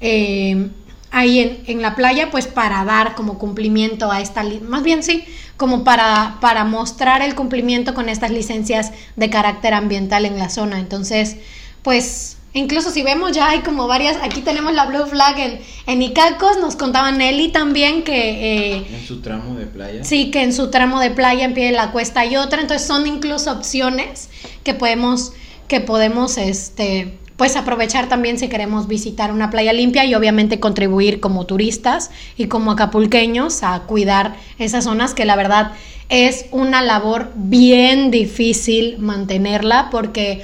eh, 0.00 0.70
ahí 1.10 1.40
en, 1.40 1.62
en, 1.66 1.82
la 1.82 1.96
playa 1.96 2.30
pues 2.30 2.46
para 2.46 2.84
dar 2.84 3.16
como 3.16 3.36
cumplimiento 3.36 4.12
a 4.12 4.20
esta, 4.20 4.44
más 4.62 4.84
bien 4.84 5.02
sí, 5.02 5.24
como 5.56 5.82
para, 5.82 6.38
para 6.40 6.64
mostrar 6.64 7.20
el 7.20 7.34
cumplimiento 7.34 7.94
con 7.94 8.08
estas 8.08 8.30
licencias 8.30 8.92
de 9.16 9.28
carácter 9.28 9.74
ambiental 9.74 10.24
en 10.24 10.38
la 10.38 10.48
zona. 10.48 10.78
Entonces 10.78 11.36
pues 11.82 12.38
Incluso 12.54 12.90
si 12.90 13.02
vemos 13.02 13.32
ya 13.32 13.48
hay 13.48 13.60
como 13.60 13.86
varias, 13.86 14.18
aquí 14.22 14.42
tenemos 14.42 14.74
la 14.74 14.84
Blue 14.84 15.06
Flag 15.06 15.38
en, 15.38 15.60
en 15.86 16.02
Icacos, 16.02 16.58
nos 16.58 16.76
contaba 16.76 17.10
Nelly 17.10 17.48
también 17.48 18.02
que... 18.02 18.74
Eh, 18.74 18.86
en 18.92 19.06
su 19.06 19.22
tramo 19.22 19.54
de 19.54 19.64
playa. 19.64 20.04
Sí, 20.04 20.30
que 20.30 20.42
en 20.42 20.52
su 20.52 20.70
tramo 20.70 21.00
de 21.00 21.10
playa 21.10 21.46
en 21.46 21.54
pie 21.54 21.66
de 21.66 21.72
la 21.72 21.92
cuesta 21.92 22.20
hay 22.20 22.36
otra, 22.36 22.60
entonces 22.60 22.86
son 22.86 23.06
incluso 23.06 23.50
opciones 23.50 24.28
que 24.64 24.74
podemos, 24.74 25.32
que 25.68 25.80
podemos, 25.80 26.38
este, 26.38 27.18
pues 27.36 27.56
aprovechar 27.56 28.08
también 28.08 28.38
si 28.38 28.48
queremos 28.48 28.86
visitar 28.86 29.32
una 29.32 29.50
playa 29.50 29.72
limpia 29.72 30.04
y 30.04 30.14
obviamente 30.14 30.60
contribuir 30.60 31.20
como 31.20 31.46
turistas 31.46 32.10
y 32.36 32.46
como 32.46 32.70
acapulqueños 32.70 33.62
a 33.62 33.80
cuidar 33.80 34.36
esas 34.58 34.84
zonas 34.84 35.14
que 35.14 35.24
la 35.24 35.36
verdad 35.36 35.72
es 36.08 36.46
una 36.50 36.82
labor 36.82 37.32
bien 37.34 38.10
difícil 38.10 38.98
mantenerla 38.98 39.88
porque 39.90 40.42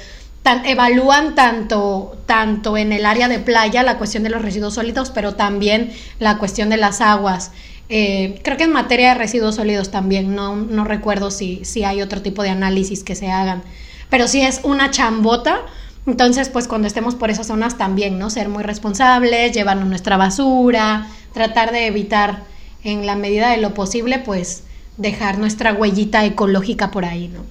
evalúan 0.65 1.35
tanto, 1.35 2.17
tanto 2.25 2.75
en 2.75 2.91
el 2.91 3.05
área 3.05 3.27
de 3.27 3.39
playa 3.39 3.83
la 3.83 3.97
cuestión 3.97 4.23
de 4.23 4.31
los 4.31 4.41
residuos 4.41 4.73
sólidos, 4.73 5.11
pero 5.11 5.35
también 5.35 5.91
la 6.19 6.37
cuestión 6.37 6.69
de 6.69 6.77
las 6.77 7.01
aguas. 7.01 7.51
Eh, 7.89 8.39
creo 8.43 8.57
que 8.57 8.63
en 8.63 8.71
materia 8.71 9.09
de 9.09 9.15
residuos 9.15 9.55
sólidos 9.55 9.91
también, 9.91 10.35
no, 10.35 10.55
no 10.55 10.85
recuerdo 10.85 11.31
si, 11.31 11.63
si 11.65 11.83
hay 11.83 12.01
otro 12.01 12.21
tipo 12.21 12.43
de 12.43 12.49
análisis 12.49 13.03
que 13.03 13.15
se 13.15 13.29
hagan, 13.29 13.63
pero 14.09 14.27
si 14.27 14.41
es 14.41 14.61
una 14.63 14.91
chambota. 14.91 15.61
Entonces, 16.07 16.49
pues 16.49 16.67
cuando 16.67 16.87
estemos 16.87 17.13
por 17.15 17.29
esas 17.29 17.47
zonas 17.47 17.77
también, 17.77 18.17
¿no? 18.17 18.29
Ser 18.31 18.49
muy 18.49 18.63
responsables, 18.63 19.53
llevarnos 19.53 19.87
nuestra 19.87 20.17
basura, 20.17 21.07
tratar 21.33 21.71
de 21.71 21.85
evitar 21.87 22.43
en 22.83 23.05
la 23.05 23.15
medida 23.15 23.51
de 23.51 23.57
lo 23.57 23.73
posible, 23.73 24.17
pues 24.19 24.63
dejar 24.97 25.37
nuestra 25.37 25.73
huellita 25.73 26.25
ecológica 26.25 26.89
por 26.89 27.05
ahí, 27.05 27.27
¿no? 27.27 27.41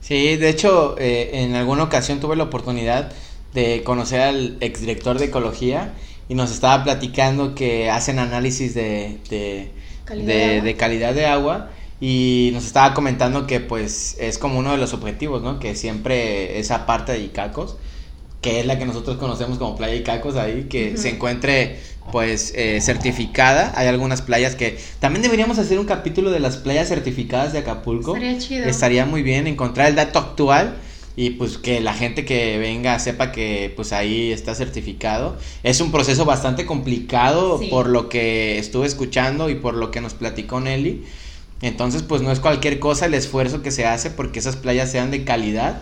Sí, 0.00 0.36
de 0.36 0.48
hecho, 0.48 0.96
eh, 0.98 1.30
en 1.44 1.54
alguna 1.54 1.82
ocasión 1.84 2.18
tuve 2.20 2.36
la 2.36 2.44
oportunidad 2.44 3.12
de 3.52 3.82
conocer 3.84 4.20
al 4.22 4.56
exdirector 4.60 5.18
de 5.18 5.26
ecología 5.26 5.92
y 6.28 6.34
nos 6.34 6.50
estaba 6.50 6.82
platicando 6.84 7.54
que 7.54 7.90
hacen 7.90 8.18
análisis 8.18 8.74
de, 8.74 9.18
de, 9.28 9.70
Calidad 10.04 10.26
de- 10.26 10.34
de 10.34 10.44
agua. 10.54 10.64
de 10.64 10.76
calidad 10.76 11.14
de 11.14 11.26
agua 11.26 11.70
y 12.04 12.50
nos 12.52 12.64
estaba 12.64 12.94
comentando 12.94 13.46
que 13.46 13.60
pues 13.60 14.16
es 14.18 14.36
como 14.36 14.58
uno 14.58 14.72
de 14.72 14.76
los 14.78 14.92
objetivos, 14.92 15.40
¿no? 15.40 15.60
Que 15.60 15.76
siempre 15.76 16.58
esa 16.58 16.84
parte 16.84 17.12
de 17.12 17.20
Icacos, 17.20 17.76
que 18.40 18.58
es 18.58 18.66
la 18.66 18.76
que 18.76 18.86
nosotros 18.86 19.18
conocemos 19.18 19.58
como 19.58 19.76
playa 19.76 19.94
Icacos 19.94 20.34
ahí, 20.34 20.66
que 20.68 20.94
Ujú. 20.94 20.98
se 21.02 21.10
encuentre 21.10 21.78
pues 22.10 22.52
eh, 22.56 22.80
certificada. 22.80 23.72
Hay 23.76 23.86
algunas 23.86 24.20
playas 24.20 24.56
que 24.56 24.80
también 24.98 25.22
deberíamos 25.22 25.60
hacer 25.60 25.78
un 25.78 25.86
capítulo 25.86 26.32
de 26.32 26.40
las 26.40 26.56
playas 26.56 26.88
certificadas 26.88 27.52
de 27.52 27.60
Acapulco. 27.60 28.16
Estaría 28.16 28.38
chido. 28.40 28.64
Estaría 28.64 29.06
muy 29.06 29.22
bien 29.22 29.46
encontrar 29.46 29.86
el 29.88 29.94
dato 29.94 30.18
actual 30.18 30.74
y 31.14 31.30
pues 31.30 31.56
que 31.56 31.80
la 31.80 31.94
gente 31.94 32.24
que 32.24 32.58
venga 32.58 32.98
sepa 32.98 33.30
que 33.30 33.72
pues 33.76 33.92
ahí 33.92 34.32
está 34.32 34.56
certificado. 34.56 35.36
Es 35.62 35.80
un 35.80 35.92
proceso 35.92 36.24
bastante 36.24 36.66
complicado 36.66 37.60
Sí. 37.60 37.68
por 37.68 37.88
lo 37.88 38.08
que 38.08 38.58
estuve 38.58 38.88
escuchando 38.88 39.48
y 39.50 39.54
por 39.54 39.74
lo 39.74 39.92
que 39.92 40.00
nos 40.00 40.14
platicó 40.14 40.58
Nelly. 40.58 41.04
Entonces 41.62 42.02
pues 42.02 42.22
no 42.22 42.32
es 42.32 42.40
cualquier 42.40 42.78
cosa 42.80 43.06
el 43.06 43.14
esfuerzo 43.14 43.62
que 43.62 43.70
se 43.70 43.86
hace 43.86 44.10
porque 44.10 44.40
esas 44.40 44.56
playas 44.56 44.90
sean 44.90 45.10
de 45.12 45.24
calidad 45.24 45.80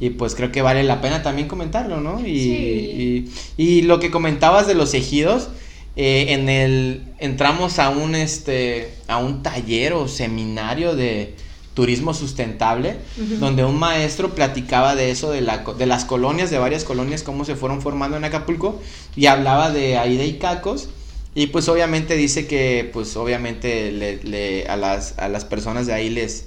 y 0.00 0.10
pues 0.10 0.34
creo 0.34 0.52
que 0.52 0.60
vale 0.62 0.84
la 0.84 1.00
pena 1.00 1.22
también 1.22 1.48
comentarlo, 1.48 2.00
¿no? 2.00 2.20
Y, 2.20 2.38
Sí. 2.40 3.30
y, 3.56 3.78
y 3.78 3.82
lo 3.82 4.00
que 4.00 4.10
comentabas 4.10 4.66
de 4.66 4.74
los 4.74 4.92
ejidos, 4.94 5.48
eh, 5.96 6.26
en 6.30 6.48
el 6.48 7.04
entramos 7.18 7.78
a 7.78 7.88
un 7.88 8.14
este 8.14 8.92
a 9.08 9.16
un 9.18 9.42
taller 9.42 9.92
o 9.94 10.08
seminario 10.08 10.94
de 10.96 11.34
turismo 11.72 12.14
sustentable 12.14 12.96
donde 13.40 13.64
un 13.64 13.78
maestro 13.78 14.34
platicaba 14.34 14.94
de 14.94 15.10
eso 15.10 15.30
de 15.32 15.40
la 15.40 15.64
de 15.78 15.86
las 15.86 16.04
colonias 16.04 16.50
de 16.50 16.58
varias 16.58 16.84
colonias 16.84 17.22
cómo 17.22 17.44
se 17.44 17.56
fueron 17.56 17.80
formando 17.80 18.16
en 18.16 18.24
Acapulco 18.24 18.80
y 19.16 19.26
hablaba 19.26 19.70
de 19.70 19.96
ahí 19.96 20.16
de 20.16 20.26
Icacos 20.26 20.88
y 21.34 21.48
pues 21.48 21.68
obviamente 21.68 22.16
dice 22.16 22.46
que 22.46 22.88
pues 22.92 23.16
obviamente 23.16 23.90
le, 23.92 24.22
le- 24.22 24.66
a 24.68 24.76
las 24.76 25.18
a 25.18 25.28
las 25.28 25.44
personas 25.44 25.86
de 25.86 25.92
ahí 25.92 26.10
les 26.10 26.44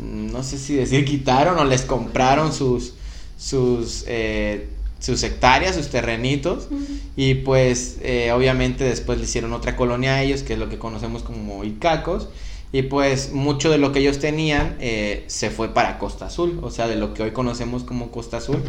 no 0.00 0.42
sé 0.42 0.58
si 0.58 0.74
decir 0.74 1.04
quitaron 1.04 1.58
o 1.58 1.64
les 1.64 1.82
compraron 1.82 2.52
sus 2.52 2.94
sus 3.38 4.04
eh, 4.06 4.68
sus 5.00 5.22
hectáreas, 5.24 5.74
sus 5.74 5.88
terrenitos 5.88 6.68
y 7.16 7.34
pues 7.34 7.96
eh, 8.02 8.30
obviamente 8.32 8.84
después 8.84 9.18
le 9.18 9.24
hicieron 9.24 9.52
otra 9.52 9.74
colonia 9.76 10.14
a 10.14 10.22
ellos, 10.22 10.42
que 10.44 10.52
es 10.52 10.58
lo 10.60 10.68
que 10.68 10.78
conocemos 10.78 11.22
como 11.24 11.64
Icacos. 11.64 12.28
Y 12.74 12.82
pues 12.82 13.32
mucho 13.32 13.68
de 13.70 13.76
lo 13.76 13.92
que 13.92 13.98
ellos 13.98 14.18
tenían 14.18 14.76
eh, 14.80 15.24
se 15.26 15.50
fue 15.50 15.74
para 15.74 15.98
Costa 15.98 16.26
Azul, 16.26 16.58
o 16.62 16.70
sea, 16.70 16.86
de 16.88 16.96
lo 16.96 17.12
que 17.12 17.22
hoy 17.24 17.32
conocemos 17.32 17.82
como 17.84 18.10
Costa 18.10 18.38
Azul. 18.38 18.62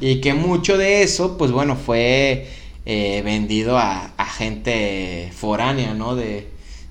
Y 0.00 0.20
que 0.22 0.32
mucho 0.32 0.78
de 0.78 1.02
eso, 1.02 1.36
pues 1.36 1.50
bueno, 1.50 1.76
fue 1.76 2.46
eh, 2.84 3.22
vendido 3.24 3.78
a, 3.78 4.12
a 4.16 4.24
gente 4.26 5.30
foránea, 5.36 5.94
¿no? 5.94 6.16
De, 6.16 6.48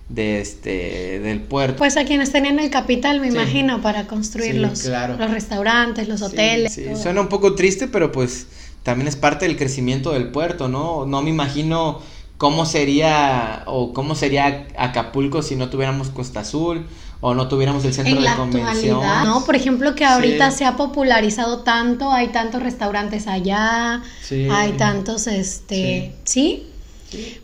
de 0.09 0.41
este, 0.41 1.19
del 1.19 1.41
puerto. 1.41 1.77
Pues 1.77 1.97
a 1.97 2.05
quienes 2.05 2.31
tenían 2.31 2.59
el 2.59 2.69
capital, 2.69 3.19
me 3.21 3.29
Sí. 3.31 3.35
imagino, 3.37 3.81
para 3.81 4.07
construir 4.07 4.53
Sí, 4.53 4.57
los, 4.59 4.81
claro. 4.83 5.17
los 5.17 5.31
restaurantes, 5.31 6.07
los 6.07 6.21
hoteles. 6.21 6.73
sí, 6.73 6.85
suena 7.01 7.21
un 7.21 7.27
poco 7.29 7.55
triste, 7.55 7.87
pero 7.87 8.11
pues 8.11 8.47
también 8.83 9.07
es 9.07 9.15
parte 9.15 9.47
del 9.47 9.57
crecimiento 9.57 10.11
del 10.11 10.29
puerto, 10.29 10.67
¿no? 10.67 11.05
No 11.05 11.21
me 11.21 11.29
imagino 11.29 12.01
cómo 12.37 12.65
sería 12.65 13.63
o 13.67 13.93
cómo 13.93 14.15
sería 14.15 14.67
Acapulco 14.77 15.41
si 15.43 15.55
no 15.55 15.69
tuviéramos 15.69 16.09
Costa 16.09 16.39
Azul 16.41 16.85
o 17.21 17.33
no 17.35 17.47
tuviéramos 17.47 17.85
el 17.85 17.93
centro 17.93 18.11
en 18.15 18.19
de 18.19 18.25
la 18.25 18.35
convención. 18.35 18.99
¿no? 19.25 19.45
Por 19.45 19.55
ejemplo, 19.55 19.95
que 19.95 20.03
ahorita 20.05 20.51
Sí. 20.51 20.57
se 20.59 20.65
ha 20.65 20.75
popularizado 20.75 21.59
tanto, 21.59 22.11
hay 22.11 22.29
tantos 22.29 22.61
restaurantes 22.63 23.27
allá, 23.27 24.01
Sí. 24.21 24.47
hay 24.51 24.73
tantos, 24.73 25.27
este, 25.27 26.13
¿sí? 26.25 26.63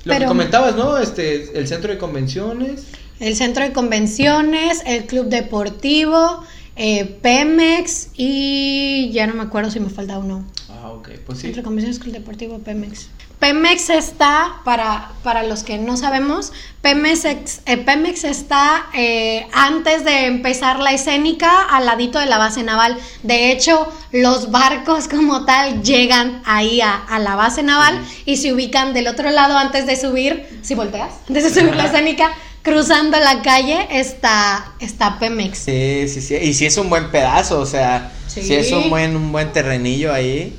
Lo 0.03 0.13
Pero- 0.13 0.19
que 0.21 0.25
comentabas, 0.25 0.75
¿no? 0.75 0.97
Este, 0.97 1.57
el 1.59 1.67
centro 1.67 1.91
de 1.91 1.97
convenciones. 1.97 2.84
El 3.19 3.36
centro 3.36 3.63
de 3.63 3.73
convenciones, 3.73 4.82
el 4.86 5.05
club 5.05 5.28
deportivo, 5.28 6.43
eh, 6.75 7.05
Pemex 7.21 8.09
y 8.15 9.09
ya 9.11 9.25
no 9.28 9.34
me 9.34 9.43
acuerdo 9.43 9.71
si 9.71 9.80
me 9.80 9.89
falta 9.89 10.17
uno. 10.19 10.45
Ah, 10.84 10.89
ok, 10.91 11.09
pues 11.25 11.39
sí. 11.39 11.43
Centro 11.47 11.61
de 11.61 11.65
convenciones, 11.65 11.99
club 11.99 12.13
deportivo, 12.13 12.59
Pemex. 12.59 13.07
Pemex 13.39 13.89
está, 13.91 14.61
para, 14.63 15.11
para 15.23 15.43
los 15.43 15.63
que 15.63 15.78
no 15.78 15.95
sabemos, 15.95 16.51
Pemex, 16.82 17.25
ex- 17.25 17.61
eh, 17.67 17.78
Pemex 17.78 18.23
está 18.23 18.88
eh, 18.95 19.47
antes 19.53 20.03
de 20.05 20.25
empezar 20.25 20.80
la 20.80 20.91
escénica 20.91 21.63
al 21.63 21.86
ladito 21.86 22.19
de 22.19 22.25
la 22.25 22.38
base 22.39 22.63
naval. 22.63 22.97
De 23.23 23.51
hecho, 23.51 23.88
los 24.11 24.49
barcos 24.51 25.07
como 25.07 25.45
tal 25.45 25.84
llegan 25.84 26.41
ahí 26.45 26.82
a, 26.82 26.95
a 26.95 27.19
la 27.19 27.36
base 27.36 27.61
naval 27.63 27.99
y 28.25 28.38
se 28.38 28.53
ubican 28.53 28.93
del 28.93 29.07
otro 29.07 29.30
lado 29.30 29.57
antes 29.57 29.86
de 29.86 29.95
subir, 29.95 30.59
si 30.63 30.73
volteas, 30.75 31.13
antes 31.28 31.43
de 31.43 31.49
subir 31.61 31.75
la 31.75 31.86
escénica, 31.91 32.32
cruzando 32.68 33.18
la 33.18 33.41
calle 33.41 33.88
está, 33.91 34.74
está 34.82 35.18
Pemex. 35.20 35.57
Sí, 35.57 36.07
sí, 36.09 36.22
sí. 36.22 36.36
Y 36.36 36.53
si 36.53 36.65
es 36.65 36.78
un 36.78 36.89
buen 36.89 37.09
pedazo, 37.11 37.59
o 37.61 37.65
sea, 37.65 38.11
Sí. 38.28 38.43
si 38.43 38.55
es 38.55 38.72
un 38.74 38.89
buen, 38.89 39.15
un 39.15 39.32
buen 39.32 39.53
terrenillo 39.53 40.13
ahí, 40.13 40.53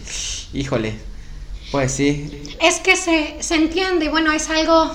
híjole. 0.54 0.94
Pues 1.70 1.92
sí. 1.92 2.30
Es 2.62 2.80
que 2.80 2.96
se, 2.96 3.36
se 3.40 3.54
entiende, 3.56 4.06
y 4.06 4.08
bueno, 4.08 4.32
es 4.32 4.48
algo. 4.48 4.90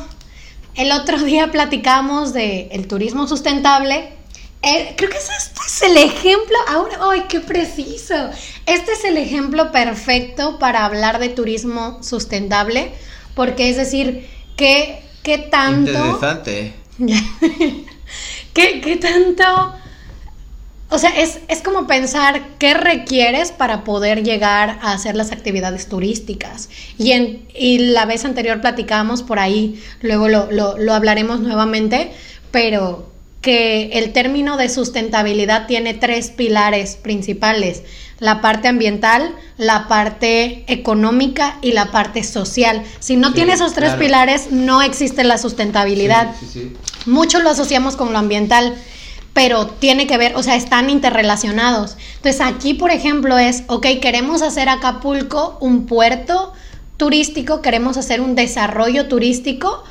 El 0.75 0.91
otro 0.91 1.19
día 1.19 1.51
platicamos 1.51 2.33
de 2.33 2.69
el 2.71 2.87
turismo 2.87 3.27
sustentable. 3.27 4.09
Eh, 4.63 4.95
creo 4.97 5.11
que 5.11 5.17
este 5.17 5.33
es 5.67 5.81
el 5.83 5.97
ejemplo. 5.97 6.57
Ahora, 6.67 6.97
¡ay, 7.11 7.25
qué 7.29 7.41
preciso! 7.41 8.15
Este 8.65 8.93
es 8.93 9.03
el 9.05 9.17
ejemplo 9.17 9.71
perfecto 9.71 10.57
para 10.57 10.83
hablar 10.85 11.19
de 11.19 11.29
turismo 11.29 12.01
sustentable, 12.01 12.91
porque 13.35 13.69
es 13.69 13.77
decir, 13.77 14.27
¿qué, 14.57 15.03
qué 15.21 15.37
tanto. 15.37 15.91
Interesante. 15.91 16.73
¿Qué, 18.53 18.81
qué 18.81 18.95
tanto? 18.97 19.43
O 20.89 20.99
sea, 20.99 21.09
es, 21.09 21.39
es 21.47 21.61
como 21.63 21.87
pensar 21.87 22.43
qué 22.59 22.75
requieres 22.75 23.51
para 23.51 23.83
poder 23.83 24.23
llegar 24.23 24.77
a 24.81 24.93
hacer 24.93 25.15
las 25.15 25.31
actividades 25.31 25.87
turísticas. 25.87 26.69
Y, 26.99 27.13
en, 27.13 27.47
y 27.55 27.79
la 27.79 28.05
vez 28.05 28.25
anterior 28.25 28.61
platicábamos 28.61 29.23
por 29.23 29.39
ahí, 29.39 29.81
luego 30.01 30.27
lo, 30.27 30.51
lo, 30.51 30.77
lo 30.77 30.93
hablaremos 30.93 31.39
nuevamente, 31.39 32.11
pero 32.51 33.11
que 33.41 33.89
el 33.93 34.13
término 34.13 34.55
de 34.55 34.69
sustentabilidad 34.69 35.65
tiene 35.65 35.95
tres 35.95 36.29
pilares 36.29 36.95
principales. 36.95 37.83
La 38.23 38.39
parte 38.39 38.69
ambiental, 38.69 39.35
la 39.57 39.87
parte 39.89 40.63
económica 40.71 41.57
y 41.61 41.73
la 41.73 41.91
parte 41.91 42.23
social. 42.23 42.83
Si 42.99 43.17
no 43.17 43.27
Sí, 43.29 43.33
tiene 43.33 43.53
esos 43.53 43.73
tres 43.73 43.89
claro. 43.89 43.99
pilares, 43.99 44.51
no 44.51 44.81
existe 44.81 45.25
la 45.25 45.37
sustentabilidad 45.37 46.33
Sí, 46.39 46.47
sí, 46.53 46.73
mucho 47.05 47.39
lo 47.39 47.49
asociamos 47.49 47.97
con 47.97 48.13
lo 48.13 48.19
ambiental, 48.19 48.75
pero 49.33 49.67
tiene 49.67 50.07
que 50.07 50.17
ver, 50.17 50.35
o 50.37 50.43
sea, 50.43 50.55
están 50.55 50.89
interrelacionados. 50.89 51.97
Entonces 52.15 52.39
aquí, 52.39 52.73
por 52.75 52.91
ejemplo, 52.91 53.37
es, 53.37 53.63
ok, 53.67 53.87
queremos 54.01 54.41
hacer 54.41 54.69
Acapulco 54.69 55.57
un 55.59 55.85
puerto 55.85 56.53
turístico, 56.95 57.61
queremos 57.61 57.97
hacer 57.97 58.21
un 58.21 58.35
desarrollo 58.35 59.07
turístico, 59.09 59.83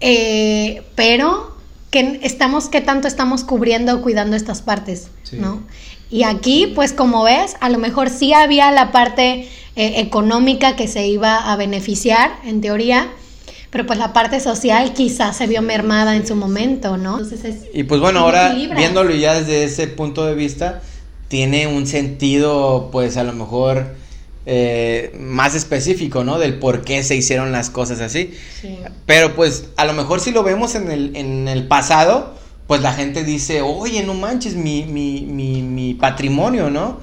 eh, 0.00 0.82
pero 0.96 1.56
que 1.90 2.20
estamos, 2.24 2.68
¿qué 2.68 2.80
tanto 2.82 3.08
estamos 3.08 3.44
cubriendo 3.44 3.94
o 3.94 4.02
cuidando 4.02 4.36
estas 4.36 4.60
partes? 4.60 5.08
Sí. 5.22 5.36
¿no? 5.38 5.62
Y 6.10 6.22
aquí, 6.24 6.72
pues 6.74 6.92
como 6.92 7.24
ves, 7.24 7.56
a 7.60 7.68
lo 7.68 7.78
mejor 7.78 8.10
sí 8.10 8.32
había 8.32 8.70
la 8.70 8.92
parte 8.92 9.48
eh, 9.76 10.00
económica 10.00 10.76
que 10.76 10.86
se 10.86 11.06
iba 11.06 11.52
a 11.52 11.56
beneficiar, 11.56 12.38
en 12.44 12.60
teoría, 12.60 13.08
pero 13.70 13.86
pues 13.86 13.98
la 13.98 14.12
parte 14.12 14.38
social 14.38 14.92
quizás 14.92 15.36
se 15.36 15.48
vio 15.48 15.60
mermada 15.60 16.14
en 16.14 16.26
su 16.26 16.36
momento, 16.36 16.96
¿no? 16.96 17.18
Entonces 17.18 17.44
es... 17.44 17.56
Y 17.74 17.82
pues 17.82 18.00
bueno, 18.00 18.20
¿Cómo 18.20 18.36
ahora 18.36 18.54
viéndolo 18.54 19.12
ya 19.14 19.34
desde 19.34 19.64
ese 19.64 19.88
punto 19.88 20.24
de 20.26 20.36
vista, 20.36 20.80
tiene 21.26 21.66
un 21.66 21.88
sentido, 21.88 22.90
pues 22.92 23.16
a 23.16 23.24
lo 23.24 23.32
mejor 23.32 23.96
eh, 24.46 25.12
más 25.18 25.56
específico, 25.56 26.22
¿no? 26.22 26.38
Del 26.38 26.58
por 26.58 26.82
qué 26.82 27.02
se 27.02 27.16
hicieron 27.16 27.50
las 27.50 27.70
cosas 27.70 28.00
así. 28.00 28.32
Sí. 28.60 28.78
Pero 29.06 29.34
pues 29.34 29.70
a 29.76 29.84
lo 29.86 29.94
mejor 29.94 30.20
si 30.20 30.30
lo 30.30 30.44
vemos 30.44 30.76
en 30.76 30.90
el, 30.92 31.16
en 31.16 31.48
el 31.48 31.66
pasado, 31.66 32.34
pues 32.66 32.80
la 32.80 32.92
gente 32.92 33.24
dice, 33.24 33.60
oye, 33.60 34.02
no 34.04 34.14
manches, 34.14 34.54
mi, 34.54 34.84
mi, 34.84 35.22
mi, 35.22 35.62
mi 35.62 35.94
patrimonio, 35.94 36.70
¿no? 36.70 36.98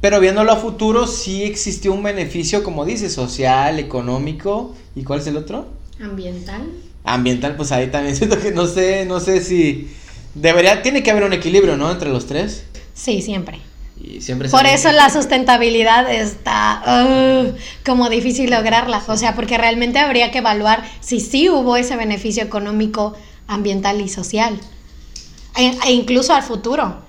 Pero 0.00 0.20
viéndolo 0.20 0.52
a 0.52 0.56
futuro, 0.56 1.06
sí 1.06 1.44
existió 1.44 1.92
un 1.92 2.02
beneficio, 2.02 2.62
como 2.62 2.84
dice, 2.84 3.08
social, 3.08 3.78
económico. 3.78 4.74
¿Y 4.94 5.02
cuál 5.02 5.20
es 5.20 5.26
el 5.26 5.36
otro? 5.36 5.66
Ambiental. 6.02 6.62
Ambiental, 7.04 7.56
pues 7.56 7.72
ahí 7.72 7.88
también 7.88 8.16
siento 8.16 8.38
que 8.38 8.50
no 8.50 8.66
sé, 8.66 9.04
no 9.06 9.20
sé 9.20 9.42
si 9.42 9.88
debería, 10.34 10.82
tiene 10.82 11.02
que 11.02 11.10
haber 11.10 11.24
un 11.24 11.32
equilibrio, 11.32 11.76
¿no? 11.76 11.90
Entre 11.90 12.10
los 12.10 12.26
tres. 12.26 12.64
Sí, 12.94 13.22
siempre. 13.22 13.60
Y 14.00 14.20
siempre 14.20 14.48
Por 14.48 14.66
eso 14.66 14.90
la 14.90 15.08
sustentabilidad 15.08 16.12
está 16.12 16.82
uh, 17.06 17.52
como 17.86 18.08
difícil 18.10 18.50
lograrla. 18.50 19.02
O 19.06 19.16
sea, 19.16 19.34
porque 19.34 19.56
realmente 19.56 19.98
habría 19.98 20.30
que 20.30 20.38
evaluar 20.38 20.84
si 21.00 21.20
sí 21.20 21.48
hubo 21.48 21.76
ese 21.76 21.96
beneficio 21.96 22.42
económico, 22.42 23.14
ambiental 23.46 24.00
y 24.00 24.08
social. 24.08 24.58
E, 25.56 25.76
e 25.86 25.92
incluso 25.92 26.34
al 26.34 26.42
futuro. 26.42 27.02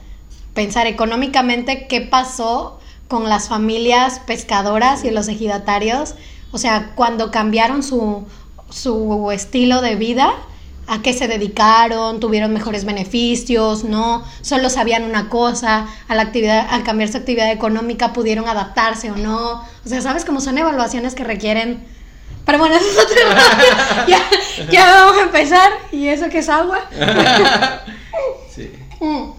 pensar 0.54 0.88
económicamente 0.88 1.86
qué 1.88 2.02
pasó 2.02 2.80
con 3.08 3.28
las 3.30 3.50
familias 3.50 4.20
pescadoras 4.20 5.04
y 5.04 5.12
los 5.12 5.28
ejidatarios, 5.28 6.16
o 6.52 6.58
sea, 6.58 6.93
cuando 6.96 7.30
cambiaron 7.30 7.84
su, 7.84 8.26
su 8.70 9.32
estilo 9.32 9.82
de 9.82 9.96
vida, 9.96 10.34
a 10.88 11.02
qué 11.02 11.14
se 11.14 11.28
dedicaron, 11.28 12.20
tuvieron 12.20 12.54
mejores 12.54 12.86
beneficios, 12.86 13.84
no, 13.84 14.24
solo 14.41 14.70
sabían 14.70 15.04
una 15.04 15.30
cosa, 15.30 15.88
a 16.08 16.16
la 16.16 16.24
actividad, 16.24 16.68
al 16.70 16.84
cambiar 16.84 17.10
su 17.10 17.18
actividad 17.18 17.52
económica 17.52 18.14
pudieron 18.14 18.48
adaptarse 18.48 19.12
o 19.12 19.18
no. 19.18 19.64
O 19.86 19.89
sea, 19.89 20.02
sabes 20.02 20.26
cómo 20.26 20.41
son 20.41 20.58
evaluaciones 20.58 21.16
que 21.16 21.24
requieren. 21.24 21.86
Pero 22.46 22.60
bueno, 22.60 22.76
eso 22.80 22.88
es 22.88 22.98
otro 22.98 23.16
ya, 24.08 24.22
ya 24.70 24.86
vamos 24.93 25.18
a 25.18 25.22
empezar. 25.24 25.72
¿Y 25.91 26.08
eso 26.08 26.30
qué 26.30 26.39
es 26.39 26.50
agua? 26.50 26.80
sí. 28.56 28.72
Mm. 29.00 29.32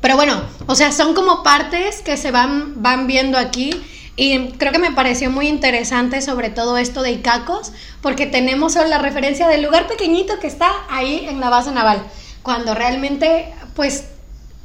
Pero 0.00 0.16
bueno, 0.16 0.42
o 0.66 0.74
sea, 0.74 0.92
son 0.92 1.14
como 1.14 1.42
partes 1.42 2.02
que 2.02 2.16
se 2.16 2.30
van, 2.30 2.82
van 2.82 3.06
viendo 3.06 3.38
aquí 3.38 3.70
y 4.16 4.52
creo 4.52 4.70
que 4.70 4.78
me 4.78 4.92
pareció 4.92 5.30
muy 5.30 5.48
interesante 5.48 6.20
sobre 6.20 6.50
todo 6.50 6.76
esto 6.76 7.02
de 7.02 7.12
Icacos, 7.12 7.72
porque 8.00 8.26
tenemos 8.26 8.76
la 8.76 8.98
referencia 8.98 9.48
del 9.48 9.62
lugar 9.62 9.86
pequeñito 9.86 10.38
que 10.38 10.46
está 10.46 10.70
ahí 10.88 11.26
en 11.28 11.40
la 11.40 11.50
base 11.50 11.72
naval, 11.72 12.02
cuando 12.42 12.74
realmente 12.74 13.52
pues 13.74 14.04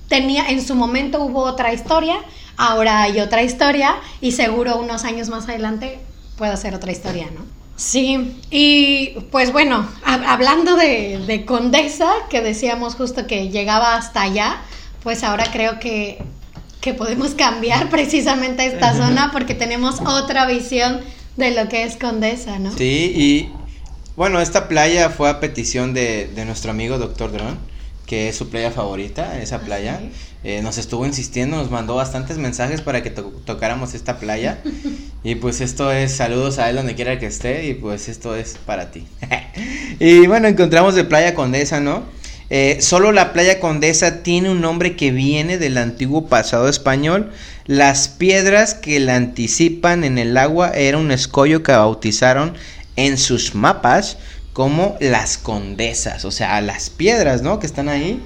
tenía, 0.08 0.50
en 0.50 0.66
su 0.66 0.76
momento 0.76 1.24
hubo 1.24 1.42
otra 1.42 1.74
historia, 1.74 2.18
ahora 2.58 3.02
hay 3.02 3.22
otra 3.22 3.42
historia 3.42 3.96
y 4.22 4.34
seguro 4.34 4.78
unos 4.78 5.04
años 5.04 5.30
más 5.30 5.48
adelante 5.48 6.00
puede 6.40 6.58
ser 6.58 6.74
otra 6.74 6.92
historia, 6.92 7.28
¿no? 7.28 7.46
Sí, 7.76 8.36
y 8.50 9.12
pues 9.32 9.54
bueno, 9.54 9.88
hablando 10.04 10.76
de, 10.76 11.20
de 11.28 11.46
Condesa, 11.46 12.12
que 12.32 12.42
decíamos 12.42 12.96
justo 12.96 13.28
que 13.28 13.50
llegaba 13.50 13.96
hasta 13.96 14.24
allá, 14.24 14.58
pues 15.04 15.24
ahora 15.24 15.46
creo 15.52 15.80
que 15.80 16.18
que 16.82 16.94
podemos 16.94 17.32
cambiar 17.32 17.90
precisamente 17.92 18.66
esta 18.66 18.96
zona 18.96 19.32
porque 19.32 19.54
tenemos 19.54 20.00
otra 20.02 20.46
visión 20.46 21.02
de 21.38 21.52
lo 21.52 21.70
que 21.70 21.84
es 21.84 21.98
Condesa, 21.98 22.60
¿no? 22.60 22.76
Sí, 22.76 23.14
y 23.16 23.52
bueno, 24.16 24.42
esta 24.42 24.68
playa 24.68 25.10
fue 25.10 25.30
a 25.30 25.40
petición 25.40 25.94
de, 25.94 26.30
nuestro 26.46 26.72
amigo 26.72 26.98
Doctor 26.98 27.32
Dron, 27.32 27.58
que 28.06 28.30
es 28.30 28.36
su 28.36 28.50
playa 28.50 28.72
favorita, 28.72 29.40
esa 29.40 29.60
playa. 29.60 30.02
Eh, 30.44 30.62
nos 30.62 30.78
estuvo 30.78 31.06
insistiendo, 31.06 31.58
nos 31.58 31.70
mandó 31.70 31.96
bastantes 31.96 32.38
mensajes 32.38 32.82
para 32.82 33.04
que 33.04 33.10
tocáramos 33.10 33.94
esta 33.94 34.20
playa. 34.20 34.60
y 35.24 35.36
pues 35.36 35.60
esto 35.60 35.92
es 35.92 36.14
saludos 36.14 36.60
a 36.60 36.70
él 36.70 36.78
donde 36.78 36.96
quiera 36.96 37.20
que 37.20 37.26
esté 37.26 37.68
y 37.68 37.74
pues 37.74 38.08
esto 38.08 38.36
es 38.36 38.58
para 38.66 38.92
ti. 38.92 39.06
y 40.00 40.28
bueno, 40.28 40.48
encontramos 40.48 40.96
de 40.96 41.04
Playa 41.04 41.36
Condesa, 41.36 41.80
¿no? 41.80 42.04
Eh, 42.52 42.78
solo 42.82 43.12
la 43.12 43.32
playa 43.32 43.60
Condesa 43.60 44.24
tiene 44.24 44.50
un 44.50 44.60
nombre 44.60 44.96
que 44.96 45.12
viene 45.12 45.58
del 45.58 45.78
antiguo 45.78 46.28
pasado 46.28 46.68
español. 46.68 47.32
Las 47.66 48.08
piedras 48.08 48.74
que 48.74 49.00
la 49.00 49.16
anticipan 49.16 50.04
en 50.04 50.18
el 50.18 50.36
agua 50.36 50.72
era 50.72 50.98
un 50.98 51.12
escollo 51.12 51.62
que 51.62 51.74
bautizaron 51.74 52.56
en 52.96 53.18
sus 53.18 53.54
mapas 53.54 54.18
como 54.54 54.98
las 55.00 55.38
condesas, 55.38 56.26
o 56.26 56.32
sea, 56.32 56.60
las 56.62 56.90
piedras, 56.90 57.44
¿no? 57.44 57.60
Que 57.60 57.68
están 57.68 57.88
ahí. 57.88 58.20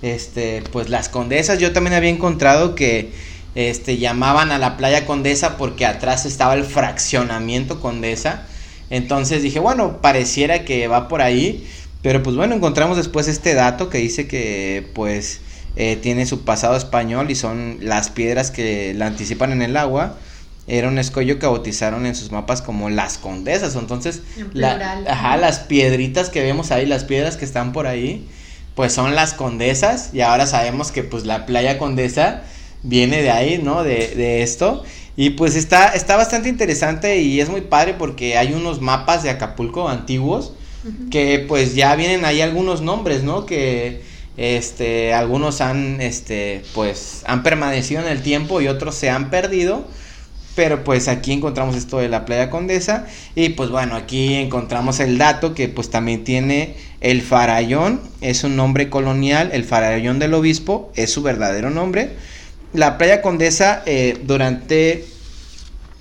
Este, 0.00 0.62
pues 0.70 0.88
las 0.88 1.08
condesas, 1.08 1.58
yo 1.58 1.72
también 1.72 1.94
había 1.94 2.10
encontrado 2.10 2.74
que 2.74 3.10
este 3.54 3.98
llamaban 3.98 4.52
a 4.52 4.58
la 4.58 4.76
playa 4.76 5.04
Condesa 5.06 5.56
porque 5.56 5.84
atrás 5.84 6.26
estaba 6.26 6.54
el 6.54 6.64
fraccionamiento 6.64 7.80
Condesa. 7.80 8.46
Entonces 8.90 9.42
dije, 9.42 9.58
bueno, 9.58 10.00
pareciera 10.00 10.64
que 10.64 10.86
va 10.88 11.08
por 11.08 11.22
ahí. 11.22 11.66
Pero 12.02 12.22
pues 12.22 12.36
bueno, 12.36 12.54
encontramos 12.54 12.96
después 12.96 13.26
este 13.26 13.54
dato 13.54 13.90
que 13.90 13.98
dice 13.98 14.28
que 14.28 14.88
pues 14.94 15.40
eh, 15.74 15.96
tiene 15.96 16.26
su 16.26 16.44
pasado 16.44 16.76
español 16.76 17.30
y 17.30 17.34
son 17.34 17.78
las 17.80 18.10
piedras 18.10 18.50
que 18.50 18.94
la 18.94 19.06
anticipan 19.06 19.52
en 19.52 19.62
el 19.62 19.76
agua. 19.76 20.16
Era 20.68 20.88
un 20.88 20.98
escollo 20.98 21.38
que 21.38 21.46
bautizaron 21.46 22.06
en 22.06 22.14
sus 22.14 22.30
mapas 22.30 22.62
como 22.62 22.90
las 22.90 23.18
condesas. 23.18 23.74
Entonces, 23.74 24.22
ajá, 25.08 25.36
las 25.38 25.60
piedritas 25.60 26.28
que 26.28 26.42
vemos 26.42 26.70
ahí, 26.70 26.86
las 26.86 27.04
piedras 27.04 27.36
que 27.36 27.44
están 27.44 27.72
por 27.72 27.86
ahí, 27.86 28.28
pues 28.78 28.92
son 28.92 29.16
las 29.16 29.34
condesas. 29.34 30.10
Y 30.12 30.20
ahora 30.20 30.46
sabemos 30.46 30.92
que 30.92 31.02
pues 31.02 31.26
la 31.26 31.46
playa 31.46 31.78
condesa 31.78 32.44
viene 32.84 33.22
de 33.22 33.32
ahí, 33.32 33.58
¿no? 33.58 33.82
De, 33.82 34.14
de 34.14 34.44
esto. 34.44 34.84
Y 35.16 35.30
pues 35.30 35.56
está, 35.56 35.88
está 35.88 36.16
bastante 36.16 36.48
interesante 36.48 37.20
y 37.20 37.40
es 37.40 37.48
muy 37.48 37.62
padre 37.62 37.94
porque 37.94 38.38
hay 38.38 38.52
unos 38.52 38.80
mapas 38.80 39.24
de 39.24 39.30
Acapulco 39.30 39.88
antiguos 39.88 40.52
que 41.10 41.44
pues 41.48 41.74
ya 41.74 41.96
vienen 41.96 42.24
ahí 42.24 42.40
algunos 42.40 42.80
nombres, 42.80 43.24
¿no? 43.24 43.46
Que 43.46 44.02
este 44.36 45.12
algunos 45.12 45.60
han 45.60 46.00
este 46.00 46.62
pues 46.72 47.24
han 47.26 47.42
permanecido 47.42 48.00
en 48.02 48.06
el 48.06 48.22
tiempo 48.22 48.60
y 48.60 48.68
otros 48.68 48.94
se 48.94 49.10
han 49.10 49.28
perdido. 49.28 49.88
Pero 50.58 50.82
pues 50.82 51.06
aquí 51.06 51.32
encontramos 51.32 51.76
esto 51.76 51.98
de 51.98 52.08
la 52.08 52.24
playa 52.24 52.50
Condesa 52.50 53.06
y 53.36 53.50
pues 53.50 53.70
bueno, 53.70 53.94
aquí 53.94 54.34
encontramos 54.34 54.98
el 54.98 55.16
dato 55.16 55.54
que 55.54 55.68
pues 55.68 55.88
también 55.88 56.24
tiene 56.24 56.74
el 57.00 57.22
farallón, 57.22 58.00
es 58.22 58.42
un 58.42 58.56
nombre 58.56 58.90
colonial, 58.90 59.50
el 59.52 59.62
farallón 59.62 60.18
del 60.18 60.34
obispo 60.34 60.90
es 60.96 61.12
su 61.12 61.22
verdadero 61.22 61.70
nombre. 61.70 62.10
La 62.72 62.98
playa 62.98 63.22
Condesa 63.22 63.84
eh, 63.86 64.18
durante 64.24 65.04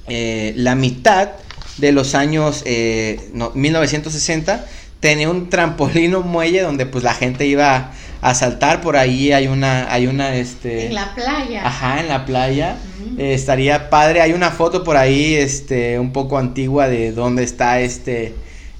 eh, 0.07 0.53
la 0.55 0.73
mitad 0.73 1.33
de 1.77 1.91
los 1.91 2.15
años 2.15 2.63
1960 2.65 4.55
eh, 4.55 4.59
tenía 4.99 5.29
un 5.29 5.51
trampolín 5.51 6.15
muelle 6.25 6.61
donde 6.61 6.87
pues 6.87 7.03
la 7.03 7.13
gente 7.13 7.45
iba 7.45 7.91
a 8.21 8.33
saltar 8.33 8.81
por 8.81 8.97
ahí 8.97 9.31
hay 9.31 9.47
una 9.47 9.91
hay 9.91 10.07
una 10.07 10.35
este 10.35 10.87
en 10.87 10.95
la 10.95 11.13
playa. 11.13 11.65
Ajá 11.65 11.99
en 11.99 12.07
la 12.07 12.25
playa. 12.25 12.77
Eh, 13.17 13.33
estaría 13.33 13.89
padre. 13.89 14.21
Hay 14.21 14.33
una 14.33 14.51
foto 14.51 14.83
por 14.83 14.97
ahí 14.97 15.35
este 15.35 15.99
un 15.99 16.11
poco 16.11 16.37
antigua 16.37 16.87
de 16.87 17.11
dónde 17.11 17.43
está 17.43 17.79
este 17.79 18.33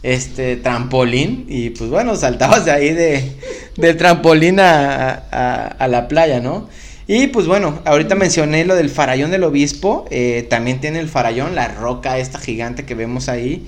este 0.04 0.56
trampolín. 0.58 1.46
Y 1.48 1.72
pues 1.72 1.90
bueno 1.90 2.16
saltabas 2.16 2.66
de 2.66 2.72
ahí 2.72 2.94
de 2.94 3.32
del 3.76 3.96
trampolín 3.98 4.60
a, 4.60 5.12
a, 5.70 5.88
la 5.88 6.08
playa 6.08 6.40
no 6.40 6.68
y 7.10 7.28
pues 7.28 7.48
bueno, 7.48 7.80
ahorita 7.86 8.16
mencioné 8.16 8.66
lo 8.66 8.76
del 8.76 8.90
farallón 8.90 9.32
del 9.32 9.46
obispo, 9.46 10.06
eh, 10.12 10.46
también 10.50 10.82
tiene 10.82 11.00
el 11.00 11.08
farallón, 11.08 11.56
la 11.56 11.70
roca 11.70 12.18
esta 12.18 12.38
gigante 12.38 12.84
que 12.84 12.96
vemos 12.96 13.30
ahí. 13.30 13.66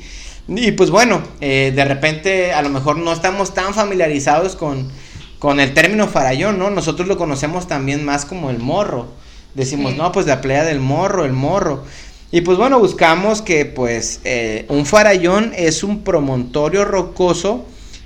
Y 0.49 0.73
pues 0.73 0.89
bueno, 0.89 1.21
eh, 1.39 1.71
de 1.73 1.85
repente 1.85 2.51
a 2.51 2.61
lo 2.61 2.69
mejor 2.69 2.97
no 2.97 3.13
estamos 3.13 3.53
tan 3.53 3.73
familiarizados 3.73 4.57
con, 4.57 4.89
con 5.39 5.59
el 5.59 5.73
término 5.73 6.07
farallón, 6.07 6.59
¿no? 6.59 6.69
Nosotros 6.69 7.07
lo 7.07 7.17
conocemos 7.17 7.67
también 7.67 8.05
más 8.05 8.25
como 8.25 8.49
el 8.49 8.59
morro. 8.59 9.07
Decimos, 9.55 9.95
no, 9.95 10.11
pues 10.11 10.27
la 10.27 10.41
playa 10.41 10.65
del 10.65 10.79
morro, 10.79 11.25
el 11.25 11.33
morro. 11.33 11.83
Y 12.31 12.41
pues 12.41 12.57
bueno, 12.57 12.77
buscamos 12.79 13.41
que 13.41 13.65
pues 13.65 14.19
eh, 14.23 14.65
un 14.69 14.85
farallón 14.85 15.51
es 15.55 15.83
un 15.83 16.03
promontorio 16.03 16.85
rocoso 16.85 17.65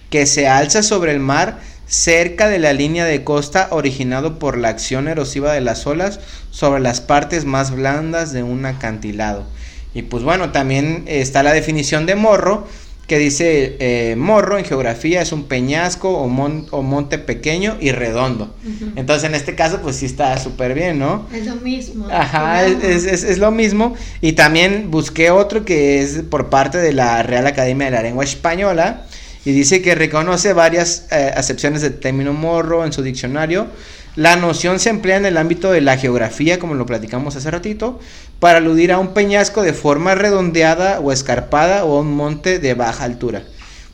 que 0.10 0.26
se 0.26 0.48
alza 0.48 0.84
sobre 0.84 1.12
el 1.12 1.20
mar 1.20 1.60
cerca 1.88 2.48
de 2.48 2.60
la 2.60 2.72
línea 2.72 3.04
de 3.04 3.24
costa 3.24 3.68
originado 3.72 4.40
por 4.40 4.58
la 4.58 4.70
acción 4.70 5.08
erosiva 5.08 5.52
de 5.52 5.60
las 5.60 5.86
olas 5.86 6.22
sobre 6.52 6.80
las 6.82 7.02
partes 7.02 7.44
más 7.46 7.72
blandas 7.72 8.32
de 8.32 8.44
un 8.44 8.66
acantilado. 8.66 9.46
Y 9.94 10.04
pues 10.04 10.24
bueno, 10.24 10.52
también 10.52 11.04
está 11.08 11.44
la 11.44 11.54
definición 11.54 12.06
de 12.06 12.16
morro, 12.16 12.68
que 13.08 13.18
dice 13.18 13.76
eh, 13.80 14.16
morro 14.16 14.58
en 14.58 14.64
geografía 14.64 15.22
es 15.22 15.34
un 15.34 15.44
peñasco 15.44 16.10
o, 16.10 16.24
o 16.24 16.82
monte 16.82 17.20
pequeño 17.20 17.76
y 17.82 17.92
redondo. 17.92 18.56
Entonces 18.96 19.28
en 19.28 19.36
este 19.36 19.56
caso 19.56 19.82
pues 19.82 19.98
sí 19.98 20.06
está 20.06 20.38
súper 20.38 20.74
bien, 20.74 21.00
¿no? 21.00 21.28
Es 21.34 21.46
lo 21.46 21.56
mismo. 21.58 22.08
Ajá, 22.10 22.66
es, 22.66 23.06
es, 23.06 23.24
es, 23.24 23.38
lo 23.40 23.52
mismo. 23.52 23.94
Y 24.22 24.34
también 24.34 24.90
busqué 24.90 25.32
otro 25.32 25.66
que 25.66 26.02
es 26.02 26.22
por 26.30 26.50
parte 26.50 26.78
de 26.78 26.94
la 26.94 27.24
Real 27.24 27.46
Academia 27.46 27.86
de 27.86 27.92
la 27.92 28.02
Lengua 28.02 28.24
Española 28.24 29.06
y 29.44 29.52
dice 29.52 29.82
que 29.82 29.96
reconoce 29.96 30.54
varias 30.54 31.08
eh, 31.12 31.34
acepciones 31.36 31.82
del 31.82 32.00
término 32.00 32.32
morro 32.32 32.86
en 32.86 32.94
su 32.94 33.04
diccionario 33.04 33.68
la 34.16 34.36
noción 34.36 34.80
se 34.80 34.92
emplea 34.92 35.18
en 35.18 35.26
el 35.26 35.38
ámbito 35.38 35.72
de 35.72 35.82
la 35.82 35.98
geografía, 35.98 36.60
como 36.60 36.76
lo 36.76 36.86
platicamos 36.86 37.36
hace 37.36 37.50
ratito, 37.50 38.00
para 38.44 38.58
aludir 38.58 38.92
a 38.92 39.00
un 39.00 39.14
peñasco 39.14 39.62
de 39.62 39.72
forma 39.72 40.16
redondeada 40.16 41.00
o 41.00 41.14
escarpada 41.14 41.86
o 41.86 42.02
un 42.02 42.14
monte 42.14 42.60
de 42.60 42.74
baja 42.74 43.06
altura. 43.06 43.44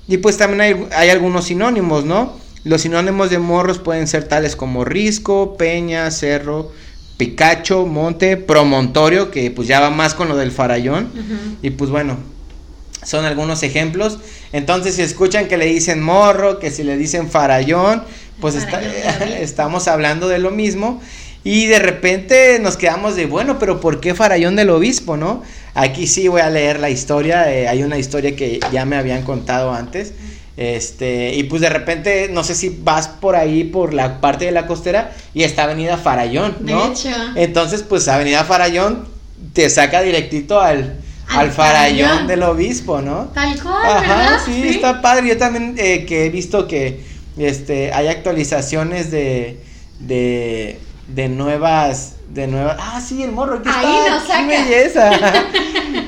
Y 0.07 0.17
pues 0.17 0.37
también 0.37 0.89
hay, 0.91 1.09
algunos 1.11 1.45
sinónimos, 1.45 2.03
¿no? 2.03 2.33
Los 2.63 2.81
sinónimos 2.81 3.29
de 3.29 3.37
morros 3.37 3.77
pueden 3.77 4.07
ser 4.07 4.23
tales 4.23 4.55
como 4.55 4.85
risco, 4.85 5.55
peña, 5.55 6.09
cerro, 6.09 6.71
picacho, 7.17 7.85
monte, 7.85 8.37
promontorio, 8.37 9.29
que 9.29 9.51
pues 9.51 9.67
ya 9.67 9.81
va 9.81 9.91
más 9.91 10.15
con 10.15 10.27
lo 10.27 10.35
del 10.35 10.49
farallón. 10.49 11.11
Y 11.61 11.69
pues 11.69 11.91
bueno, 11.91 12.17
son 13.05 13.25
algunos 13.25 13.61
ejemplos. 13.61 14.17
Entonces, 14.51 14.95
si 14.95 15.03
escuchan 15.03 15.47
que 15.47 15.57
le 15.57 15.67
dicen 15.67 16.01
morro, 16.01 16.57
que 16.57 16.71
si 16.71 16.81
le 16.81 16.97
dicen 16.97 17.29
farallón, 17.29 18.01
pues 18.41 18.55
estamos 19.39 19.87
hablando 19.87 20.27
de 20.27 20.39
lo 20.39 20.49
mismo. 20.49 20.99
Y 21.43 21.67
de 21.67 21.79
repente 21.79 22.59
nos 22.59 22.75
quedamos 22.77 23.15
de, 23.15 23.25
bueno, 23.25 23.57
pero 23.59 23.79
¿por 23.79 24.01
qué 24.01 24.13
Farallón 24.13 24.55
del 24.55 24.69
Obispo, 24.69 25.15
no? 25.17 25.41
Aquí 25.73 26.05
sí 26.07 26.27
voy 26.27 26.41
a 26.41 26.49
leer 26.49 26.79
la 26.79 26.89
historia. 26.89 27.51
Eh, 27.53 27.67
hay 27.67 27.83
una 27.83 27.97
historia 27.97 28.35
que 28.35 28.59
ya 28.71 28.85
me 28.85 28.97
habían 28.97 29.23
contado 29.23 29.73
antes. 29.73 30.13
Este, 30.57 31.33
y 31.35 31.43
pues 31.43 31.61
de 31.61 31.69
repente, 31.69 32.27
no 32.29 32.43
sé 32.43 32.53
si 32.53 32.77
vas 32.83 33.07
por 33.07 33.37
ahí, 33.37 33.63
por 33.63 33.93
la 33.93 34.19
parte 34.19 34.43
de 34.43 34.51
la 34.51 34.67
costera, 34.67 35.15
y 35.33 35.43
está 35.43 35.63
Avenida 35.63 35.97
Farallón, 35.97 36.57
¿no? 36.59 36.87
De 36.87 36.91
hecho. 36.93 37.09
Entonces, 37.35 37.83
pues 37.83 38.09
Avenida 38.09 38.43
Farallón 38.43 39.07
te 39.53 39.69
saca 39.69 40.01
directito 40.01 40.59
al, 40.59 40.97
al, 41.29 41.39
Al 41.39 41.51
farallón, 41.51 42.07
Farallón. 42.09 42.27
del 42.27 42.43
obispo, 42.43 42.99
¿no? 43.01 43.29
Tal 43.33 43.57
cual, 43.61 43.75
Ajá, 43.85 44.17
¿verdad? 44.17 44.39
sí, 44.45 44.67
está 44.67 45.01
padre. 45.01 45.29
Yo 45.29 45.37
también 45.37 45.75
eh, 45.77 46.05
que 46.05 46.25
he 46.25 46.29
visto 46.29 46.67
que 46.67 46.99
este 47.37 47.93
hay 47.93 48.07
actualizaciones 48.07 49.11
de 49.11 49.61
de 49.99 50.77
de 51.13 51.29
nuevas 51.29 52.13
de 52.29 52.47
nuevas 52.47 52.77
Ah, 52.79 53.01
sí, 53.01 53.23
el 53.23 53.31
morro 53.31 53.55
aquí 53.57 53.69
Ahí 53.73 53.95
está. 53.97 54.09
nos 54.11 54.23
qué 54.23 54.29
saca. 54.29 54.47
belleza. 54.47 55.43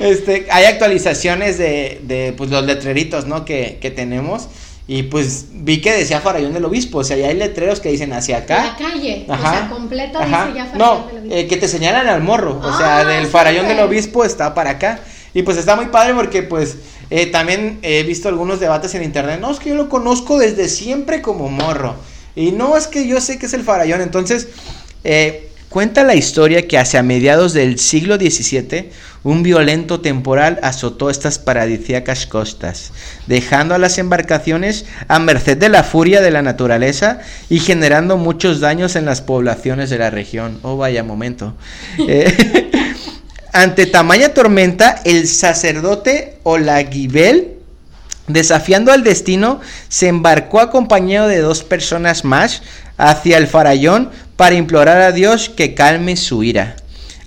este, 0.00 0.46
hay 0.50 0.64
actualizaciones 0.66 1.58
de 1.58 2.00
de 2.04 2.32
pues 2.36 2.50
los 2.50 2.64
letreritos, 2.64 3.26
¿no? 3.26 3.44
que 3.44 3.78
que 3.80 3.90
tenemos 3.90 4.48
y 4.88 5.04
pues 5.04 5.46
vi 5.52 5.80
que 5.80 5.92
decía 5.92 6.20
Farallón 6.20 6.52
del 6.54 6.64
Obispo, 6.64 6.98
o 6.98 7.04
sea, 7.04 7.16
ya 7.16 7.28
hay 7.28 7.34
letreros 7.36 7.78
que 7.80 7.88
dicen 7.88 8.12
hacia 8.12 8.38
acá. 8.38 8.76
La 8.78 8.88
calle, 8.88 9.24
o 9.28 9.36
sea, 9.38 9.68
completa 9.70 10.22
Ajá. 10.22 10.46
dice 10.48 10.58
ya 10.58 10.64
No, 10.76 11.04
Farallón 11.04 11.06
del 11.08 11.16
Obispo. 11.22 11.36
eh, 11.36 11.46
que 11.46 11.56
te 11.56 11.68
señalan 11.68 12.08
al 12.08 12.20
morro, 12.22 12.60
o 12.62 12.68
Ah, 12.68 12.76
sea, 12.78 13.04
del 13.04 13.26
farallón 13.26 13.68
del 13.68 13.78
obispo 13.80 14.24
está 14.24 14.54
para 14.54 14.70
acá. 14.70 15.00
Y 15.34 15.44
pues 15.44 15.56
está 15.56 15.76
muy 15.76 15.86
padre 15.86 16.14
porque 16.14 16.42
pues 16.42 16.76
eh, 17.10 17.26
también 17.26 17.78
he 17.82 18.02
visto 18.02 18.28
algunos 18.28 18.58
debates 18.60 18.94
en 18.96 19.02
internet. 19.04 19.38
No, 19.40 19.50
es 19.52 19.60
que 19.60 19.70
yo 19.70 19.76
lo 19.76 19.88
conozco 19.88 20.38
desde 20.38 20.68
siempre 20.68 21.22
como 21.22 21.48
morro. 21.48 21.94
Y 22.34 22.50
no, 22.52 22.76
es 22.76 22.86
que 22.86 23.06
yo 23.06 23.20
sé 23.20 23.38
que 23.38 23.46
es 23.46 23.52
el 23.54 23.62
farallón. 23.62 24.00
Entonces, 24.02 24.48
eh, 25.04 25.48
cuenta 25.68 26.04
la 26.04 26.14
historia 26.14 26.68
que 26.68 26.78
hacia 26.78 27.02
mediados 27.02 27.52
del 27.52 27.78
siglo 27.78 28.16
XVII 28.16 28.90
un 29.24 29.42
violento 29.42 30.00
temporal 30.00 30.58
azotó 30.62 31.08
estas 31.08 31.38
paradisíacas 31.38 32.26
costas, 32.26 32.92
dejando 33.26 33.74
a 33.74 33.78
las 33.78 33.98
embarcaciones 33.98 34.84
a 35.08 35.18
merced 35.18 35.56
de 35.56 35.68
la 35.68 35.84
furia 35.84 36.20
de 36.20 36.30
la 36.30 36.42
naturaleza 36.42 37.20
y 37.48 37.60
generando 37.60 38.16
muchos 38.16 38.60
daños 38.60 38.96
en 38.96 39.04
las 39.04 39.20
poblaciones 39.20 39.90
de 39.90 39.98
la 39.98 40.10
región. 40.10 40.58
Oh, 40.62 40.76
vaya 40.76 41.04
momento. 41.04 41.54
Eh, 41.98 42.70
ante 43.52 43.86
tamaña 43.86 44.30
tormenta, 44.30 45.00
el 45.04 45.28
sacerdote 45.28 46.38
Olaguibel, 46.42 47.58
desafiando 48.26 48.92
al 48.92 49.04
destino, 49.04 49.60
se 49.88 50.08
embarcó 50.08 50.60
acompañado 50.60 51.28
de 51.28 51.38
dos 51.38 51.62
personas 51.62 52.24
más 52.24 52.62
hacia 52.98 53.38
el 53.38 53.46
farallón 53.46 54.10
para 54.42 54.56
implorar 54.56 55.00
a 55.02 55.12
Dios 55.12 55.50
que 55.50 55.72
calme 55.72 56.16
su 56.16 56.42
ira. 56.42 56.74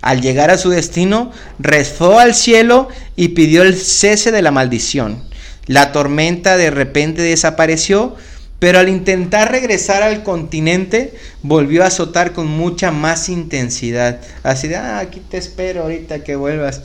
Al 0.02 0.20
llegar 0.20 0.52
a 0.52 0.58
su 0.58 0.72
destino, 0.72 1.32
rezó 1.60 2.20
al 2.20 2.36
cielo 2.36 2.90
y 3.16 3.30
pidió 3.30 3.62
el 3.62 3.78
cese 3.78 4.34
de 4.34 4.42
la 4.42 4.52
maldición. 4.52 5.24
La 5.66 5.94
tormenta 5.94 6.58
de 6.58 6.72
repente 6.72 7.22
desapareció, 7.22 8.18
pero 8.60 8.80
al 8.80 8.90
intentar 8.90 9.50
regresar 9.50 10.04
al 10.04 10.24
continente, 10.24 11.14
volvió 11.42 11.86
a 11.86 11.88
azotar 11.88 12.34
con 12.34 12.48
mucha 12.48 12.92
más 12.92 13.30
intensidad. 13.30 14.20
Así 14.44 14.68
de, 14.68 14.76
ah, 14.76 15.00
aquí 15.00 15.22
te 15.22 15.38
espero 15.38 15.84
ahorita 15.84 16.22
que 16.22 16.36
vuelvas. 16.36 16.82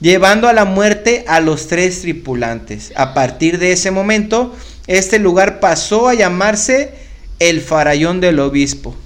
Llevando 0.00 0.48
a 0.48 0.54
la 0.54 0.64
muerte 0.64 1.26
a 1.28 1.38
los 1.40 1.66
tres 1.66 2.00
tripulantes. 2.00 2.94
A 2.96 3.12
partir 3.12 3.58
de 3.58 3.72
ese 3.72 3.90
momento, 3.90 4.56
este 4.86 5.18
lugar 5.18 5.60
pasó 5.60 6.08
a 6.08 6.14
llamarse 6.14 6.94
el 7.40 7.60
Farallón 7.60 8.22
del 8.22 8.38
Obispo. 8.38 8.96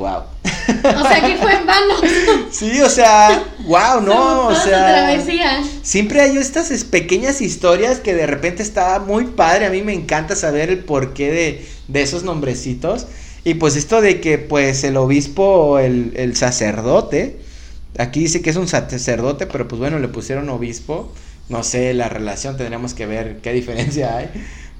Wow. 0.00 0.22
O 0.42 1.02
sea, 1.08 1.20
que 1.26 1.36
fue 1.36 1.52
en 1.56 1.66
vano. 1.66 1.94
Sí, 2.50 2.80
o 2.80 2.88
sea, 2.88 3.44
wow, 3.66 4.00
no, 4.00 4.46
o 4.48 4.54
sea. 4.54 5.10
Siempre 5.82 6.22
hay 6.22 6.38
estas 6.38 6.70
es- 6.70 6.84
pequeñas 6.84 7.42
historias 7.42 7.98
que 8.00 8.14
de 8.14 8.26
repente 8.26 8.62
está 8.62 8.98
muy 8.98 9.26
padre. 9.26 9.66
A 9.66 9.70
mí 9.70 9.82
me 9.82 9.92
encanta 9.92 10.36
saber 10.36 10.70
el 10.70 10.78
porqué 10.84 11.30
de, 11.30 11.66
de 11.88 12.02
esos 12.02 12.22
nombrecitos. 12.24 13.06
Y 13.44 13.54
pues 13.54 13.76
esto 13.76 14.00
de 14.00 14.20
que 14.22 14.38
pues 14.38 14.82
el 14.84 14.96
obispo 14.96 15.42
o 15.44 15.78
el, 15.78 16.12
el 16.16 16.34
sacerdote, 16.34 17.38
aquí 17.98 18.20
dice 18.20 18.40
que 18.40 18.48
es 18.50 18.56
un 18.56 18.68
sacerdote, 18.68 19.46
pero 19.46 19.68
pues 19.68 19.78
bueno, 19.80 19.98
le 19.98 20.08
pusieron 20.08 20.48
obispo. 20.48 21.12
No 21.50 21.62
sé 21.62 21.92
la 21.92 22.08
relación, 22.08 22.56
tendríamos 22.56 22.94
que 22.94 23.04
ver 23.04 23.40
qué 23.42 23.52
diferencia 23.52 24.16
hay. 24.16 24.30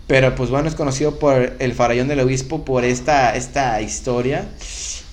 Pero 0.06 0.34
pues 0.34 0.48
bueno, 0.50 0.68
es 0.68 0.74
conocido 0.74 1.18
por 1.18 1.56
el 1.58 1.72
farallón 1.74 2.08
del 2.08 2.20
obispo 2.20 2.64
por 2.64 2.84
esta, 2.86 3.36
esta 3.36 3.80
historia. 3.82 4.48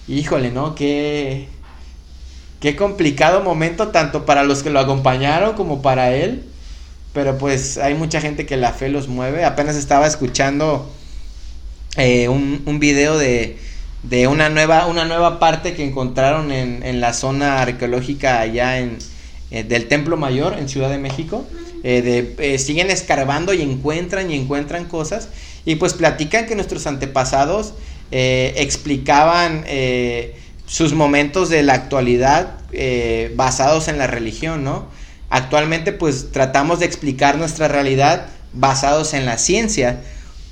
Híjole, 0.07 0.51
¿no? 0.51 0.75
Qué, 0.75 1.47
Qué 2.59 2.75
complicado 2.75 3.43
momento 3.43 3.89
tanto 3.89 4.25
para 4.25 4.43
los 4.43 4.63
que 4.63 4.71
lo 4.71 4.79
acompañaron 4.79 5.53
como 5.53 5.81
para 5.81 6.15
él. 6.15 6.43
Pero 7.13 7.37
pues 7.37 7.77
hay 7.77 7.93
mucha 7.93 8.19
gente 8.21 8.45
que 8.45 8.57
la 8.57 8.73
fe 8.73 8.89
los 8.89 9.07
mueve. 9.07 9.45
Apenas 9.45 9.75
estaba 9.75 10.07
escuchando 10.07 10.91
eh, 11.97 12.29
un, 12.29 12.63
un 12.65 12.79
video 12.79 13.17
de, 13.17 13.57
de 14.03 14.27
una, 14.27 14.49
nueva, 14.49 14.87
una 14.87 15.05
nueva 15.05 15.39
parte 15.39 15.73
que 15.73 15.83
encontraron 15.83 16.51
en, 16.51 16.83
en 16.83 16.99
la 16.99 17.13
zona 17.13 17.61
arqueológica 17.61 18.39
allá 18.39 18.79
en, 18.79 18.97
eh, 19.51 19.63
del 19.63 19.87
Templo 19.87 20.17
Mayor 20.17 20.57
en 20.57 20.67
Ciudad 20.67 20.89
de 20.89 20.97
México. 20.97 21.45
Eh, 21.83 22.01
de, 22.01 22.35
eh, 22.39 22.57
siguen 22.57 22.89
escarbando 22.89 23.53
y 23.53 23.61
encuentran 23.61 24.31
y 24.31 24.35
encuentran 24.35 24.85
cosas. 24.85 25.29
Y 25.65 25.75
pues 25.75 25.93
platican 25.93 26.47
que 26.47 26.55
nuestros 26.55 26.87
antepasados 26.87 27.73
eh, 28.11 28.53
explicaban 28.57 29.63
eh, 29.67 30.35
sus 30.65 30.93
momentos 30.93 31.49
de 31.49 31.63
la 31.63 31.73
actualidad 31.73 32.57
eh, 32.71 33.33
basados 33.35 33.87
en 33.87 33.97
la 33.97 34.07
religión, 34.07 34.63
¿no? 34.63 34.87
Actualmente 35.29 35.91
pues 35.91 36.31
tratamos 36.31 36.79
de 36.79 36.85
explicar 36.85 37.37
nuestra 37.37 37.67
realidad 37.67 38.27
basados 38.53 39.13
en 39.13 39.25
la 39.25 39.37
ciencia, 39.37 40.01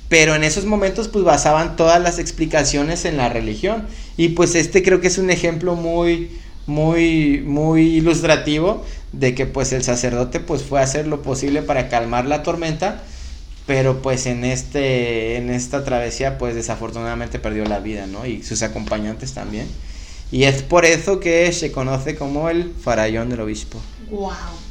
pero 0.08 0.34
en 0.34 0.44
esos 0.44 0.66
momentos 0.66 1.08
pues 1.08 1.24
basaban 1.24 1.76
todas 1.76 2.00
las 2.00 2.18
explicaciones 2.18 3.04
en 3.04 3.16
la 3.16 3.28
religión 3.28 3.86
y 4.16 4.30
pues 4.30 4.54
este 4.54 4.82
creo 4.82 5.00
que 5.00 5.08
es 5.08 5.18
un 5.18 5.30
ejemplo 5.30 5.74
muy 5.74 6.30
muy 6.66 7.42
muy 7.46 7.96
ilustrativo 7.96 8.84
de 9.12 9.34
que 9.34 9.46
pues 9.46 9.72
el 9.72 9.82
sacerdote 9.82 10.40
pues 10.40 10.62
fue 10.62 10.80
a 10.80 10.84
hacer 10.84 11.06
lo 11.06 11.22
posible 11.22 11.62
para 11.62 11.88
calmar 11.88 12.26
la 12.26 12.42
tormenta 12.42 13.02
pero 13.66 14.00
pues 14.02 14.26
en 14.26 14.44
este 14.44 15.36
en 15.36 15.50
esta 15.50 15.84
travesía 15.84 16.38
pues 16.38 16.54
desafortunadamente 16.54 17.38
perdió 17.38 17.64
la 17.64 17.80
vida 17.80 18.06
no 18.06 18.24
y 18.26 18.42
sus 18.42 18.62
acompañantes 18.62 19.32
también 19.34 19.66
y 20.30 20.44
es 20.44 20.62
por 20.62 20.84
eso 20.84 21.20
que 21.20 21.50
se 21.52 21.72
conoce 21.72 22.16
como 22.16 22.48
el 22.48 22.72
farallón 22.82 23.28
del 23.30 23.40
obispo 23.40 23.80
Wow. 24.10 24.30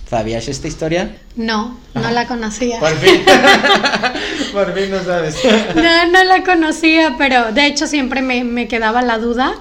¿sabías 0.09 0.47
esta 0.47 0.67
historia? 0.69 1.17
No, 1.35 1.77
no 1.93 2.01
Ajá. 2.01 2.11
la 2.11 2.25
conocía. 2.27 2.79
por 2.79 2.95
fin 2.95 3.21
por 4.53 4.73
fin 4.73 4.91
no 4.91 5.03
sabes 5.03 5.35
No, 5.75 6.07
no 6.11 6.23
la 6.23 6.43
conocía, 6.43 7.15
pero 7.17 7.51
de 7.51 7.65
hecho 7.67 7.87
siempre 7.87 8.21
me, 8.21 8.43
me 8.43 8.67
quedaba 8.67 9.01
la 9.01 9.17
duda 9.17 9.53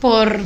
por, 0.00 0.40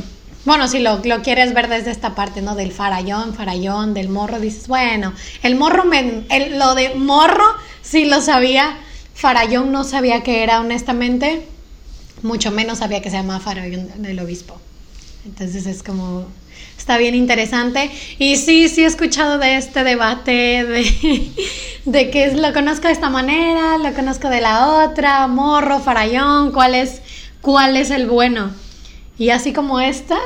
bueno, 0.45 0.67
si 0.69 0.79
lo, 0.79 1.01
lo 1.03 1.21
quieres 1.21 1.53
ver 1.53 1.67
desde 1.67 1.91
esta 1.91 2.15
parte, 2.15 2.41
¿no? 2.41 2.55
Del 2.55 2.71
farallón, 2.71 3.33
farallón, 3.33 3.93
del 3.93 4.07
morro, 4.09 4.39
dices, 4.39 4.67
bueno, 4.69 5.13
el 5.43 5.55
morro, 5.55 5.83
me, 5.85 6.23
el- 6.29 6.57
lo 6.57 6.73
de 6.75 6.95
morro 6.95 7.43
sí 7.81 8.05
lo 8.05 8.21
sabía, 8.21 8.77
farallón 9.13 9.71
no 9.71 9.83
sabía 9.83 10.23
que 10.23 10.43
era 10.43 10.59
honestamente, 10.59 11.45
mucho 12.21 12.51
menos 12.51 12.79
sabía 12.79 13.01
que 13.01 13.09
se 13.09 13.17
llamaba 13.17 13.39
farallón 13.39 14.01
del 14.01 14.19
obispo. 14.19 14.59
Entonces 15.25 15.65
es 15.65 15.83
como, 15.83 16.27
está 16.77 16.97
bien 16.97 17.15
interesante. 17.15 17.91
Y 18.17 18.37
sí, 18.37 18.69
sí 18.69 18.83
he 18.83 18.87
escuchado 18.87 19.37
de 19.37 19.57
este 19.57 19.83
debate, 19.83 20.31
de, 20.31 21.31
de 21.85 22.09
que 22.09 22.31
lo 22.33 22.53
conozco 22.53 22.87
de 22.87 22.93
esta 22.93 23.09
manera, 23.09 23.77
lo 23.77 23.93
conozco 23.93 24.29
de 24.29 24.41
la 24.41 24.85
otra, 24.85 25.27
morro, 25.27 25.79
farallón, 25.79 26.51
cuál 26.51 26.75
es, 26.75 27.01
cuál 27.41 27.77
es 27.77 27.91
el 27.91 28.07
bueno. 28.07 28.51
Y 29.17 29.29
así 29.29 29.53
como 29.53 29.79
esta, 29.79 30.17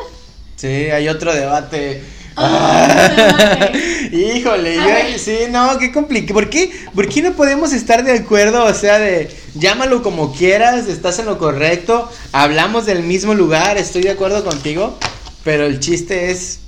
sí 0.56 0.68
hay 0.68 1.10
otro 1.10 1.34
debate 1.34 2.02
Ah. 2.38 3.70
Híjole, 4.12 4.76
yo- 4.76 5.18
sí, 5.20 5.38
no, 5.50 5.78
qué 5.78 5.92
complicado. 5.92 6.34
¿Por 6.34 6.50
qué? 6.50 6.72
¿Por 6.94 7.08
qué 7.10 7.22
no 7.22 7.34
podemos 7.34 7.74
estar 7.74 8.04
de 8.04 8.14
acuerdo? 8.14 8.66
O 8.66 8.74
sea, 8.74 9.00
de 9.00 9.36
llámalo 9.56 10.04
como 10.04 10.34
quieras, 10.34 10.88
estás 10.88 11.20
en 11.20 11.26
lo 11.28 11.38
correcto, 11.38 12.10
hablamos 12.32 12.86
del 12.86 13.04
mismo 13.04 13.34
lugar, 13.34 13.78
estoy 13.78 14.04
de 14.04 14.12
acuerdo 14.12 14.44
contigo, 14.44 14.98
pero 15.44 15.66
el 15.66 15.80
chiste 15.80 16.32
es 16.32 16.60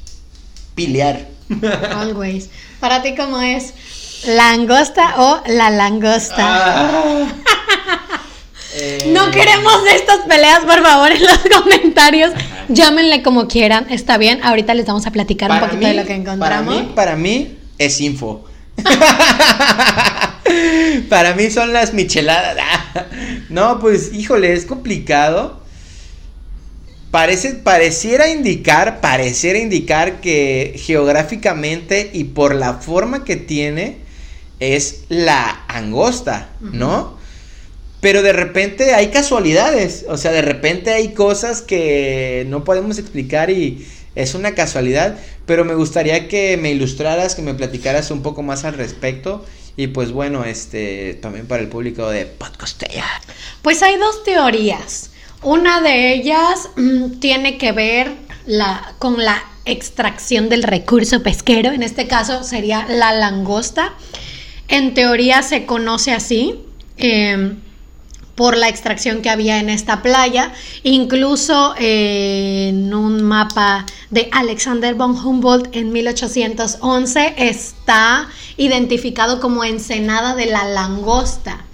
pilear. 0.76 1.28
always. 1.96 2.50
Para 2.80 3.02
ti, 3.02 3.16
¿cómo 3.16 3.42
es? 3.42 3.74
¿Langosta 4.26 5.16
o 5.18 5.42
la 5.48 5.70
langosta? 5.70 6.36
Ah. 6.40 7.26
Eh, 8.76 9.06
No 9.14 9.32
queremos 9.32 9.82
estas 9.94 10.20
peleas, 10.28 10.60
por 10.62 10.82
favor, 10.84 11.12
en 11.12 11.24
los 11.24 11.40
comentarios. 11.62 12.32
Llámenle 12.70 13.24
como 13.24 13.48
quieran, 13.48 13.88
está 13.90 14.18
bien. 14.18 14.40
Ahorita 14.44 14.74
les 14.74 14.86
vamos 14.86 15.06
a 15.08 15.12
platicar 15.12 15.52
un 15.52 15.60
poquito 15.60 15.78
mí- 15.78 15.86
de 15.86 15.94
lo 15.94 16.06
que 16.06 16.16
encontramos. 16.16 16.74
Para 16.76 16.84
mí, 16.84 16.92
para 16.96 17.16
mí 17.16 17.58
es 17.78 18.02
info. 18.02 18.46
para 21.10 21.34
mí 21.34 21.50
son 21.50 21.74
las 21.74 21.94
micheladas. 21.94 22.58
no, 23.50 23.80
pues, 23.80 24.14
híjole, 24.14 24.54
es 24.54 24.66
complicado. 24.66 25.62
Parece, 27.12 27.54
pareciera 27.54 28.30
indicar, 28.30 29.00
pareciera 29.00 29.58
indicar 29.60 30.20
que 30.20 30.74
geográficamente 30.78 32.10
y 32.14 32.26
por 32.26 32.54
la 32.54 32.76
forma 32.76 33.24
que 33.24 33.38
tiene, 33.38 33.98
es 34.60 35.06
la 35.08 35.64
angosta, 35.70 36.50
¿no? 36.60 37.17
Pero 38.08 38.22
de 38.22 38.32
repente 38.32 38.94
hay 38.94 39.08
casualidades, 39.08 40.06
o 40.08 40.16
sea, 40.16 40.32
de 40.32 40.42
repente 40.42 40.94
hay 40.94 41.10
cosas 41.10 41.62
que 41.62 42.46
no 42.48 42.64
podemos 42.64 43.00
explicar 43.00 43.50
y 43.50 43.86
es 44.16 44.34
una 44.34 44.56
casualidad, 44.56 45.18
pero 45.46 45.66
me 45.66 45.76
gustaría 45.76 46.30
que 46.30 46.56
me 46.56 46.72
ilustraras, 46.72 47.36
que 47.36 47.42
me 47.42 47.54
platicaras 47.54 48.10
un 48.10 48.22
poco 48.22 48.44
más 48.44 48.64
al 48.64 48.76
respecto 48.76 49.46
y 49.76 49.88
pues 49.88 50.14
bueno, 50.14 50.46
este 50.46 51.16
también 51.16 51.48
para 51.48 51.62
el 51.62 51.68
público 51.68 52.10
de 52.10 52.26
Podcostella. 52.28 53.04
Pues 53.62 53.84
hay 53.84 53.98
dos 53.98 54.24
teorías. 54.24 55.10
Una 55.44 55.82
de 55.82 56.14
ellas 56.14 56.70
mm, 56.78 57.20
tiene 57.20 57.58
que 57.58 57.74
ver 57.74 58.14
la, 58.46 58.94
con 59.00 59.18
la 59.18 59.44
extracción 59.66 60.48
del 60.48 60.64
recurso 60.64 61.24
pesquero, 61.24 61.74
en 61.74 61.84
este 61.84 62.08
caso 62.08 62.46
sería 62.46 62.86
la 62.88 63.12
langosta. 63.12 63.96
En 64.70 64.94
teoría 64.94 65.44
se 65.44 65.66
conoce 65.66 66.14
así. 66.14 66.64
Em, 66.96 67.67
por 68.38 68.56
la 68.56 68.70
extracción 68.70 69.24
que 69.24 69.32
había 69.32 69.60
en 69.60 69.68
esta 69.68 70.04
playa. 70.04 70.54
Incluso 70.84 71.74
eh, 71.80 72.68
en 72.70 72.94
un 72.94 73.24
mapa 73.24 73.86
de 74.12 74.30
Alexander 74.32 74.94
von 74.94 75.18
Humboldt 75.18 75.76
en 75.76 75.92
1811 75.92 77.34
está 77.36 78.30
identificado 78.56 79.42
como 79.42 79.64
ensenada 79.66 80.36
de 80.36 80.46
la 80.46 80.66
langosta. 80.66 81.66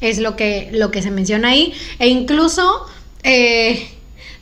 Es 0.00 0.18
lo 0.18 0.36
que, 0.36 0.70
lo 0.72 0.92
que 0.92 1.02
se 1.02 1.10
menciona 1.10 1.48
ahí. 1.48 1.74
E 1.98 2.06
incluso 2.06 2.86
eh, 3.24 3.90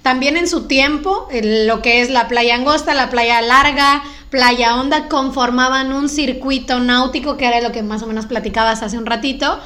también 0.02 0.36
en 0.36 0.48
su 0.48 0.66
tiempo, 0.66 1.28
lo 1.32 1.80
que 1.80 2.02
es 2.02 2.10
la 2.10 2.28
playa 2.28 2.56
angosta, 2.56 2.92
la 2.92 3.08
playa 3.08 3.40
larga, 3.40 4.04
playa 4.28 4.76
honda, 4.76 5.08
conformaban 5.08 5.94
un 5.94 6.10
circuito 6.10 6.78
náutico, 6.78 7.38
que 7.38 7.46
era 7.46 7.62
lo 7.62 7.72
que 7.72 7.82
más 7.82 8.02
o 8.02 8.06
menos 8.06 8.26
platicabas 8.26 8.82
hace 8.82 8.98
un 8.98 9.06
ratito 9.06 9.58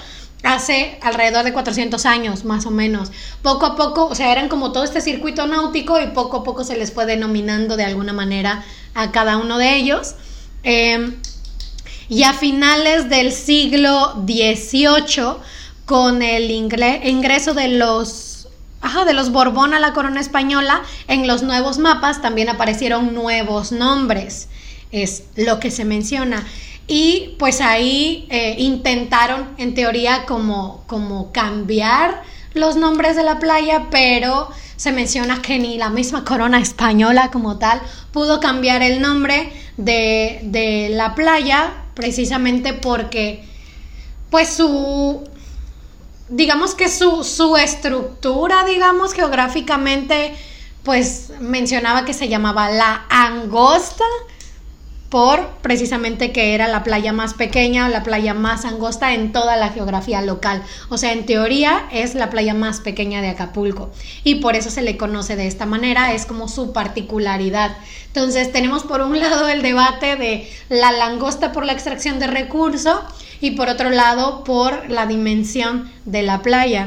hace 0.45 0.99
alrededor 1.01 1.45
de 1.45 1.53
400 1.53 2.07
años, 2.07 2.45
más 2.45 2.66
o 2.66 2.70
menos. 2.70 3.11
Poco 3.42 3.66
a 3.66 3.76
poco, 3.76 4.07
o 4.07 4.14
sea, 4.14 4.30
eran 4.30 4.49
como 4.49 4.72
todo 4.72 4.84
este 4.84 5.01
circuito 5.01 5.47
náutico 5.47 6.01
y 6.01 6.09
poco 6.09 6.38
a 6.38 6.45
poco 6.45 6.64
se 6.64 6.76
les 6.76 6.92
fue 6.92 7.07
denominando 7.07 7.76
de 7.76 7.84
alguna 7.84 8.12
manera 8.12 8.64
a 8.95 9.11
cada 9.11 9.38
uno 9.38 9.59
de 9.59 9.76
ellos. 9.76 10.14
Em, 10.62 11.16
y 12.09 12.22
a 12.24 12.34
finales 12.34 13.09
del 13.09 13.32
siglo 13.32 14.22
XVIII, 14.26 15.38
con 15.86 16.22
el 16.22 16.51
ingreso 16.51 17.55
de 17.55 17.68
los, 17.68 18.49
ajá, 18.80 19.05
de 19.05 19.14
los 19.14 19.32
Borbón 19.32 19.74
a 19.74 19.80
la 19.80 19.92
corona 19.92 20.20
española, 20.20 20.82
en 21.09 21.26
los 21.26 21.42
nuevos 21.42 21.78
mapas 21.78 22.22
también 22.22 22.49
aparecieron 22.51 23.14
nuevos 23.14 23.72
nombres. 23.72 24.49
Es 24.92 25.24
lo 25.36 25.59
que 25.59 25.70
se 25.70 25.84
menciona. 25.84 26.45
Y 26.87 27.37
pues 27.39 27.61
ahí 27.61 28.26
eh, 28.30 28.57
intentaron, 28.59 29.55
en 29.59 29.74
teoría, 29.74 30.26
como, 30.26 30.85
como 30.87 31.32
cambiar 31.32 32.22
los 32.53 32.76
nombres 32.76 33.16
de 33.16 33.22
la 33.22 33.39
playa, 33.39 33.87
pero 33.91 34.49
se 34.76 34.93
menciona 34.93 35.41
que 35.41 35.59
ni 35.59 35.78
la 35.78 35.91
misma 35.91 36.24
corona 36.24 36.61
española 36.61 37.30
como 37.32 37.59
tal 37.59 37.80
pudo 38.12 38.41
cambiar 38.41 38.82
el 38.82 39.01
nombre 39.01 39.53
de, 39.76 40.41
de 40.43 40.91
la 40.91 41.14
playa, 41.14 41.72
precisamente 41.95 42.74
porque, 42.74 43.45
pues 44.30 44.51
su, 44.51 45.24
digamos 46.28 46.74
que 46.74 46.89
su, 46.89 47.24
su 47.24 47.57
estructura, 47.57 48.64
digamos, 48.64 49.14
geográficamente, 49.14 50.35
pues 50.82 51.30
mencionaba 51.41 52.05
que 52.05 52.12
se 52.12 52.28
llamaba 52.28 52.68
la 52.70 53.07
angosta 53.09 54.05
por 55.14 55.46
precisamente 55.62 56.32
que 56.32 56.56
era 56.56 56.66
la 56.66 56.82
playa 56.82 57.12
más 57.12 57.34
pequeña 57.34 57.86
o 57.86 57.88
la 57.88 58.02
playa 58.02 58.34
más 58.34 58.64
angosta 58.64 59.14
en 59.14 59.30
toda 59.30 59.54
la 59.54 59.68
geografía 59.68 60.20
local. 60.22 60.64
O 60.88 60.98
sea, 60.98 61.12
en 61.12 61.24
teoría 61.24 61.86
es 61.92 62.16
la 62.16 62.30
playa 62.30 62.52
más 62.52 62.80
pequeña 62.80 63.22
de 63.22 63.28
Acapulco 63.28 63.92
y 64.24 64.40
por 64.40 64.56
eso 64.56 64.70
se 64.70 64.82
le 64.82 64.96
conoce 64.96 65.36
de 65.36 65.46
esta 65.46 65.66
manera, 65.66 66.12
es 66.14 66.26
como 66.26 66.48
su 66.48 66.72
particularidad. 66.72 67.76
Entonces 68.08 68.50
tenemos 68.50 68.82
por 68.82 69.02
un 69.02 69.20
lado 69.20 69.48
el 69.48 69.62
debate 69.62 70.16
de 70.16 70.50
la 70.68 70.90
langosta 70.90 71.52
por 71.52 71.64
la 71.64 71.74
extracción 71.74 72.18
de 72.18 72.26
recurso 72.26 73.00
y 73.40 73.52
por 73.52 73.68
otro 73.68 73.90
lado 73.90 74.42
por 74.42 74.90
la 74.90 75.06
dimensión 75.06 75.92
de 76.06 76.24
la 76.24 76.42
playa. 76.42 76.86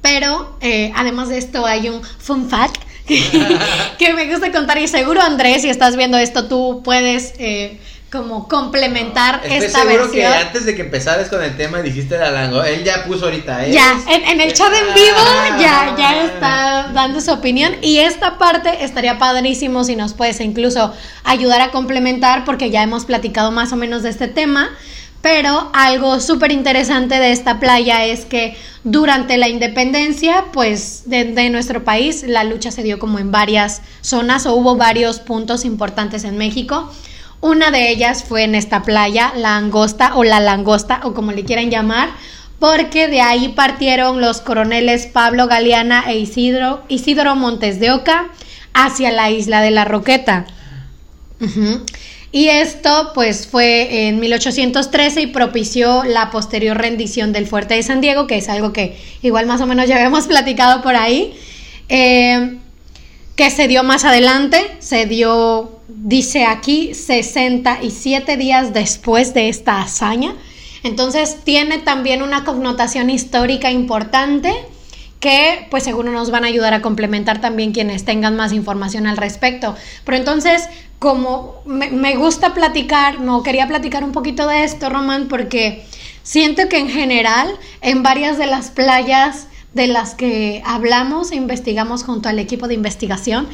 Pero 0.00 0.56
eh, 0.62 0.94
además 0.96 1.28
de 1.28 1.36
esto 1.36 1.66
hay 1.66 1.90
un 1.90 2.02
fun 2.02 2.48
fact 2.48 2.82
que 3.98 4.12
me 4.14 4.26
gusta 4.30 4.50
contar 4.52 4.78
y 4.78 4.88
seguro 4.88 5.20
Andrés, 5.20 5.62
si 5.62 5.68
estás 5.68 5.96
viendo 5.96 6.16
esto, 6.18 6.46
tú 6.48 6.82
puedes 6.84 7.34
eh, 7.38 7.78
como 8.10 8.46
complementar 8.46 9.40
Estoy 9.44 9.66
esta 9.66 9.80
seguro 9.80 10.04
versión. 10.04 10.32
que 10.32 10.38
antes 10.38 10.66
de 10.66 10.74
que 10.74 10.82
empezaras 10.82 11.28
con 11.28 11.42
el 11.42 11.56
tema 11.56 11.80
dijiste 11.80 12.18
la 12.18 12.30
lango, 12.30 12.62
él 12.62 12.84
ya 12.84 13.04
puso 13.06 13.24
ahorita, 13.24 13.66
¿eh? 13.66 13.72
Ya, 13.72 13.98
en, 14.08 14.24
en 14.24 14.40
el 14.40 14.52
chat 14.52 14.70
en 14.72 14.94
vivo 14.94 15.16
Ah. 15.16 15.56
ya, 15.58 15.94
ya 15.98 16.24
está 16.24 16.90
dando 16.92 17.20
su 17.22 17.32
opinión 17.32 17.74
y 17.80 17.98
esta 17.98 18.36
parte 18.38 18.84
estaría 18.84 19.18
padrísimo 19.18 19.82
si 19.84 19.96
nos 19.96 20.12
puedes 20.12 20.40
incluso 20.40 20.92
ayudar 21.24 21.60
a 21.62 21.70
complementar 21.70 22.44
porque 22.44 22.70
ya 22.70 22.82
hemos 22.82 23.04
platicado 23.06 23.50
más 23.50 23.72
o 23.72 23.76
menos 23.76 24.02
de 24.02 24.10
este 24.10 24.28
tema. 24.28 24.70
Pero 25.22 25.70
algo 25.72 26.18
súper 26.18 26.50
interesante 26.50 27.14
de 27.14 27.30
esta 27.30 27.60
playa 27.60 28.04
es 28.04 28.24
que 28.24 28.56
durante 28.82 29.36
la 29.36 29.48
independencia, 29.48 30.46
pues, 30.52 31.04
de, 31.06 31.48
nuestro 31.48 31.84
país, 31.84 32.24
la 32.26 32.42
lucha 32.42 32.72
se 32.72 32.82
dio 32.82 32.98
como 32.98 33.20
en 33.20 33.30
varias 33.30 33.82
zonas 34.00 34.46
o 34.46 34.54
hubo 34.54 34.76
varios 34.76 35.20
puntos 35.20 35.64
importantes 35.64 36.24
en 36.24 36.36
México. 36.36 36.92
Una 37.40 37.70
de 37.70 37.90
ellas 37.90 38.24
fue 38.24 38.42
en 38.42 38.56
esta 38.56 38.82
playa, 38.82 39.32
la 39.36 39.56
angosta 39.56 40.16
o 40.16 40.24
la 40.24 40.40
langosta 40.40 41.00
o 41.04 41.14
como 41.14 41.30
le 41.30 41.44
quieran 41.44 41.70
llamar, 41.70 42.10
porque 42.58 43.06
de 43.06 43.20
ahí 43.20 43.50
partieron 43.50 44.20
los 44.20 44.40
coroneles 44.40 45.06
Pablo 45.06 45.46
Galeana 45.46 46.04
e 46.08 46.18
Isidro, 46.18 47.36
Montes 47.36 47.78
de 47.78 47.92
Oca 47.92 48.28
hacia 48.74 49.12
la 49.12 49.30
isla 49.30 49.60
de 49.60 49.70
la 49.70 49.84
Roqueta. 49.84 50.46
Y 52.34 52.48
esto 52.48 53.12
pues 53.14 53.46
fue 53.46 54.08
en 54.08 54.18
1813 54.18 55.20
y 55.20 55.26
propició 55.26 56.02
la 56.04 56.30
posterior 56.30 56.78
rendición 56.78 57.34
del 57.34 57.46
fuerte 57.46 57.74
de 57.74 57.82
San 57.82 58.00
Diego, 58.00 58.26
que 58.26 58.38
es 58.38 58.48
algo 58.48 58.72
que 58.72 58.96
igual 59.20 59.44
más 59.44 59.60
o 59.60 59.66
menos 59.66 59.86
ya 59.86 59.96
habíamos 59.96 60.26
platicado 60.28 60.82
por 60.82 60.96
ahí, 60.96 61.34
eh, 61.90 62.56
que 63.36 63.50
se 63.50 63.68
dio 63.68 63.82
más 63.82 64.04
adelante, 64.04 64.58
se 64.78 65.04
dio, 65.04 65.80
dice 65.88 66.46
aquí, 66.46 66.94
67 66.94 68.38
días 68.38 68.72
después 68.72 69.34
de 69.34 69.50
esta 69.50 69.82
hazaña. 69.82 70.34
Entonces 70.84 71.36
tiene 71.44 71.78
también 71.78 72.22
una 72.22 72.44
connotación 72.44 73.10
histórica 73.10 73.70
importante 73.70 74.54
que 75.22 75.68
pues 75.70 75.84
seguro 75.84 76.10
nos 76.10 76.32
van 76.32 76.42
a 76.42 76.48
ayudar 76.48 76.74
a 76.74 76.82
complementar 76.82 77.40
también 77.40 77.70
quienes 77.70 78.04
tengan 78.04 78.34
más 78.34 78.52
información 78.52 79.06
al 79.06 79.16
respecto. 79.16 79.76
Pero 80.04 80.18
entonces, 80.18 80.68
como 80.98 81.62
me, 81.64 81.90
me, 81.92 82.16
gusta 82.16 82.54
platicar, 82.54 83.20
no 83.20 83.44
quería 83.44 83.68
platicar 83.68 84.02
un 84.02 84.10
poquito 84.10 84.48
de 84.48 84.64
esto, 84.64 84.90
Román, 84.90 85.28
porque 85.28 85.86
siento 86.24 86.68
que 86.68 86.78
en 86.78 86.88
general 86.88 87.56
en 87.82 88.02
varias 88.02 88.36
de 88.36 88.46
las 88.46 88.72
playas 88.72 89.46
de 89.74 89.86
las 89.86 90.16
que 90.16 90.60
hablamos 90.66 91.30
e 91.30 91.36
investigamos 91.36 92.02
junto 92.02 92.28
al 92.28 92.40
equipo 92.40 92.66
de 92.66 92.74
investigación, 92.74 93.46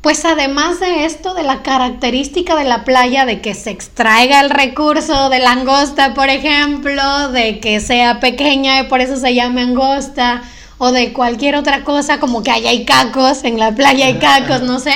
pues 0.00 0.24
además 0.24 0.80
de 0.80 1.04
esto, 1.04 1.34
de 1.34 1.42
la 1.42 1.62
característica 1.62 2.56
de 2.56 2.64
la 2.64 2.84
playa, 2.84 3.26
de 3.26 3.40
que 3.40 3.54
se 3.54 3.70
extraiga 3.70 4.40
el 4.40 4.48
recurso 4.48 5.28
de 5.28 5.40
langosta, 5.40 6.14
por 6.14 6.30
ejemplo, 6.30 7.28
de 7.30 7.60
que 7.60 7.80
sea 7.80 8.18
pequeña 8.18 8.80
y 8.80 8.84
por 8.84 9.00
eso 9.00 9.16
se 9.16 9.34
llame 9.34 9.60
angosta, 9.60 10.42
o 10.78 10.92
de 10.92 11.12
cualquier 11.12 11.56
otra 11.56 11.84
cosa, 11.84 12.18
como 12.18 12.42
que 12.42 12.50
allá 12.50 12.70
hay 12.70 12.86
cacos, 12.86 13.44
en 13.44 13.58
la 13.58 13.74
playa 13.74 14.06
hay 14.06 14.18
cacos, 14.18 14.62
no 14.62 14.80
sé, 14.80 14.94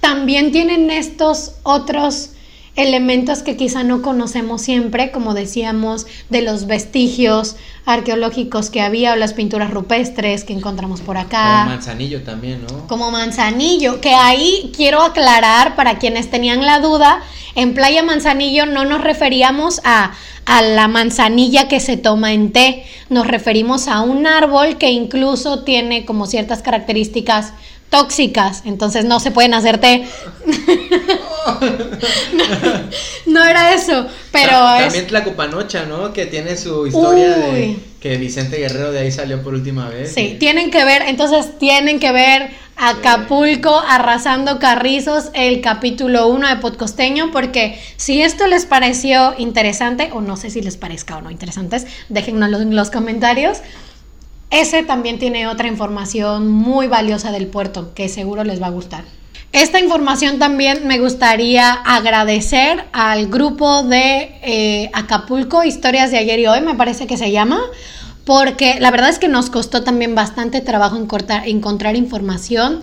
también 0.00 0.50
tienen 0.50 0.90
estos 0.90 1.52
otros 1.62 2.30
elementos 2.76 3.42
que 3.42 3.56
quizá 3.56 3.82
no 3.82 4.02
conocemos 4.02 4.60
siempre, 4.60 5.10
como 5.10 5.34
decíamos, 5.34 6.06
de 6.28 6.42
los 6.42 6.66
vestigios 6.66 7.56
arqueológicos 7.86 8.70
que 8.70 8.82
había 8.82 9.12
o 9.12 9.16
las 9.16 9.32
pinturas 9.32 9.70
rupestres 9.70 10.44
que 10.44 10.52
encontramos 10.52 11.00
por 11.00 11.16
acá. 11.16 11.62
Como 11.62 11.74
manzanillo 11.74 12.22
también, 12.22 12.62
¿no? 12.62 12.86
Como 12.86 13.10
manzanillo, 13.10 14.00
que 14.00 14.14
ahí 14.14 14.70
quiero 14.76 15.02
aclarar 15.02 15.74
para 15.74 15.98
quienes 15.98 16.30
tenían 16.30 16.64
la 16.64 16.80
duda, 16.80 17.22
en 17.54 17.72
Playa 17.74 18.02
Manzanillo 18.02 18.66
no 18.66 18.84
nos 18.84 19.00
referíamos 19.00 19.80
a, 19.82 20.12
a 20.44 20.62
la 20.62 20.88
manzanilla 20.88 21.68
que 21.68 21.80
se 21.80 21.96
toma 21.96 22.34
en 22.34 22.52
té, 22.52 22.84
nos 23.08 23.26
referimos 23.26 23.88
a 23.88 24.02
un 24.02 24.26
árbol 24.26 24.76
que 24.76 24.90
incluso 24.90 25.64
tiene 25.64 26.04
como 26.04 26.26
ciertas 26.26 26.60
características 26.60 27.54
tóxicas, 27.90 28.62
entonces 28.64 29.04
no 29.04 29.20
se 29.20 29.30
pueden 29.30 29.54
hacer 29.54 29.78
té. 29.78 30.04
no, 33.26 33.40
no, 33.40 33.44
era 33.44 33.74
eso, 33.74 34.06
pero 34.32 34.50
También 34.50 35.04
es... 35.04 35.06
Tlacopanocha, 35.08 35.84
¿no? 35.86 36.12
Que 36.12 36.26
tiene 36.26 36.56
su 36.56 36.86
historia 36.86 37.36
Uy. 37.50 37.54
de 37.54 37.78
Que 38.00 38.16
Vicente 38.16 38.58
Guerrero 38.58 38.92
de 38.92 39.00
ahí 39.00 39.12
salió 39.12 39.42
por 39.42 39.54
última 39.54 39.88
vez. 39.88 40.12
Sí, 40.12 40.36
tienen 40.38 40.70
que 40.70 40.84
ver, 40.84 41.02
entonces 41.02 41.58
tienen 41.58 42.00
que 42.00 42.12
ver 42.12 42.50
Acapulco 42.78 43.80
arrasando 43.88 44.58
carrizos, 44.58 45.30
el 45.32 45.62
capítulo 45.62 46.28
1 46.28 46.46
de 46.46 46.56
Podcosteño, 46.56 47.30
porque 47.32 47.80
si 47.96 48.20
esto 48.20 48.46
les 48.46 48.66
pareció 48.66 49.34
interesante, 49.38 50.10
o 50.12 50.20
no 50.20 50.36
sé 50.36 50.50
si 50.50 50.60
les 50.60 50.76
parezca 50.76 51.16
o 51.16 51.22
no 51.22 51.30
interesantes, 51.30 51.86
déjennoslo 52.10 52.60
en 52.60 52.76
los 52.76 52.90
comentarios. 52.90 53.60
Ese 54.50 54.82
también 54.84 55.18
tiene 55.18 55.48
otra 55.48 55.68
información 55.68 56.48
muy 56.48 56.86
valiosa 56.86 57.32
del 57.32 57.46
puerto 57.46 57.92
que 57.94 58.08
seguro 58.08 58.44
les 58.44 58.62
va 58.62 58.68
a 58.68 58.70
gustar. 58.70 59.04
Esta 59.52 59.80
información 59.80 60.38
también 60.38 60.86
me 60.86 60.98
gustaría 60.98 61.72
agradecer 61.72 62.84
al 62.92 63.28
grupo 63.28 63.82
de 63.82 64.38
eh, 64.42 64.90
Acapulco, 64.92 65.64
Historias 65.64 66.10
de 66.10 66.18
ayer 66.18 66.38
y 66.40 66.46
hoy, 66.46 66.60
me 66.60 66.74
parece 66.74 67.06
que 67.06 67.16
se 67.16 67.30
llama, 67.30 67.60
porque 68.24 68.78
la 68.80 68.90
verdad 68.90 69.08
es 69.08 69.18
que 69.18 69.28
nos 69.28 69.50
costó 69.50 69.82
también 69.82 70.14
bastante 70.14 70.60
trabajo 70.60 70.96
encontrar 71.46 71.96
información. 71.96 72.82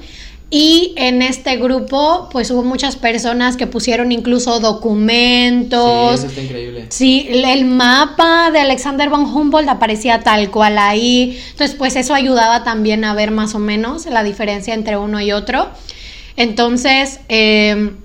Y 0.55 0.93
en 0.97 1.23
este 1.23 1.57
grupo, 1.57 2.29
pues 2.31 2.51
hubo 2.51 2.61
muchas 2.61 2.95
personas 2.95 3.57
que 3.57 3.65
pusieron 3.65 4.11
incluso 4.11 4.59
documentos. 4.59 6.11
Sí, 6.11 6.15
eso 6.15 6.27
está 6.27 6.41
increíble. 6.41 6.85
Sí, 6.89 7.27
el 7.27 7.65
mapa 7.65 8.51
de 8.51 8.59
Alexander 8.59 9.09
von 9.09 9.25
Humboldt 9.25 9.67
aparecía 9.67 10.19
tal 10.19 10.51
cual 10.51 10.77
ahí. 10.77 11.41
Entonces, 11.49 11.75
pues 11.75 11.95
eso 11.95 12.13
ayudaba 12.13 12.63
también 12.63 13.03
a 13.03 13.15
ver 13.15 13.31
más 13.31 13.55
o 13.55 13.59
menos 13.59 14.05
la 14.05 14.21
diferencia 14.21 14.75
entre 14.75 14.95
uno 14.95 15.19
y 15.19 15.31
otro. 15.31 15.69
Entonces, 16.37 17.19
em, 17.29 17.97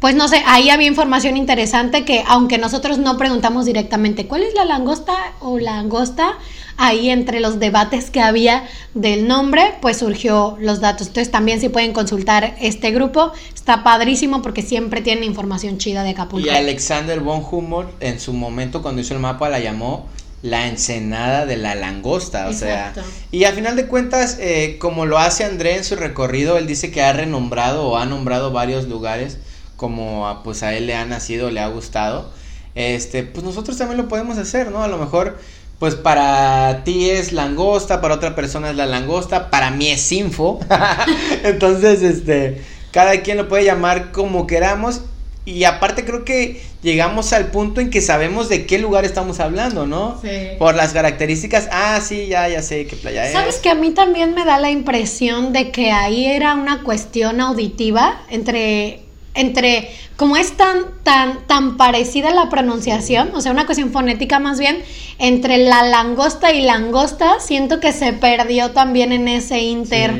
pues 0.00 0.14
no 0.14 0.28
sé, 0.28 0.42
ahí 0.46 0.70
había 0.70 0.86
información 0.86 1.36
interesante 1.36 2.06
que 2.06 2.24
aunque 2.26 2.56
nosotros 2.56 2.98
no 2.98 3.18
preguntamos 3.18 3.66
directamente 3.66 4.26
cuál 4.26 4.42
es 4.42 4.54
la 4.54 4.64
langosta 4.64 5.14
o 5.40 5.58
la 5.58 5.78
angosta, 5.78 6.38
ahí 6.78 7.10
entre 7.10 7.40
los 7.40 7.60
debates 7.60 8.10
que 8.10 8.22
había 8.22 8.66
del 8.94 9.28
nombre, 9.28 9.74
pues 9.82 9.98
surgió 9.98 10.56
los 10.58 10.80
datos. 10.80 11.08
Entonces 11.08 11.30
también 11.30 11.60
si 11.60 11.68
pueden 11.68 11.92
consultar 11.92 12.56
este 12.60 12.92
grupo, 12.92 13.32
está 13.54 13.84
padrísimo 13.84 14.40
porque 14.40 14.62
siempre 14.62 15.02
tienen 15.02 15.24
información 15.24 15.76
chida 15.76 16.02
de 16.02 16.10
Acapulco. 16.10 16.46
Y 16.46 16.50
Alexander 16.50 17.20
von 17.20 17.44
Humboldt 17.48 17.90
en 18.00 18.18
su 18.18 18.32
momento 18.32 18.80
cuando 18.80 19.02
hizo 19.02 19.12
el 19.12 19.20
mapa 19.20 19.50
la 19.50 19.60
llamó 19.60 20.06
la 20.42 20.66
ensenada 20.66 21.44
de 21.44 21.58
la 21.58 21.74
langosta, 21.74 22.48
o 22.48 22.54
sea, 22.54 22.94
y 23.30 23.44
a 23.44 23.52
final 23.52 23.76
de 23.76 23.86
cuentas, 23.86 24.38
eh, 24.40 24.78
como 24.80 25.04
lo 25.04 25.18
hace 25.18 25.44
André 25.44 25.76
en 25.76 25.84
su 25.84 25.96
recorrido, 25.96 26.56
él 26.56 26.66
dice 26.66 26.90
que 26.90 27.02
ha 27.02 27.12
renombrado 27.12 27.86
o 27.86 27.98
ha 27.98 28.06
nombrado 28.06 28.50
varios 28.50 28.88
lugares 28.88 29.36
como 29.80 30.28
a, 30.28 30.42
pues 30.42 30.62
a 30.62 30.74
él 30.74 30.86
le 30.86 30.94
ha 30.94 31.06
nacido, 31.06 31.50
le 31.50 31.58
ha 31.60 31.68
gustado, 31.68 32.28
este, 32.74 33.22
pues 33.22 33.42
nosotros 33.42 33.78
también 33.78 33.96
lo 33.96 34.08
podemos 34.08 34.36
hacer, 34.36 34.70
¿no? 34.70 34.82
A 34.82 34.88
lo 34.88 34.98
mejor, 34.98 35.38
pues 35.78 35.94
para 35.94 36.84
ti 36.84 37.08
es 37.08 37.32
langosta, 37.32 38.02
para 38.02 38.16
otra 38.16 38.36
persona 38.36 38.68
es 38.68 38.76
la 38.76 38.84
langosta, 38.84 39.48
para 39.48 39.70
mí 39.70 39.88
es 39.88 40.12
info, 40.12 40.60
entonces, 41.44 42.02
este, 42.02 42.60
cada 42.90 43.22
quien 43.22 43.38
lo 43.38 43.48
puede 43.48 43.64
llamar 43.64 44.12
como 44.12 44.46
queramos 44.46 45.00
y 45.46 45.64
aparte 45.64 46.04
creo 46.04 46.26
que 46.26 46.60
llegamos 46.82 47.32
al 47.32 47.46
punto 47.46 47.80
en 47.80 47.88
que 47.88 48.02
sabemos 48.02 48.50
de 48.50 48.66
qué 48.66 48.78
lugar 48.78 49.06
estamos 49.06 49.40
hablando, 49.40 49.86
¿no? 49.86 50.20
Sí. 50.20 50.28
Por 50.58 50.74
las 50.74 50.92
características, 50.92 51.70
ah, 51.72 51.98
sí, 52.02 52.26
ya, 52.26 52.50
ya 52.50 52.60
sé 52.60 52.86
qué 52.86 52.96
playa 52.96 53.24
es. 53.24 53.32
¿Sabes 53.32 53.56
que 53.56 53.70
a 53.70 53.74
mí 53.74 53.92
también 53.92 54.34
me 54.34 54.44
da 54.44 54.58
la 54.58 54.70
impresión 54.70 55.54
de 55.54 55.70
que 55.70 55.90
ahí 55.90 56.26
era 56.26 56.54
una 56.54 56.82
cuestión 56.82 57.40
auditiva 57.40 58.20
entre 58.28 59.08
entre 59.40 59.90
como 60.16 60.36
es 60.36 60.56
tan 60.56 60.84
tan 61.02 61.46
tan 61.46 61.76
parecida 61.76 62.30
la 62.30 62.48
pronunciación, 62.48 63.30
o 63.34 63.40
sea, 63.40 63.52
una 63.52 63.66
cuestión 63.66 63.90
fonética 63.90 64.38
más 64.38 64.58
bien 64.58 64.82
entre 65.18 65.58
la 65.58 65.82
langosta 65.82 66.52
y 66.52 66.62
langosta, 66.62 67.40
siento 67.40 67.80
que 67.80 67.92
se 67.92 68.12
perdió 68.12 68.70
también 68.70 69.12
en 69.12 69.28
ese 69.28 69.60
inter 69.60 70.12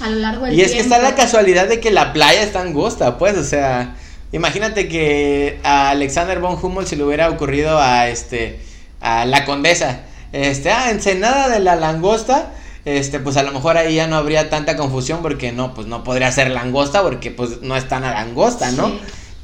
a 0.00 0.10
lo 0.10 0.18
largo 0.18 0.44
del 0.44 0.54
tiempo. 0.54 0.60
Y 0.60 0.60
es 0.60 0.72
que 0.72 0.80
está 0.80 0.98
la 0.98 1.14
casualidad 1.14 1.68
de 1.68 1.80
que 1.80 1.90
la 1.90 2.12
playa 2.12 2.42
está 2.42 2.60
angosta, 2.60 3.18
pues, 3.18 3.36
o 3.36 3.44
sea, 3.44 3.94
Imagínate 4.32 4.88
que 4.88 5.60
a 5.62 5.90
Alexander 5.90 6.40
von 6.40 6.58
Humboldt 6.60 6.88
se 6.88 6.96
le 6.96 7.04
hubiera 7.04 7.30
ocurrido 7.30 7.78
a 7.78 8.08
este 8.08 8.58
a 9.00 9.24
la 9.24 9.44
condesa, 9.44 10.00
este, 10.32 10.70
ah, 10.70 10.90
Ensenada 10.90 11.48
de 11.48 11.60
la 11.60 11.76
langosta, 11.76 12.52
este, 12.86 13.18
pues 13.18 13.36
a 13.36 13.42
lo 13.42 13.50
mejor 13.52 13.76
ahí 13.76 13.96
ya 13.96 14.06
no 14.06 14.16
habría 14.16 14.48
tanta 14.48 14.76
confusión 14.76 15.20
porque 15.20 15.50
no, 15.50 15.74
pues 15.74 15.88
no 15.88 16.04
podría 16.04 16.30
ser 16.30 16.50
langosta 16.50 17.02
porque 17.02 17.32
pues 17.32 17.60
no 17.60 17.76
es 17.76 17.88
tan 17.88 18.04
a 18.04 18.14
langosta, 18.14 18.70
¿no? 18.70 18.92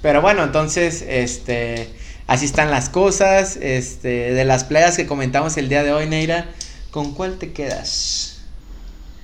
Pero 0.01 0.23
bueno, 0.23 0.45
entonces, 0.45 1.05
este, 1.07 1.93
así 2.29 2.47
están 2.47 2.71
las 2.71 2.89
cosas, 2.89 3.57
este, 3.57 4.33
de 4.33 4.45
las 4.45 4.63
playas 4.63 4.97
que 4.97 5.07
comentamos 5.07 5.57
el 5.57 5.69
día 5.69 5.83
de 5.83 5.93
hoy, 5.93 6.09
Neira, 6.09 6.53
¿con 6.93 7.15
cuál 7.15 7.37
te 7.39 7.53
quedas? 7.53 8.43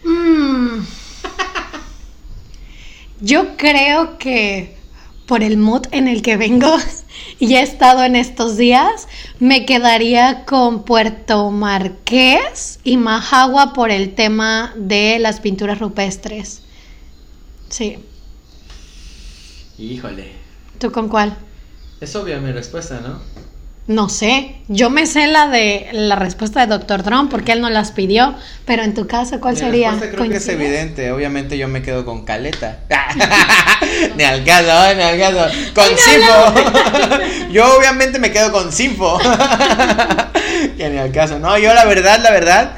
Mm. 0.02 0.80
Yo 3.20 3.56
creo 3.56 4.18
que 4.18 4.76
por 5.26 5.44
el 5.44 5.58
mood 5.58 5.86
en 5.92 6.08
el 6.08 6.22
que 6.22 6.36
vengo 6.36 6.76
y 7.38 7.54
he 7.54 7.62
estado 7.62 8.04
en 8.04 8.16
estos 8.16 8.56
días, 8.56 9.08
me 9.38 9.64
quedaría 9.64 10.44
con 10.44 10.84
Puerto 10.84 11.50
Marqués 11.50 12.80
y 12.84 12.96
Majagua 12.96 13.72
por 13.72 13.90
el 13.90 14.14
tema 14.14 14.72
de 14.76 15.18
las 15.18 15.40
pinturas 15.40 15.78
rupestres. 15.78 16.62
Sí. 17.68 17.98
Híjole. 19.78 20.32
¿Tú 20.78 20.90
con 20.90 21.08
cuál? 21.08 21.36
Es 22.00 22.14
obvia 22.16 22.40
mi 22.40 22.52
respuesta, 22.52 23.00
¿no? 23.00 23.20
No 23.88 24.10
sé, 24.10 24.56
yo 24.68 24.90
me 24.90 25.06
sé 25.06 25.28
la 25.28 25.48
de 25.48 25.88
la 25.92 26.14
respuesta 26.14 26.60
de 26.60 26.66
Doctor 26.66 27.02
Drum 27.02 27.30
porque 27.30 27.52
él 27.52 27.62
no 27.62 27.70
las 27.70 27.90
pidió, 27.90 28.34
pero 28.66 28.82
en 28.82 28.92
tu 28.92 29.06
caso, 29.06 29.40
¿cuál 29.40 29.56
sería? 29.56 29.96
creo 29.98 30.28
que 30.28 30.36
es 30.36 30.48
evidente, 30.48 31.10
obviamente 31.10 31.56
yo 31.56 31.68
me 31.68 31.80
quedo 31.80 32.04
con 32.04 32.26
Caleta. 32.26 32.80
ni 34.16 34.24
al 34.24 34.44
caso, 34.44 34.94
ni 34.94 35.02
al 35.02 35.18
caso. 35.18 35.72
Con 35.74 35.86
Sinfo. 35.96 37.50
yo 37.50 37.78
obviamente 37.78 38.18
me 38.18 38.30
quedo 38.30 38.52
con 38.52 38.70
Sinfo. 38.72 39.18
que 40.76 40.90
ni 40.90 40.98
al 40.98 41.10
caso. 41.10 41.38
No, 41.38 41.56
yo 41.56 41.72
la 41.72 41.86
verdad, 41.86 42.20
la 42.22 42.30
verdad, 42.30 42.72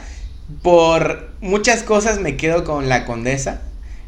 por 0.63 1.33
muchas 1.41 1.83
cosas 1.83 2.21
me 2.21 2.37
quedo 2.37 2.63
con 2.63 2.89
la 2.89 3.05
Condesa. 3.05 3.63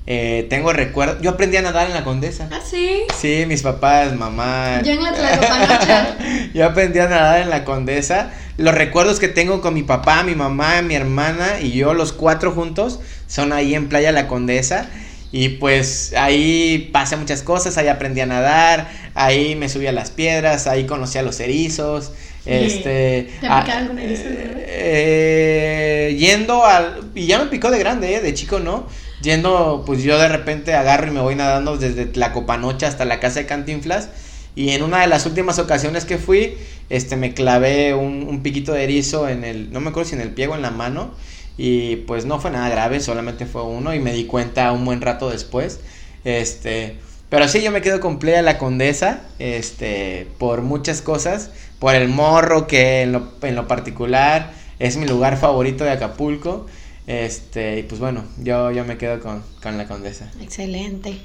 Eh, 0.06 0.46
tengo 0.50 0.72
recuerdos. 0.72 1.18
Yo 1.22 1.30
aprendí 1.30 1.56
a 1.56 1.62
nadar 1.62 1.86
en 1.86 1.94
la 1.94 2.02
Condesa. 2.02 2.48
¿Ah, 2.50 2.60
sí? 2.64 3.02
Sí, 3.16 3.44
mis 3.46 3.62
papás, 3.62 4.14
mamá. 4.14 4.82
Yo 4.82 4.92
en 4.92 5.02
la 5.02 6.16
Yo 6.54 6.66
aprendí 6.66 6.98
a 6.98 7.08
nadar 7.08 7.40
en 7.40 7.50
la 7.50 7.64
Condesa. 7.64 8.32
Los 8.56 8.74
recuerdos 8.74 9.20
que 9.20 9.28
tengo 9.28 9.60
con 9.60 9.74
mi 9.74 9.84
papá, 9.84 10.24
mi 10.24 10.34
mamá, 10.34 10.82
mi 10.82 10.94
hermana 10.94 11.60
y 11.60 11.70
yo, 11.72 11.94
los 11.94 12.12
cuatro 12.12 12.52
juntos, 12.52 13.00
son 13.28 13.52
ahí 13.52 13.74
en 13.74 13.88
Playa 13.88 14.12
La 14.12 14.26
Condesa. 14.26 14.88
Y 15.30 15.50
pues 15.50 16.12
ahí 16.14 16.90
pasé 16.92 17.16
muchas 17.16 17.42
cosas, 17.42 17.78
ahí 17.78 17.88
aprendí 17.88 18.20
a 18.20 18.26
nadar, 18.26 18.90
ahí 19.14 19.54
me 19.54 19.70
subí 19.70 19.86
a 19.86 19.92
las 19.92 20.10
piedras, 20.10 20.66
ahí 20.66 20.84
conocí 20.84 21.16
a 21.16 21.22
los 21.22 21.40
erizos. 21.40 22.12
Este, 22.44 23.30
¿Te 23.40 23.46
algún 23.46 24.00
erizo? 24.00 24.24
Eh, 24.26 26.14
yendo 26.18 26.66
al... 26.66 27.12
Y 27.14 27.26
ya 27.26 27.38
me 27.38 27.46
picó 27.46 27.70
de 27.70 27.78
grande, 27.78 28.16
¿eh? 28.16 28.20
de 28.20 28.34
chico 28.34 28.58
no 28.58 28.88
yendo, 29.22 29.84
pues 29.86 30.02
yo 30.02 30.18
de 30.18 30.28
repente 30.28 30.74
agarro 30.74 31.08
y 31.08 31.10
me 31.10 31.20
voy 31.20 31.34
nadando 31.34 31.76
desde 31.76 32.06
Tlacopanocha 32.06 32.88
hasta 32.88 33.04
la 33.04 33.20
casa 33.20 33.40
de 33.40 33.46
Cantinflas. 33.46 34.10
Y 34.54 34.70
en 34.70 34.82
una 34.82 35.00
de 35.00 35.06
las 35.06 35.24
últimas 35.24 35.58
ocasiones 35.58 36.04
que 36.04 36.18
fui, 36.18 36.58
este, 36.90 37.16
me 37.16 37.32
clavé 37.32 37.94
un, 37.94 38.42
piquito 38.42 38.72
de 38.72 38.84
erizo 38.84 39.28
en 39.28 39.44
el, 39.44 39.72
no 39.72 39.80
me 39.80 39.90
acuerdo 39.90 40.10
si 40.10 40.16
en 40.16 40.20
el 40.20 40.30
pie 40.30 40.48
o 40.48 40.54
en 40.54 40.62
la 40.62 40.70
mano. 40.70 41.12
Y 41.56 41.96
pues 41.96 42.24
no 42.24 42.40
fue 42.40 42.50
nada 42.50 42.68
grave, 42.68 43.00
solamente 43.00 43.46
fue 43.46 43.62
uno 43.62 43.94
y 43.94 44.00
me 44.00 44.12
di 44.12 44.24
cuenta 44.24 44.72
un 44.72 44.84
buen 44.84 45.00
rato 45.00 45.30
después. 45.30 45.80
Este, 46.24 46.96
pero 47.28 47.48
sí, 47.48 47.62
yo 47.62 47.70
me 47.70 47.80
quedo 47.80 48.00
con 48.00 48.18
Playa 48.18 48.42
La 48.42 48.58
Condesa, 48.58 49.22
este, 49.38 50.28
por 50.38 50.62
muchas 50.62 51.02
cosas, 51.02 51.50
por 51.78 51.94
el 51.94 52.08
morro 52.08 52.66
que 52.66 53.02
en 53.02 53.12
lo, 53.12 53.32
en 53.42 53.54
lo 53.54 53.66
particular 53.68 54.52
es 54.78 54.96
mi 54.96 55.06
lugar 55.06 55.36
favorito 55.36 55.84
de 55.84 55.92
Acapulco. 55.92 56.66
Este, 57.12 57.80
y 57.80 57.82
pues 57.82 58.00
bueno, 58.00 58.24
yo, 58.38 58.70
yo 58.70 58.86
me 58.86 58.96
quedo 58.96 59.20
con, 59.20 59.42
la 59.76 59.86
condesa. 59.86 60.30
Excelente. 60.40 61.18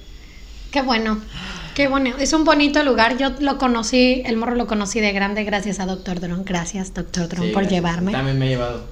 Qué 0.69 0.81
bueno, 0.81 1.21
qué 1.75 1.88
bueno. 1.88 2.13
Es 2.19 2.33
un 2.33 2.43
bonito 2.43 2.83
lugar. 2.83 3.17
Yo 3.17 3.29
lo 3.39 3.57
conocí, 3.57 4.21
el 4.25 4.35
morro 4.35 4.55
lo 4.55 4.67
conocí 4.67 4.99
de 4.99 5.13
grande 5.13 5.45
gracias 5.45 5.79
a 5.79 5.85
Doctor 5.85 6.19
Dron. 6.19 6.43
Gracias, 6.43 6.93
Doctor 6.93 7.29
Dron, 7.29 7.53
por 7.53 7.69
llevarme. 7.69 8.11
También 8.11 8.38
me 8.38 8.47
he 8.47 8.49
llevado. 8.49 8.85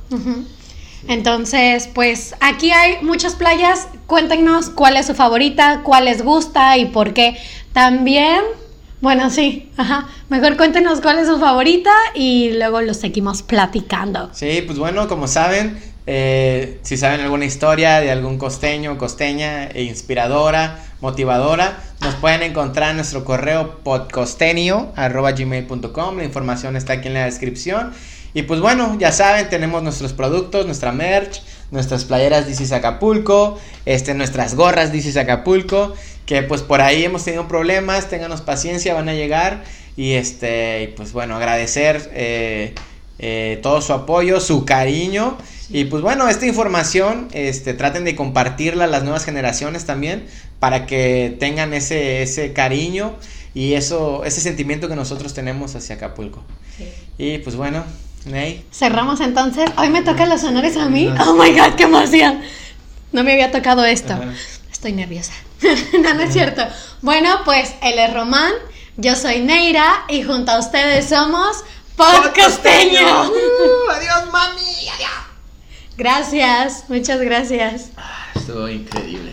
Entonces, 1.09 1.89
pues 1.93 2.33
aquí 2.39 2.71
hay 2.71 3.03
muchas 3.03 3.35
playas. 3.35 3.89
Cuéntenos 4.07 4.69
cuál 4.69 4.95
es 4.95 5.07
su 5.07 5.15
favorita, 5.15 5.81
cuál 5.83 6.05
les 6.05 6.23
gusta 6.23 6.77
y 6.77 6.85
por 6.85 7.13
qué. 7.13 7.37
También, 7.73 8.39
bueno, 9.01 9.29
sí, 9.29 9.69
ajá. 9.75 10.07
Mejor 10.29 10.55
cuéntenos 10.55 11.01
cuál 11.01 11.19
es 11.19 11.27
su 11.27 11.39
favorita 11.39 11.91
y 12.13 12.51
luego 12.53 12.81
lo 12.81 12.93
seguimos 12.93 13.43
platicando. 13.43 14.29
Sí, 14.31 14.63
pues 14.65 14.79
bueno, 14.79 15.09
como 15.09 15.27
saben, 15.27 15.77
eh, 16.07 16.79
si 16.83 16.97
saben 16.97 17.21
alguna 17.21 17.45
historia 17.45 17.99
de 17.99 18.11
algún 18.11 18.37
costeño, 18.37 18.95
costeña, 18.97 19.67
e 19.67 19.83
inspiradora, 19.83 20.79
motivadora, 21.01 21.79
nos 22.01 22.15
pueden 22.15 22.43
encontrar 22.43 22.91
en 22.91 22.97
nuestro 22.97 23.25
correo 23.25 23.79
podcostenio.gmail.com. 23.83 26.17
La 26.17 26.23
información 26.23 26.75
está 26.75 26.93
aquí 26.93 27.07
en 27.07 27.15
la 27.15 27.25
descripción. 27.25 27.93
Y 28.35 28.43
pues 28.43 28.59
bueno, 28.59 28.97
ya 28.99 29.11
saben, 29.11 29.49
tenemos 29.49 29.81
nuestros 29.81 30.13
productos, 30.13 30.65
nuestra 30.65 30.91
merch, 30.91 31.41
nuestras 31.71 32.03
playeras 32.03 32.45
Dices 32.45 32.73
Acapulco, 32.73 33.57
este, 33.85 34.13
nuestras 34.13 34.55
gorras 34.55 34.91
Dices 34.91 35.15
Acapulco, 35.15 35.95
que 36.25 36.43
pues 36.43 36.61
por 36.61 36.81
ahí 36.81 37.05
hemos 37.05 37.23
tenido 37.23 37.47
problemas, 37.47 38.09
ténganos 38.09 38.41
paciencia, 38.41 38.93
van 38.93 39.07
a 39.07 39.13
llegar. 39.13 39.63
Y 39.95 40.13
este, 40.13 40.93
pues 40.97 41.13
bueno, 41.13 41.37
agradecer 41.37 42.11
eh, 42.13 42.75
eh, 43.19 43.59
todo 43.63 43.81
su 43.81 43.93
apoyo, 43.93 44.41
su 44.41 44.65
cariño. 44.65 45.37
Y 45.69 45.85
pues 45.85 46.01
bueno, 46.01 46.27
esta 46.27 46.45
información, 46.45 47.27
este, 47.31 47.73
traten 47.73 48.03
de 48.03 48.15
compartirla 48.15 48.83
a 48.83 48.87
las 48.87 49.03
nuevas 49.03 49.25
generaciones 49.25 49.85
también, 49.85 50.25
para 50.59 50.85
que 50.85 51.35
tengan 51.39 51.73
ese, 51.73 52.21
ese 52.21 52.53
cariño 52.53 53.15
y 53.53 53.73
eso, 53.73 54.23
ese 54.25 54.41
sentimiento 54.41 54.87
que 54.87 54.95
nosotros 54.95 55.33
tenemos 55.33 55.75
hacia 55.75 55.95
Acapulco. 55.95 56.43
Y 57.17 57.39
pues 57.39 57.55
bueno, 57.55 57.83
Ney. 58.25 58.65
Cerramos 58.71 59.21
entonces. 59.21 59.69
Hoy 59.77 59.89
me 59.89 60.01
tocan 60.01 60.29
los 60.29 60.43
honores 60.43 60.77
a 60.77 60.89
mí. 60.89 61.09
Oh 61.25 61.33
my 61.33 61.51
god, 61.51 61.75
qué 61.75 61.83
emoción. 61.83 62.41
No 63.11 63.23
me 63.23 63.33
había 63.33 63.51
tocado 63.51 63.85
esto. 63.85 64.13
Ajá. 64.13 64.33
Estoy 64.71 64.93
nerviosa. 64.93 65.33
no, 65.93 66.13
no 66.13 66.21
es 66.21 66.33
cierto. 66.33 66.63
Bueno, 67.01 67.29
pues 67.45 67.73
él 67.81 67.97
es 67.97 68.13
Román, 68.13 68.51
yo 68.97 69.15
soy 69.15 69.39
Neira 69.39 70.03
y 70.09 70.23
junto 70.23 70.51
a 70.51 70.59
ustedes 70.59 71.07
somos 71.07 71.63
Podcasteño. 71.95 73.29
Uh, 73.29 73.91
adiós, 73.91 74.31
mami. 74.31 74.89
Adiós. 74.95 75.34
Gracias, 75.97 76.85
muchas 76.89 77.21
gracias. 77.21 77.89
Ah, 77.95 78.27
estuvo 78.35 78.67
increíble. 78.67 79.31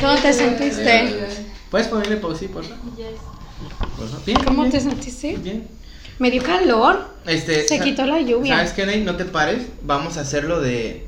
¿Cómo 0.00 0.14
te 0.16 0.32
sentiste? 0.32 1.26
¿Puedes 1.70 1.88
ponerle 1.88 2.16
pausa, 2.16 2.46
por 2.52 2.64
favor? 2.64 2.80
Por 3.96 4.08
favor. 4.08 4.24
Bien, 4.24 4.38
¿Cómo 4.44 4.62
bien, 4.62 4.72
te 4.72 4.80
sentiste? 4.80 5.36
Bien. 5.36 5.68
Me 6.18 6.30
dio 6.30 6.42
calor. 6.42 7.14
Este, 7.26 7.66
Se 7.68 7.80
quitó 7.80 8.06
la 8.06 8.20
lluvia. 8.20 8.56
¿Sabes 8.56 8.72
qué, 8.72 8.86
Ney? 8.86 9.02
No 9.02 9.16
te 9.16 9.24
pares. 9.24 9.66
Vamos 9.82 10.16
a 10.16 10.22
hacerlo 10.22 10.60
de 10.60 11.06